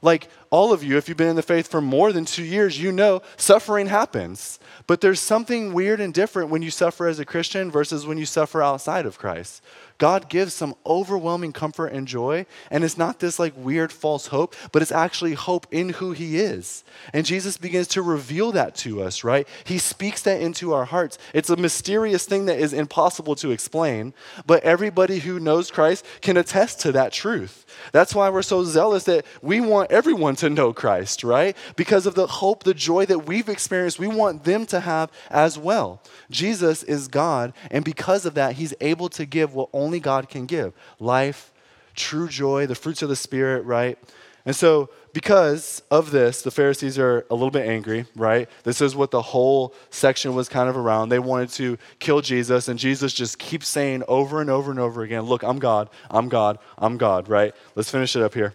Like 0.05 0.29
all 0.51 0.75
of 0.75 0.85
you, 0.85 0.99
if 0.99 1.09
you've 1.09 1.17
been 1.17 1.31
in 1.31 1.37
the 1.37 1.43
faith 1.43 1.67
for 1.67 1.81
more 1.81 2.13
than 2.13 2.27
two 2.27 2.45
years, 2.45 2.79
you 2.79 2.93
know 2.93 3.23
suffering 3.39 3.87
happens. 3.87 4.59
But 4.87 5.01
there's 5.01 5.19
something 5.19 5.73
weird 5.73 5.99
and 5.99 6.13
different 6.13 6.51
when 6.51 6.61
you 6.61 6.71
suffer 6.71 7.07
as 7.09 7.19
a 7.19 7.25
Christian 7.25 7.71
versus 7.71 8.07
when 8.07 8.19
you 8.19 8.27
suffer 8.27 8.63
outside 8.63 9.07
of 9.07 9.19
Christ. 9.19 9.63
God 9.99 10.29
gives 10.29 10.55
some 10.55 10.75
overwhelming 10.85 11.53
comfort 11.53 11.89
and 11.89 12.07
joy. 12.07 12.47
And 12.71 12.85
it's 12.85 12.99
not 12.99 13.21
this 13.21 13.39
like 13.39 13.53
weird 13.57 13.93
false 13.93 14.29
hope, 14.29 14.55
but 14.73 14.83
it's 14.83 14.93
actually 14.93 15.35
hope 15.35 15.67
in 15.71 15.91
who 15.91 16.13
He 16.13 16.39
is. 16.39 16.85
And 17.13 17.27
Jesus 17.27 17.57
begins 17.57 17.89
to 17.89 18.03
reveal 18.03 18.53
that 18.53 18.75
to 18.77 19.03
us, 19.03 19.25
right? 19.25 19.47
He 19.65 19.79
speaks 19.79 20.23
that 20.23 20.41
into 20.41 20.73
our 20.73 20.85
hearts. 20.85 21.19
It's 21.33 21.51
a 21.51 21.57
mysterious 21.57 22.27
thing 22.27 22.47
that 22.47 22.59
is 22.59 22.73
impossible 22.73 23.35
to 23.37 23.51
explain, 23.51 24.15
but 24.47 24.63
everybody 24.63 25.19
who 25.21 25.39
knows 25.39 25.71
Christ 25.71 26.05
can 26.21 26.37
attest 26.37 26.81
to 26.81 26.93
that 26.93 27.13
truth. 27.13 27.67
That's 27.93 28.15
why 28.15 28.31
we're 28.31 28.43
so 28.43 28.65
zealous 28.65 29.05
that 29.05 29.25
we 29.43 29.61
want 29.61 29.91
everyone 29.91 30.37
to 30.37 30.51
know 30.51 30.73
Christ, 30.73 31.25
right? 31.25 31.57
Because 31.77 32.07
of 32.07 32.15
the 32.15 32.27
hope, 32.27 32.65
the 32.65 32.75
joy 32.75 33.07
that 33.07 33.27
we've 33.27 33.49
experienced, 33.49 33.99
we 33.99 34.07
want 34.07 34.45
them 34.45 34.67
to 34.67 34.81
have 34.81 35.11
as 35.31 35.59
well. 35.59 36.03
Jesus 36.31 36.83
is 36.83 37.09
God, 37.09 37.53
and 37.71 37.85
because 37.85 38.25
of 38.27 38.35
that, 38.35 38.55
he's 38.55 38.75
able 38.81 39.09
to 39.11 39.27
give 39.27 39.55
what 39.55 39.69
only 39.73 39.84
God 40.01 40.29
can 40.29 40.47
give 40.47 40.73
life, 40.99 41.53
true 41.95 42.29
joy, 42.29 42.67
the 42.67 42.75
fruits 42.75 43.03
of 43.03 43.09
the 43.09 43.17
Spirit, 43.17 43.65
right? 43.65 43.99
And 44.47 44.55
so, 44.55 44.91
because 45.15 45.83
of 45.91 46.11
this, 46.11 46.43
the 46.43 46.51
Pharisees 46.51 46.99
are 46.99 47.25
a 47.31 47.35
little 47.35 47.51
bit 47.51 47.67
angry, 47.67 48.05
right? 48.15 48.49
This 48.65 48.81
is 48.81 48.95
what 48.95 49.11
the 49.11 49.23
whole 49.23 49.73
section 49.91 50.35
was 50.35 50.49
kind 50.49 50.69
of 50.69 50.77
around. 50.77 51.09
They 51.09 51.19
wanted 51.19 51.51
to 51.51 51.79
kill 51.99 52.21
Jesus, 52.21 52.69
and 52.69 52.79
Jesus 52.79 53.13
just 53.13 53.39
keeps 53.39 53.69
saying 53.69 54.03
over 54.09 54.41
and 54.41 54.51
over 54.51 54.71
and 54.71 54.81
over 54.81 55.03
again, 55.03 55.23
Look, 55.23 55.43
I'm 55.43 55.59
God, 55.59 55.89
I'm 56.11 56.29
God, 56.29 56.59
I'm 56.77 56.99
God, 56.99 57.29
right? 57.29 57.55
Let's 57.75 57.91
finish 57.91 58.17
it 58.17 58.23
up 58.23 58.35
here. 58.35 58.53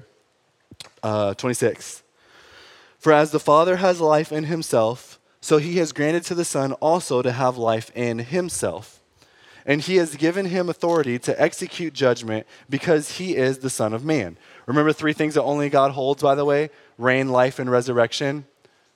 Uh, 1.01 1.33
26. 1.33 2.03
For 2.99 3.13
as 3.13 3.31
the 3.31 3.39
Father 3.39 3.77
has 3.77 4.01
life 4.01 4.31
in 4.31 4.43
himself, 4.43 5.19
so 5.41 5.57
he 5.57 5.77
has 5.77 5.93
granted 5.93 6.23
to 6.25 6.35
the 6.35 6.45
Son 6.45 6.73
also 6.73 7.21
to 7.21 7.31
have 7.31 7.57
life 7.57 7.91
in 7.95 8.19
himself. 8.19 8.98
And 9.69 9.81
he 9.81 9.97
has 9.97 10.15
given 10.15 10.47
him 10.47 10.67
authority 10.67 11.19
to 11.19 11.39
execute 11.39 11.93
judgment 11.93 12.47
because 12.71 13.19
he 13.19 13.35
is 13.35 13.59
the 13.59 13.69
Son 13.69 13.93
of 13.93 14.03
Man. 14.03 14.35
Remember 14.65 14.91
three 14.91 15.13
things 15.13 15.35
that 15.35 15.43
only 15.43 15.69
God 15.69 15.91
holds, 15.91 16.23
by 16.23 16.33
the 16.33 16.43
way 16.43 16.71
rain, 16.97 17.29
life, 17.29 17.59
and 17.59 17.69
resurrection, 17.69 18.45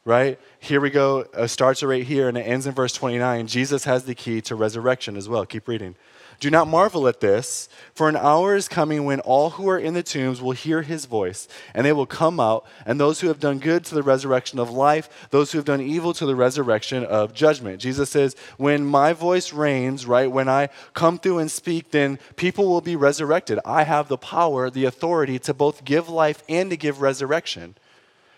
right? 0.03 0.39
Here 0.59 0.81
we 0.81 0.89
go. 0.89 1.27
It 1.37 1.49
starts 1.49 1.83
right 1.83 2.03
here 2.03 2.27
and 2.27 2.35
it 2.35 2.41
ends 2.41 2.65
in 2.65 2.73
verse 2.73 2.91
29. 2.93 3.45
Jesus 3.45 3.83
has 3.83 4.05
the 4.05 4.15
key 4.15 4.41
to 4.41 4.55
resurrection 4.55 5.15
as 5.15 5.29
well. 5.29 5.45
Keep 5.45 5.67
reading. 5.67 5.95
Do 6.43 6.49
not 6.49 6.67
marvel 6.67 7.07
at 7.07 7.21
this, 7.21 7.69
for 7.93 8.09
an 8.09 8.17
hour 8.17 8.53
is 8.53 8.67
coming 8.67 9.05
when 9.05 9.21
all 9.21 9.51
who 9.51 9.69
are 9.69 9.79
in 9.79 9.93
the 9.93 10.03
tombs 10.03 10.41
will 10.41 10.51
hear 10.51 10.81
his 10.81 11.05
voice, 11.05 11.47
and 11.73 11.85
they 11.85 11.93
will 11.93 12.05
come 12.05 12.37
out, 12.37 12.65
and 12.85 12.99
those 12.99 13.21
who 13.21 13.29
have 13.29 13.39
done 13.39 13.59
good 13.59 13.85
to 13.85 13.95
the 13.95 14.03
resurrection 14.03 14.59
of 14.59 14.69
life, 14.69 15.29
those 15.29 15.53
who 15.53 15.57
have 15.57 15.63
done 15.63 15.79
evil 15.79 16.13
to 16.15 16.25
the 16.25 16.35
resurrection 16.35 17.05
of 17.05 17.33
judgment. 17.33 17.79
Jesus 17.79 18.09
says, 18.09 18.35
When 18.57 18.85
my 18.85 19.13
voice 19.13 19.53
reigns, 19.53 20.05
right, 20.05 20.29
when 20.29 20.49
I 20.49 20.67
come 20.93 21.17
through 21.17 21.37
and 21.37 21.49
speak, 21.49 21.91
then 21.91 22.19
people 22.35 22.67
will 22.67 22.81
be 22.81 22.97
resurrected. 22.97 23.57
I 23.63 23.83
have 23.83 24.09
the 24.09 24.17
power, 24.17 24.69
the 24.69 24.83
authority 24.83 25.39
to 25.39 25.53
both 25.53 25.85
give 25.85 26.09
life 26.09 26.43
and 26.49 26.69
to 26.71 26.75
give 26.75 26.99
resurrection. 27.01 27.75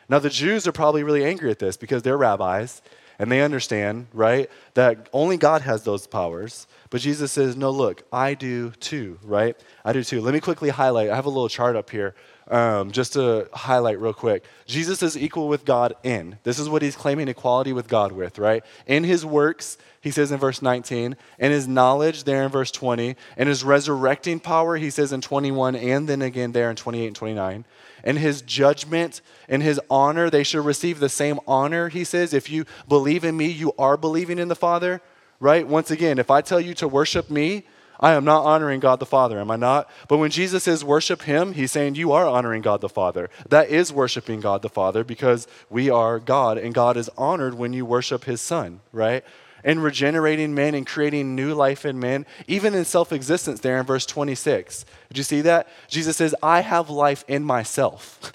Now, 0.07 0.19
the 0.19 0.29
Jews 0.29 0.67
are 0.67 0.71
probably 0.71 1.01
really 1.01 1.25
angry 1.25 1.49
at 1.49 1.57
this 1.57 1.75
because 1.75 2.03
they're 2.03 2.19
rabbis 2.19 2.83
and 3.17 3.31
they 3.31 3.41
understand, 3.41 4.07
right, 4.13 4.49
that 4.73 5.09
only 5.13 5.37
God 5.37 5.61
has 5.61 5.83
those 5.83 6.05
powers. 6.07 6.67
But 6.95 7.01
Jesus 7.01 7.33
says, 7.33 7.57
no, 7.57 7.71
look, 7.71 8.03
I 8.09 8.35
do 8.35 8.71
too, 8.71 9.19
right? 9.21 9.57
I 9.83 9.91
do 9.91 10.01
too. 10.01 10.21
Let 10.21 10.33
me 10.33 10.39
quickly 10.39 10.69
highlight. 10.69 11.09
I 11.09 11.15
have 11.17 11.25
a 11.25 11.29
little 11.29 11.49
chart 11.49 11.75
up 11.75 11.89
here 11.89 12.15
um, 12.47 12.89
just 12.91 13.11
to 13.13 13.49
highlight 13.51 13.99
real 13.99 14.13
quick. 14.13 14.45
Jesus 14.65 15.03
is 15.03 15.17
equal 15.17 15.49
with 15.49 15.65
God 15.65 15.95
in. 16.03 16.37
This 16.43 16.57
is 16.57 16.69
what 16.69 16.81
he's 16.81 16.95
claiming 16.95 17.27
equality 17.27 17.73
with 17.73 17.89
God 17.89 18.13
with, 18.13 18.39
right? 18.39 18.63
In 18.87 19.03
his 19.03 19.25
works, 19.25 19.77
he 19.99 20.09
says 20.09 20.31
in 20.31 20.39
verse 20.39 20.61
19, 20.61 21.17
in 21.37 21.51
his 21.51 21.67
knowledge, 21.67 22.23
there 22.23 22.43
in 22.43 22.49
verse 22.49 22.71
20, 22.71 23.17
in 23.35 23.47
his 23.49 23.65
resurrecting 23.65 24.39
power, 24.39 24.77
he 24.77 24.89
says 24.89 25.11
in 25.11 25.19
21, 25.19 25.75
and 25.75 26.07
then 26.07 26.21
again 26.21 26.53
there 26.53 26.69
in 26.69 26.77
28 26.77 27.07
and 27.07 27.15
29 27.17 27.65
and 28.05 28.19
his 28.19 28.41
judgment 28.41 29.19
and 29.49 29.61
his 29.61 29.81
honor, 29.89 30.29
they 30.29 30.43
should 30.43 30.63
receive 30.63 31.01
the 31.01 31.09
same 31.09 31.41
honor, 31.45 31.89
he 31.89 32.05
says. 32.05 32.33
If 32.33 32.49
you 32.49 32.63
believe 32.87 33.25
in 33.25 33.35
me, 33.35 33.47
you 33.47 33.73
are 33.77 33.97
believing 33.97 34.39
in 34.39 34.47
the 34.47 34.55
Father, 34.55 35.01
right? 35.39 35.67
Once 35.67 35.91
again, 35.91 36.19
if 36.19 36.31
I 36.31 36.41
tell 36.41 36.59
you 36.59 36.73
to 36.75 36.87
worship 36.87 37.29
me, 37.29 37.65
I 37.99 38.13
am 38.13 38.25
not 38.25 38.43
honoring 38.43 38.81
God 38.81 38.99
the 38.99 39.05
Father, 39.05 39.39
am 39.39 39.49
I 39.49 39.55
not? 39.55 39.89
But 40.07 40.17
when 40.17 40.31
Jesus 40.31 40.63
says 40.63 40.83
worship 40.83 41.21
him, 41.23 41.53
he's 41.53 41.71
saying 41.71 41.95
you 41.95 42.11
are 42.11 42.27
honoring 42.27 42.61
God 42.61 42.81
the 42.81 42.89
Father. 42.89 43.29
That 43.49 43.69
is 43.69 43.93
worshiping 43.93 44.41
God 44.41 44.61
the 44.61 44.69
Father 44.69 45.03
because 45.03 45.47
we 45.69 45.89
are 45.89 46.19
God 46.19 46.57
and 46.57 46.73
God 46.73 46.97
is 46.97 47.09
honored 47.17 47.53
when 47.53 47.73
you 47.73 47.85
worship 47.85 48.25
his 48.25 48.41
Son, 48.41 48.81
right? 48.91 49.23
and 49.65 49.83
regenerating 49.83 50.53
men 50.53 50.75
and 50.75 50.85
creating 50.85 51.35
new 51.35 51.53
life 51.55 51.85
in 51.85 51.99
men, 51.99 52.25
even 52.47 52.75
in 52.75 52.85
self 52.85 53.11
existence, 53.11 53.59
there 53.59 53.79
in 53.79 53.85
verse 53.85 54.05
26. 54.05 54.85
Did 55.09 55.17
you 55.17 55.23
see 55.23 55.41
that? 55.41 55.67
Jesus 55.89 56.15
says, 56.15 56.35
I 56.41 56.61
have 56.61 56.89
life 56.89 57.25
in 57.27 57.43
myself. 57.43 58.31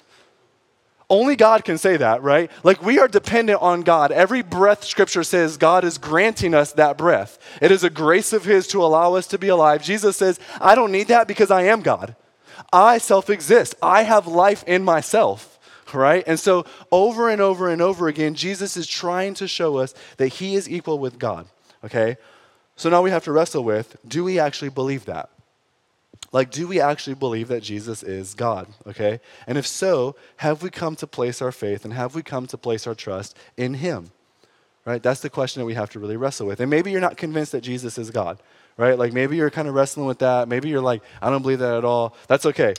Only 1.11 1.35
God 1.35 1.65
can 1.65 1.77
say 1.77 1.97
that, 1.97 2.23
right? 2.23 2.49
Like 2.63 2.81
we 2.81 2.97
are 2.97 3.09
dependent 3.09 3.61
on 3.61 3.81
God. 3.81 4.13
Every 4.13 4.41
breath, 4.41 4.85
scripture 4.85 5.25
says, 5.25 5.57
God 5.57 5.83
is 5.83 5.97
granting 5.97 6.53
us 6.53 6.71
that 6.71 6.97
breath. 6.97 7.37
It 7.61 7.69
is 7.69 7.83
a 7.83 7.89
grace 7.89 8.31
of 8.31 8.45
His 8.45 8.65
to 8.67 8.81
allow 8.81 9.15
us 9.15 9.27
to 9.27 9.37
be 9.37 9.49
alive. 9.49 9.83
Jesus 9.83 10.15
says, 10.15 10.39
I 10.61 10.73
don't 10.73 10.91
need 10.91 11.09
that 11.09 11.27
because 11.27 11.51
I 11.51 11.63
am 11.63 11.81
God. 11.81 12.15
I 12.71 12.97
self 12.97 13.29
exist, 13.29 13.75
I 13.83 14.03
have 14.03 14.25
life 14.25 14.63
in 14.65 14.83
myself 14.83 15.59
right? 15.93 16.23
And 16.25 16.39
so, 16.39 16.65
over 16.89 17.29
and 17.29 17.41
over 17.41 17.69
and 17.69 17.81
over 17.81 18.07
again, 18.07 18.33
Jesus 18.33 18.77
is 18.77 18.87
trying 18.87 19.33
to 19.33 19.45
show 19.45 19.75
us 19.75 19.93
that 20.15 20.29
he 20.29 20.55
is 20.55 20.69
equal 20.69 20.99
with 20.99 21.19
God, 21.19 21.47
okay? 21.83 22.15
So 22.77 22.89
now 22.89 23.01
we 23.01 23.11
have 23.11 23.25
to 23.25 23.33
wrestle 23.33 23.65
with 23.65 23.97
do 24.07 24.23
we 24.23 24.39
actually 24.39 24.69
believe 24.69 25.03
that? 25.05 25.29
Like, 26.31 26.49
do 26.49 26.67
we 26.67 26.79
actually 26.79 27.15
believe 27.15 27.49
that 27.49 27.61
Jesus 27.61 28.03
is 28.03 28.33
God, 28.33 28.67
okay? 28.87 29.19
And 29.47 29.57
if 29.57 29.67
so, 29.67 30.15
have 30.37 30.63
we 30.63 30.69
come 30.69 30.95
to 30.97 31.07
place 31.07 31.41
our 31.41 31.51
faith 31.51 31.83
and 31.83 31.93
have 31.93 32.15
we 32.15 32.23
come 32.23 32.47
to 32.47 32.57
place 32.57 32.87
our 32.87 32.95
trust 32.95 33.37
in 33.57 33.75
him? 33.75 34.11
Right? 34.85 35.03
That's 35.03 35.19
the 35.19 35.29
question 35.29 35.61
that 35.61 35.65
we 35.65 35.75
have 35.75 35.89
to 35.91 35.99
really 35.99 36.17
wrestle 36.17 36.47
with. 36.47 36.59
And 36.59 36.69
maybe 36.69 36.89
you're 36.89 37.01
not 37.01 37.17
convinced 37.17 37.51
that 37.51 37.61
Jesus 37.61 37.97
is 37.97 38.09
God, 38.09 38.41
right? 38.77 38.97
Like 38.97 39.13
maybe 39.13 39.35
you're 39.35 39.51
kind 39.51 39.67
of 39.67 39.75
wrestling 39.75 40.07
with 40.07 40.19
that. 40.19 40.47
Maybe 40.47 40.69
you're 40.69 40.81
like, 40.81 41.03
I 41.21 41.29
don't 41.29 41.41
believe 41.41 41.59
that 41.59 41.77
at 41.77 41.85
all. 41.85 42.15
That's 42.27 42.45
okay. 42.47 42.73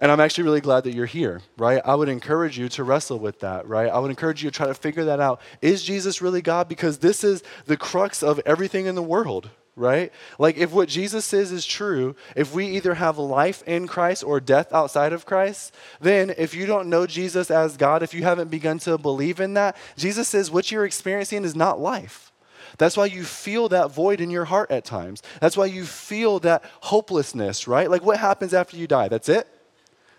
And 0.00 0.12
I'm 0.12 0.20
actually 0.20 0.44
really 0.44 0.60
glad 0.60 0.84
that 0.84 0.94
you're 0.94 1.06
here, 1.06 1.40
right? 1.56 1.80
I 1.84 1.94
would 1.94 2.08
encourage 2.08 2.58
you 2.58 2.68
to 2.70 2.84
wrestle 2.84 3.18
with 3.18 3.40
that, 3.40 3.66
right? 3.66 3.88
I 3.88 3.98
would 3.98 4.10
encourage 4.10 4.44
you 4.44 4.50
to 4.50 4.56
try 4.56 4.66
to 4.66 4.74
figure 4.74 5.04
that 5.06 5.20
out. 5.20 5.40
Is 5.62 5.82
Jesus 5.82 6.20
really 6.20 6.42
God? 6.42 6.68
Because 6.68 6.98
this 6.98 7.24
is 7.24 7.42
the 7.66 7.76
crux 7.76 8.22
of 8.22 8.40
everything 8.44 8.86
in 8.86 8.94
the 8.94 9.02
world, 9.02 9.50
right? 9.78 10.12
Like, 10.38 10.56
if 10.56 10.72
what 10.72 10.88
Jesus 10.88 11.24
says 11.24 11.52
is 11.52 11.64
true, 11.64 12.16
if 12.36 12.52
we 12.52 12.66
either 12.66 12.94
have 12.94 13.18
life 13.18 13.62
in 13.66 13.86
Christ 13.86 14.24
or 14.24 14.40
death 14.40 14.72
outside 14.72 15.12
of 15.12 15.26
Christ, 15.26 15.74
then 16.00 16.34
if 16.36 16.54
you 16.54 16.66
don't 16.66 16.90
know 16.90 17.06
Jesus 17.06 17.50
as 17.50 17.76
God, 17.76 18.02
if 18.02 18.12
you 18.12 18.22
haven't 18.22 18.50
begun 18.50 18.78
to 18.80 18.98
believe 18.98 19.40
in 19.40 19.54
that, 19.54 19.76
Jesus 19.96 20.28
says 20.28 20.50
what 20.50 20.70
you're 20.70 20.84
experiencing 20.84 21.44
is 21.44 21.56
not 21.56 21.80
life. 21.80 22.32
That's 22.76 22.96
why 22.96 23.06
you 23.06 23.24
feel 23.24 23.68
that 23.70 23.90
void 23.90 24.20
in 24.20 24.30
your 24.30 24.44
heart 24.44 24.70
at 24.70 24.84
times. 24.84 25.22
That's 25.40 25.56
why 25.56 25.66
you 25.66 25.84
feel 25.84 26.38
that 26.40 26.62
hopelessness, 26.80 27.66
right? 27.66 27.90
Like, 27.90 28.04
what 28.04 28.18
happens 28.18 28.52
after 28.54 28.76
you 28.76 28.86
die? 28.86 29.08
That's 29.08 29.28
it? 29.28 29.48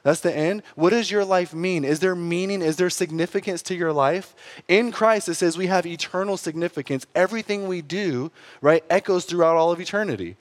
That's 0.04 0.22
the 0.22 0.36
end. 0.36 0.64
What 0.76 0.92
does 0.92 1.12
your 1.12 1.26
life 1.26 1.54
mean? 1.54 1.84
Is 1.84 2.00
there 2.00 2.16
meaning? 2.16 2.62
Is 2.62 2.78
there 2.78 2.90
significance 2.90 3.62
to 3.64 3.76
your 3.76 3.92
life? 3.92 4.34
In 4.68 4.92
Christ, 4.92 5.28
it 5.28 5.36
says 5.36 5.58
we 5.58 5.68
have 5.68 5.86
eternal 5.86 6.38
significance. 6.38 7.06
Everything 7.14 7.68
we 7.68 7.82
do, 7.82 8.32
right, 8.62 8.84
echoes 8.90 9.26
throughout 9.26 9.58
all 9.58 9.72
of 9.72 9.82
eternity, 9.82 10.38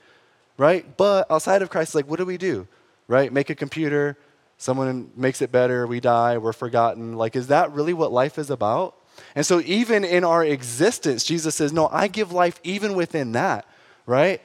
right? 0.57 0.85
But 0.97 1.29
outside 1.29 1.61
of 1.61 1.69
Christ, 1.69 1.93
like, 1.93 2.07
what 2.07 2.19
do 2.19 2.25
we 2.25 2.37
do, 2.37 2.67
right? 3.07 3.33
Make 3.33 3.49
a 3.49 3.55
computer, 3.55 4.17
someone 4.57 5.11
makes 5.15 5.41
it 5.41 5.51
better, 5.51 5.85
we 5.85 5.99
die, 5.99 6.37
we're 6.37 6.53
forgotten. 6.53 7.15
Like, 7.15 7.35
is 7.35 7.47
that 7.47 7.71
really 7.73 7.93
what 7.93 8.11
life 8.11 8.37
is 8.37 8.49
about? 8.49 8.95
And 9.35 9.45
so, 9.45 9.59
even 9.61 10.05
in 10.05 10.23
our 10.23 10.45
existence, 10.45 11.25
Jesus 11.25 11.55
says, 11.55 11.73
No, 11.73 11.89
I 11.91 12.07
give 12.07 12.31
life 12.31 12.59
even 12.63 12.93
within 12.93 13.33
that, 13.33 13.65
right? 14.05 14.41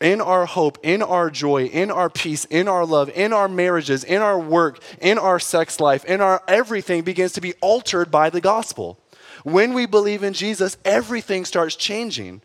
In 0.00 0.20
our 0.20 0.46
hope, 0.46 0.78
in 0.82 1.02
our 1.02 1.28
joy, 1.30 1.64
in 1.64 1.90
our 1.90 2.08
peace, 2.08 2.44
in 2.46 2.68
our 2.68 2.86
love, 2.86 3.10
in 3.10 3.32
our 3.32 3.48
marriages, 3.48 4.04
in 4.04 4.22
our 4.22 4.38
work, 4.38 4.80
in 5.00 5.18
our 5.18 5.40
sex 5.40 5.80
life, 5.80 6.04
in 6.04 6.20
our 6.20 6.42
everything 6.46 7.02
begins 7.02 7.32
to 7.32 7.40
be 7.40 7.54
altered 7.54 8.10
by 8.10 8.30
the 8.30 8.40
gospel. 8.40 8.98
When 9.42 9.74
we 9.74 9.86
believe 9.86 10.22
in 10.22 10.34
Jesus, 10.34 10.76
everything 10.84 11.44
starts 11.44 11.74
changing, 11.74 12.42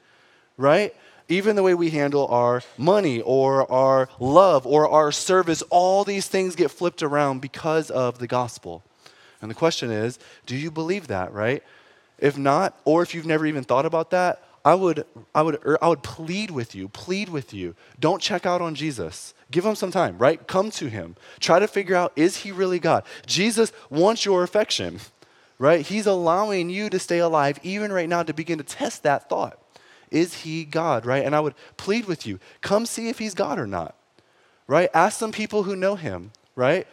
right? 0.58 0.96
Even 1.30 1.56
the 1.56 1.64
way 1.64 1.74
we 1.74 1.90
handle 1.90 2.28
our 2.28 2.62
money 2.78 3.22
or 3.22 3.72
our 3.72 4.10
love 4.20 4.66
or 4.68 4.90
our 4.90 5.12
service, 5.12 5.62
all 5.70 6.04
these 6.04 6.28
things 6.28 6.56
get 6.56 6.72
flipped 6.72 7.04
around 7.04 7.42
because 7.42 7.90
of 7.90 8.20
the 8.20 8.28
gospel. 8.28 8.84
And 9.42 9.50
the 9.50 9.56
question 9.56 9.92
is 9.92 10.18
do 10.46 10.56
you 10.56 10.72
believe 10.72 11.08
that, 11.08 11.34
right? 11.34 11.64
If 12.18 12.38
not, 12.38 12.80
or 12.86 13.02
if 13.04 13.14
you've 13.14 13.26
never 13.26 13.46
even 13.46 13.64
thought 13.64 13.86
about 13.86 14.12
that, 14.12 14.42
I 14.66 14.76
would, 14.76 15.06
I 15.36 15.42
would, 15.42 15.60
er, 15.66 15.78
I 15.82 15.90
would 15.90 16.04
plead 16.04 16.50
with 16.50 16.74
you, 16.74 16.88
plead 16.88 17.30
with 17.30 17.54
you. 17.54 17.76
Don't 18.00 18.22
check 18.22 18.46
out 18.46 18.62
on 18.62 18.76
Jesus. 18.76 19.34
Give 19.52 19.66
him 19.66 19.76
some 19.76 19.92
time, 19.92 20.18
right? 20.18 20.46
Come 20.48 20.72
to 20.72 20.90
him. 20.90 21.16
Try 21.40 21.60
to 21.60 21.68
figure 21.68 21.96
out 21.96 22.14
is 22.16 22.38
he 22.38 22.52
really 22.52 22.80
God? 22.80 23.04
Jesus 23.26 23.74
wants 23.90 24.26
your 24.26 24.42
affection, 24.42 25.00
right? 25.60 25.86
He's 25.86 26.08
allowing 26.08 26.70
you 26.70 26.90
to 26.90 26.98
stay 26.98 27.20
alive 27.20 27.60
even 27.62 27.92
right 27.92 28.08
now 28.08 28.24
to 28.24 28.34
begin 28.34 28.58
to 28.58 28.64
test 28.64 29.04
that 29.04 29.30
thought. 29.30 29.60
Is 30.10 30.42
he 30.42 30.64
God, 30.64 31.06
right? 31.06 31.26
And 31.26 31.36
I 31.36 31.40
would 31.40 31.56
plead 31.76 32.06
with 32.06 32.26
you, 32.26 32.40
come 32.62 32.86
see 32.86 33.10
if 33.10 33.20
he's 33.20 33.34
God 33.34 33.60
or 33.60 33.68
not, 33.68 33.96
right? 34.68 34.90
Ask 34.94 35.20
some 35.20 35.32
people 35.32 35.64
who 35.64 35.76
know 35.76 35.96
him, 35.96 36.32
right? 36.56 36.88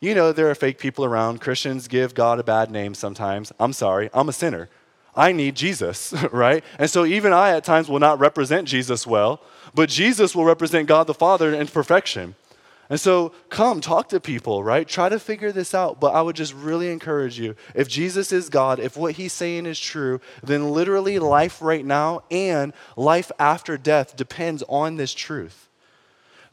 You 0.00 0.14
know, 0.14 0.32
there 0.32 0.50
are 0.50 0.54
fake 0.54 0.78
people 0.78 1.04
around. 1.04 1.40
Christians 1.40 1.88
give 1.88 2.14
God 2.14 2.40
a 2.40 2.44
bad 2.44 2.70
name 2.70 2.94
sometimes. 2.94 3.52
I'm 3.60 3.72
sorry, 3.72 4.10
I'm 4.12 4.28
a 4.28 4.32
sinner. 4.32 4.68
I 5.16 5.32
need 5.32 5.54
Jesus, 5.54 6.12
right? 6.32 6.64
And 6.78 6.90
so 6.90 7.04
even 7.04 7.32
I 7.32 7.50
at 7.50 7.64
times 7.64 7.88
will 7.88 8.00
not 8.00 8.18
represent 8.18 8.68
Jesus 8.68 9.06
well, 9.06 9.40
but 9.74 9.88
Jesus 9.88 10.34
will 10.34 10.44
represent 10.44 10.88
God 10.88 11.06
the 11.06 11.14
Father 11.14 11.54
in 11.54 11.66
perfection. 11.66 12.34
And 12.90 13.00
so 13.00 13.32
come, 13.48 13.80
talk 13.80 14.10
to 14.10 14.20
people, 14.20 14.62
right? 14.62 14.86
Try 14.86 15.08
to 15.08 15.18
figure 15.18 15.52
this 15.52 15.74
out. 15.74 16.00
But 16.00 16.14
I 16.14 16.20
would 16.20 16.36
just 16.36 16.52
really 16.52 16.90
encourage 16.90 17.38
you 17.38 17.56
if 17.74 17.88
Jesus 17.88 18.30
is 18.30 18.48
God, 18.50 18.78
if 18.78 18.96
what 18.96 19.14
he's 19.14 19.32
saying 19.32 19.66
is 19.66 19.80
true, 19.80 20.20
then 20.42 20.70
literally 20.70 21.18
life 21.18 21.62
right 21.62 21.84
now 21.84 22.22
and 22.30 22.72
life 22.96 23.32
after 23.38 23.78
death 23.78 24.16
depends 24.16 24.62
on 24.68 24.96
this 24.96 25.14
truth. 25.14 25.68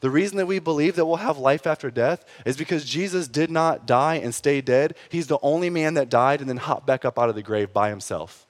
The 0.00 0.10
reason 0.10 0.36
that 0.38 0.46
we 0.46 0.58
believe 0.58 0.96
that 0.96 1.06
we'll 1.06 1.16
have 1.16 1.38
life 1.38 1.64
after 1.64 1.88
death 1.88 2.24
is 2.44 2.56
because 2.56 2.84
Jesus 2.84 3.28
did 3.28 3.52
not 3.52 3.86
die 3.86 4.16
and 4.16 4.34
stay 4.34 4.60
dead. 4.60 4.96
He's 5.10 5.28
the 5.28 5.38
only 5.42 5.70
man 5.70 5.94
that 5.94 6.08
died 6.08 6.40
and 6.40 6.50
then 6.50 6.56
hopped 6.56 6.86
back 6.86 7.04
up 7.04 7.20
out 7.20 7.28
of 7.28 7.36
the 7.36 7.42
grave 7.42 7.72
by 7.72 7.88
himself, 7.88 8.48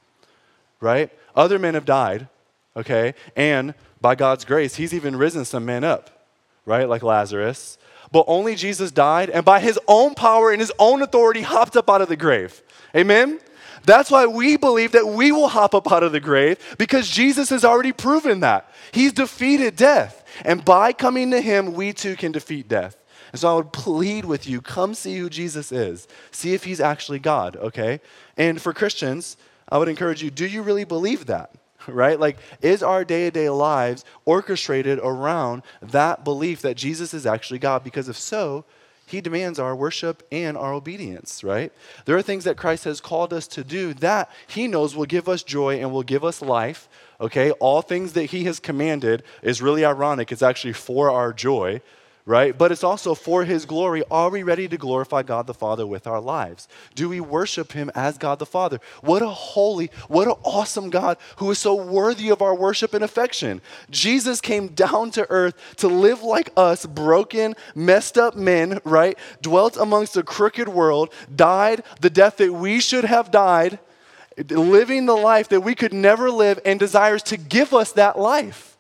right? 0.83 1.11
Other 1.35 1.59
men 1.59 1.74
have 1.74 1.87
died, 1.87 2.28
okay? 2.76 3.14
And 3.37 3.72
by 4.01 4.16
God's 4.16 4.45
grace, 4.45 4.74
he's 4.74 4.93
even 4.93 5.16
risen 5.16 5.45
some 5.47 5.64
men 5.64 5.85
up, 5.85 6.26
right? 6.66 6.89
Like 6.89 7.03
Lazarus. 7.03 7.78
But 8.11 8.24
only 8.26 8.57
Jesus 8.57 8.91
died 8.91 9.30
and 9.30 9.45
by 9.45 9.61
his 9.61 9.78
own 9.89 10.14
power 10.14 10.51
and 10.51 10.61
his 10.61 10.72
own 10.78 11.01
authority 11.01 11.41
hopped 11.41 11.76
up 11.76 11.89
out 11.89 12.03
of 12.03 12.09
the 12.09 12.16
grave. 12.16 12.61
Amen? 12.95 13.41
That's 13.85 14.11
why 14.11 14.26
we 14.26 14.57
believe 14.57 14.93
that 14.93 15.07
we 15.07 15.33
will 15.33 15.49
hop 15.49 15.74
up 15.74 15.91
out 15.91 16.03
of 16.03 16.12
the 16.12 16.20
grave 16.20 16.59
because 16.78 17.09
Jesus 17.09 17.49
has 17.51 17.64
already 17.64 17.93
proven 17.93 18.41
that. 18.41 18.70
He's 18.93 19.12
defeated 19.12 19.76
death. 19.76 20.24
And 20.45 20.64
by 20.64 20.93
coming 20.93 21.30
to 21.30 21.41
him, 21.41 21.72
we 21.72 21.93
too 21.93 22.16
can 22.16 22.33
defeat 22.33 22.68
death. 22.68 22.97
And 23.33 23.41
so 23.41 23.51
I 23.51 23.57
would 23.57 23.72
plead 23.72 24.24
with 24.26 24.47
you 24.47 24.61
come 24.61 24.95
see 24.95 25.16
who 25.16 25.30
Jesus 25.30 25.72
is. 25.72 26.07
See 26.33 26.53
if 26.53 26.64
he's 26.64 26.80
actually 26.80 27.18
God, 27.18 27.57
okay? 27.57 28.01
And 28.37 28.61
for 28.61 28.74
Christians, 28.74 29.37
I 29.72 29.78
would 29.78 29.88
encourage 29.88 30.22
you 30.22 30.30
do 30.30 30.46
you 30.46 30.62
really 30.62 30.84
believe 30.84 31.26
that? 31.26 31.50
Right? 31.88 32.20
Like, 32.20 32.38
is 32.60 32.80
our 32.80 33.04
day 33.04 33.24
to 33.24 33.30
day 33.32 33.50
lives 33.50 34.04
orchestrated 34.24 35.00
around 35.02 35.62
that 35.80 36.22
belief 36.22 36.62
that 36.62 36.76
Jesus 36.76 37.12
is 37.12 37.26
actually 37.26 37.58
God? 37.58 37.82
Because 37.82 38.08
if 38.08 38.16
so, 38.16 38.64
he 39.04 39.20
demands 39.20 39.58
our 39.58 39.74
worship 39.74 40.22
and 40.30 40.56
our 40.56 40.72
obedience, 40.72 41.42
right? 41.42 41.72
There 42.04 42.16
are 42.16 42.22
things 42.22 42.44
that 42.44 42.56
Christ 42.56 42.84
has 42.84 43.00
called 43.00 43.32
us 43.32 43.48
to 43.48 43.64
do 43.64 43.94
that 43.94 44.30
He 44.46 44.68
knows 44.68 44.94
will 44.94 45.06
give 45.06 45.28
us 45.28 45.42
joy 45.42 45.80
and 45.80 45.92
will 45.92 46.04
give 46.04 46.24
us 46.24 46.40
life, 46.40 46.88
okay? 47.20 47.50
All 47.52 47.82
things 47.82 48.12
that 48.12 48.26
He 48.26 48.44
has 48.44 48.60
commanded 48.60 49.24
is 49.42 49.60
really 49.60 49.84
ironic. 49.84 50.30
It's 50.30 50.40
actually 50.40 50.74
for 50.74 51.10
our 51.10 51.32
joy, 51.32 51.82
right? 52.24 52.56
But 52.56 52.70
it's 52.70 52.84
also 52.84 53.14
for 53.14 53.44
His 53.44 53.64
glory. 53.64 54.02
Are 54.10 54.30
we 54.30 54.42
ready 54.42 54.68
to 54.68 54.76
glorify 54.76 55.22
God 55.22 55.46
the 55.46 55.54
Father 55.54 55.86
with 55.86 56.06
our 56.06 56.20
lives? 56.20 56.68
Do 56.94 57.08
we 57.08 57.20
worship 57.20 57.72
Him 57.72 57.90
as 57.94 58.18
God 58.18 58.38
the 58.38 58.46
Father? 58.46 58.80
What 59.00 59.22
a 59.22 59.28
holy, 59.28 59.90
what 60.08 60.28
an 60.28 60.34
awesome 60.44 60.90
God 60.90 61.16
who 61.36 61.50
is 61.50 61.58
so 61.58 61.74
worthy 61.74 62.28
of 62.30 62.42
our 62.42 62.54
worship 62.54 62.94
and 62.94 63.02
affection. 63.02 63.60
Jesus 63.90 64.40
came 64.40 64.68
down 64.68 65.10
to 65.12 65.28
earth 65.30 65.54
to 65.76 65.88
live 65.88 66.22
like 66.22 66.52
us, 66.56 66.86
broken, 66.86 67.54
messed 67.74 68.16
up 68.16 68.36
men, 68.36 68.80
right? 68.84 69.18
Dwelt 69.40 69.76
amongst 69.76 70.16
a 70.16 70.22
crooked 70.22 70.68
world, 70.68 71.12
died 71.34 71.82
the 72.00 72.10
death 72.10 72.36
that 72.36 72.52
we 72.52 72.80
should 72.80 73.04
have 73.04 73.30
died, 73.30 73.78
living 74.48 75.06
the 75.06 75.16
life 75.16 75.48
that 75.48 75.60
we 75.60 75.74
could 75.74 75.92
never 75.92 76.30
live, 76.30 76.60
and 76.64 76.78
desires 76.78 77.22
to 77.24 77.36
give 77.36 77.74
us 77.74 77.92
that 77.92 78.18
life. 78.18 78.71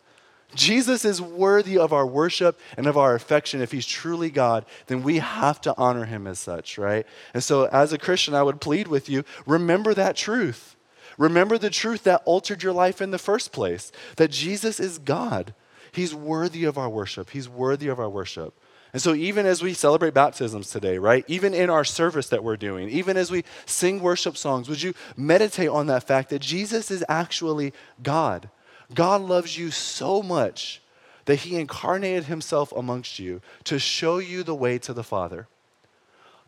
Jesus 0.54 1.04
is 1.04 1.20
worthy 1.20 1.78
of 1.78 1.92
our 1.92 2.06
worship 2.06 2.60
and 2.76 2.86
of 2.86 2.96
our 2.96 3.14
affection. 3.14 3.60
If 3.60 3.72
he's 3.72 3.86
truly 3.86 4.30
God, 4.30 4.64
then 4.86 5.02
we 5.02 5.18
have 5.18 5.60
to 5.62 5.74
honor 5.76 6.04
him 6.04 6.26
as 6.26 6.38
such, 6.38 6.78
right? 6.78 7.06
And 7.34 7.42
so, 7.42 7.64
as 7.66 7.92
a 7.92 7.98
Christian, 7.98 8.34
I 8.34 8.42
would 8.42 8.60
plead 8.60 8.88
with 8.88 9.08
you 9.08 9.24
remember 9.46 9.94
that 9.94 10.16
truth. 10.16 10.76
Remember 11.18 11.58
the 11.58 11.70
truth 11.70 12.04
that 12.04 12.22
altered 12.24 12.62
your 12.62 12.72
life 12.72 13.00
in 13.00 13.10
the 13.10 13.18
first 13.18 13.52
place 13.52 13.92
that 14.16 14.30
Jesus 14.30 14.80
is 14.80 14.98
God. 14.98 15.54
He's 15.92 16.14
worthy 16.14 16.64
of 16.64 16.78
our 16.78 16.88
worship. 16.88 17.30
He's 17.30 17.48
worthy 17.48 17.88
of 17.88 18.00
our 18.00 18.08
worship. 18.08 18.58
And 18.92 19.00
so, 19.00 19.14
even 19.14 19.46
as 19.46 19.62
we 19.62 19.72
celebrate 19.72 20.12
baptisms 20.12 20.70
today, 20.70 20.98
right? 20.98 21.24
Even 21.26 21.54
in 21.54 21.70
our 21.70 21.84
service 21.84 22.28
that 22.28 22.44
we're 22.44 22.58
doing, 22.58 22.90
even 22.90 23.16
as 23.16 23.30
we 23.30 23.44
sing 23.64 24.00
worship 24.00 24.36
songs, 24.36 24.68
would 24.68 24.82
you 24.82 24.92
meditate 25.16 25.68
on 25.68 25.86
that 25.86 26.06
fact 26.06 26.28
that 26.30 26.40
Jesus 26.40 26.90
is 26.90 27.02
actually 27.08 27.72
God? 28.02 28.50
God 28.94 29.22
loves 29.22 29.56
you 29.56 29.70
so 29.70 30.22
much 30.22 30.80
that 31.24 31.40
he 31.40 31.56
incarnated 31.56 32.24
himself 32.24 32.72
amongst 32.72 33.18
you 33.18 33.40
to 33.64 33.78
show 33.78 34.18
you 34.18 34.42
the 34.42 34.54
way 34.54 34.78
to 34.78 34.92
the 34.92 35.04
Father. 35.04 35.46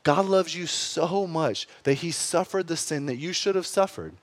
God 0.03 0.27
loves 0.27 0.55
you 0.55 0.67
so 0.67 1.27
much 1.27 1.67
that 1.85 1.95
he 1.95 2.11
suffered 2.11 2.67
the 2.67 2.77
sin 2.77 3.07
that 3.07 3.17
you 3.17 3.33
should 3.33 3.55
have 3.55 3.67
suffered, 3.67 4.15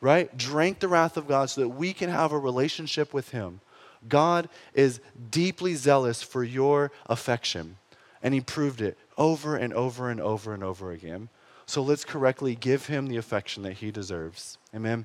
right? 0.00 0.34
Drank 0.36 0.78
the 0.78 0.88
wrath 0.88 1.16
of 1.16 1.28
God 1.28 1.50
so 1.50 1.60
that 1.60 1.68
we 1.68 1.92
can 1.92 2.08
have 2.08 2.32
a 2.32 2.38
relationship 2.38 3.12
with 3.12 3.30
him. 3.30 3.60
God 4.08 4.48
is 4.72 5.00
deeply 5.30 5.74
zealous 5.74 6.22
for 6.22 6.42
your 6.42 6.90
affection, 7.06 7.76
and 8.22 8.32
he 8.32 8.40
proved 8.40 8.80
it 8.80 8.96
over 9.18 9.56
and 9.56 9.74
over 9.74 10.08
and 10.08 10.20
over 10.20 10.54
and 10.54 10.64
over 10.64 10.90
again. 10.90 11.28
So 11.66 11.82
let's 11.82 12.04
correctly 12.04 12.54
give 12.54 12.86
him 12.86 13.08
the 13.08 13.18
affection 13.18 13.62
that 13.64 13.74
he 13.74 13.90
deserves. 13.90 14.56
Amen. 14.74 15.04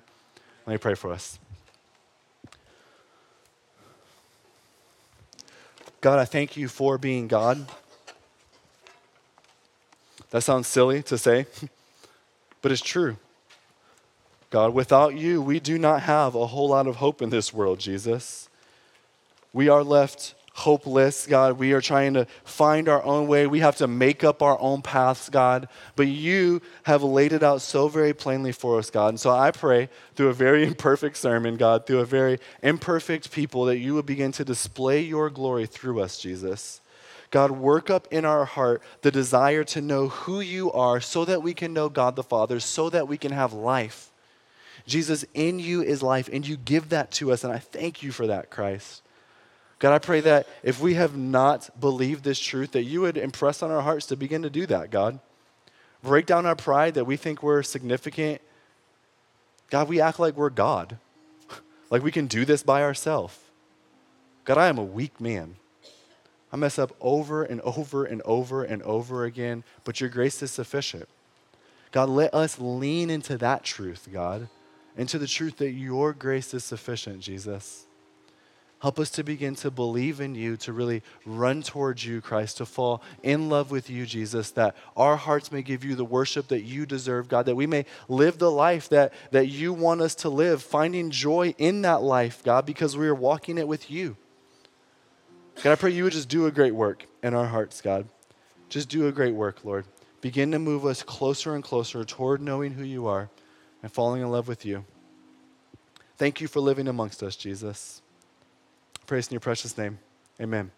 Let 0.66 0.74
me 0.74 0.78
pray 0.78 0.96
for 0.96 1.12
us. 1.12 1.40
God, 6.06 6.20
I 6.20 6.26
thank 6.26 6.56
you 6.56 6.68
for 6.68 7.00
being 7.00 7.28
God. 7.28 7.66
That 10.30 10.42
sounds 10.42 10.68
silly 10.68 11.02
to 11.02 11.18
say, 11.18 11.48
but 12.62 12.72
it's 12.72 12.80
true. 12.80 13.18
God, 14.52 14.76
without 14.76 15.16
you, 15.16 15.42
we 15.42 15.60
do 15.60 15.80
not 15.80 16.04
have 16.04 16.36
a 16.36 16.46
whole 16.46 16.70
lot 16.70 16.86
of 16.86 16.98
hope 16.98 17.24
in 17.24 17.32
this 17.32 17.52
world, 17.52 17.80
Jesus. 17.80 18.50
We 19.52 19.68
are 19.68 19.84
left 19.84 20.35
hopeless, 20.56 21.28
God. 21.28 21.60
We 21.60 21.74
are 21.74 21.82
trying 21.82 22.14
to 22.14 22.26
find 22.46 22.88
our 22.88 23.04
own 23.04 23.28
way. 23.28 23.46
We 23.46 23.60
have 23.60 23.76
to 23.78 23.88
make 23.88 24.24
up 24.24 24.42
our 24.42 24.60
own 24.62 24.82
paths, 24.82 25.28
God. 25.28 25.68
But 25.98 26.08
you 26.08 26.62
have 26.84 27.04
laid 27.04 27.34
it 27.34 27.44
out 27.44 27.62
so 27.62 27.90
very 27.90 28.14
plainly 28.14 28.54
for 28.54 28.80
us, 28.80 28.90
God. 28.90 29.10
And 29.10 29.20
so 29.20 29.32
I 29.32 29.52
pray 29.52 29.90
through 30.16 30.30
a 30.30 30.34
very 30.34 30.64
imperfect 30.68 31.18
sermon, 31.18 31.58
God, 31.58 31.86
through 31.86 32.00
a 32.00 32.06
very 32.06 32.40
imperfect 32.64 33.32
people, 33.32 33.66
that 33.66 33.80
you 33.80 33.96
would 33.96 34.06
begin 34.06 34.32
to 34.32 34.46
display 34.46 35.02
your 35.02 35.30
glory 35.30 35.66
through 35.66 36.00
us, 36.02 36.18
Jesus. 36.18 36.80
God, 37.32 37.52
work 37.52 37.90
up 37.90 38.08
in 38.10 38.24
our 38.24 38.46
heart 38.46 38.82
the 39.02 39.12
desire 39.12 39.66
to 39.66 39.82
know 39.82 40.08
who 40.08 40.40
you 40.40 40.72
are 40.72 41.02
so 41.02 41.26
that 41.26 41.44
we 41.44 41.54
can 41.54 41.74
know 41.74 41.90
God 41.90 42.16
the 42.16 42.24
Father, 42.24 42.62
so 42.62 42.90
that 42.90 43.10
we 43.10 43.18
can 43.18 43.34
have 43.34 43.52
life. 43.52 44.10
Jesus, 44.88 45.26
in 45.34 45.60
you 45.60 45.82
is 45.82 46.02
life, 46.02 46.30
and 46.32 46.48
you 46.48 46.56
give 46.56 46.90
that 46.90 47.12
to 47.12 47.34
us, 47.34 47.44
and 47.44 47.52
I 47.52 47.58
thank 47.58 48.02
you 48.02 48.14
for 48.14 48.28
that, 48.28 48.50
Christ. 48.50 49.02
God, 49.86 49.94
I 49.94 50.00
pray 50.00 50.20
that 50.22 50.48
if 50.64 50.82
we 50.82 50.96
have 50.96 51.16
not 51.16 51.70
believed 51.80 52.24
this 52.24 52.40
truth, 52.40 52.72
that 52.72 52.86
you 52.86 53.02
would 53.02 53.18
impress 53.18 53.62
on 53.62 53.70
our 53.70 53.84
hearts 53.84 54.08
to 54.08 54.16
begin 54.16 54.42
to 54.42 54.50
do 54.50 54.66
that, 54.66 54.90
God. 54.90 55.20
Break 56.02 56.26
down 56.26 56.48
our 56.48 56.56
pride 56.56 56.96
that 56.96 57.06
we 57.06 57.18
think 57.18 57.44
we're 57.44 57.62
significant. 57.62 58.42
God, 59.70 59.88
we 59.88 60.02
act 60.02 60.20
like 60.20 60.36
we're 60.36 60.50
God, 60.50 60.98
like 61.92 62.02
we 62.02 62.12
can 62.12 62.26
do 62.26 62.46
this 62.46 62.64
by 62.64 62.82
ourselves. 62.82 63.38
God, 64.44 64.58
I 64.58 64.70
am 64.70 64.80
a 64.80 64.84
weak 64.84 65.22
man. 65.22 65.56
I 66.52 66.58
mess 66.58 66.80
up 66.80 66.96
over 67.00 67.44
and 67.44 67.62
over 67.62 68.06
and 68.06 68.24
over 68.24 68.64
and 68.64 68.82
over 68.82 69.24
again, 69.24 69.64
but 69.84 70.02
your 70.02 70.10
grace 70.10 70.42
is 70.42 70.50
sufficient. 70.50 71.08
God, 71.92 72.10
let 72.10 72.34
us 72.34 72.58
lean 72.58 73.12
into 73.12 73.38
that 73.38 73.64
truth, 73.64 74.10
God, 74.12 74.50
into 74.98 75.20
the 75.20 75.28
truth 75.28 75.58
that 75.58 75.74
your 75.74 76.12
grace 76.12 76.56
is 76.56 76.64
sufficient, 76.64 77.20
Jesus. 77.20 77.85
Help 78.82 79.00
us 79.00 79.10
to 79.12 79.24
begin 79.24 79.56
to 79.56 79.72
believe 79.72 80.20
in 80.20 80.36
you, 80.36 80.58
to 80.58 80.74
really 80.74 81.02
run 81.26 81.62
towards 81.62 82.06
you, 82.06 82.22
Christ, 82.22 82.58
to 82.58 82.66
fall 82.66 83.02
in 83.24 83.50
love 83.50 83.72
with 83.72 83.90
you, 83.90 84.06
Jesus, 84.06 84.52
that 84.52 84.76
our 84.98 85.16
hearts 85.16 85.52
may 85.52 85.62
give 85.62 85.84
you 85.84 85.96
the 85.96 86.06
worship 86.06 86.50
that 86.50 86.64
you 86.64 86.86
deserve, 86.86 87.30
God, 87.30 87.46
that 87.46 87.56
we 87.56 87.68
may 87.68 87.86
live 88.10 88.38
the 88.38 88.52
life 88.52 88.90
that, 88.90 89.14
that 89.32 89.48
you 89.48 89.72
want 89.74 90.02
us 90.02 90.14
to 90.16 90.30
live, 90.30 90.62
finding 90.62 91.10
joy 91.10 91.56
in 91.58 91.82
that 91.84 92.02
life, 92.02 92.44
God, 92.44 92.66
because 92.66 92.98
we 92.98 93.08
are 93.08 93.16
walking 93.16 93.58
it 93.58 93.68
with 93.68 93.90
you. 93.90 94.18
God, 95.64 95.72
I 95.72 95.76
pray 95.76 95.92
you 95.92 96.04
would 96.04 96.14
just 96.14 96.30
do 96.30 96.46
a 96.46 96.52
great 96.52 96.76
work 96.76 97.08
in 97.24 97.34
our 97.34 97.48
hearts, 97.48 97.82
God. 97.82 98.08
Just 98.68 98.90
do 98.90 99.08
a 99.08 99.12
great 99.12 99.34
work, 99.34 99.64
Lord. 99.64 99.86
Begin 100.20 100.52
to 100.52 100.60
move 100.60 100.86
us 100.86 101.02
closer 101.02 101.56
and 101.56 101.64
closer 101.64 102.04
toward 102.04 102.42
knowing 102.42 102.74
who 102.74 102.84
you 102.84 103.08
are 103.08 103.30
and 103.82 103.92
falling 103.92 104.22
in 104.22 104.30
love 104.30 104.48
with 104.48 104.66
you. 104.66 104.84
Thank 106.18 106.42
you 106.42 106.48
for 106.48 106.60
living 106.60 106.88
amongst 106.88 107.24
us, 107.24 107.36
Jesus. 107.36 108.02
Praise 109.06 109.28
in 109.28 109.34
your 109.34 109.40
precious 109.40 109.78
name. 109.78 110.00
Amen. 110.42 110.72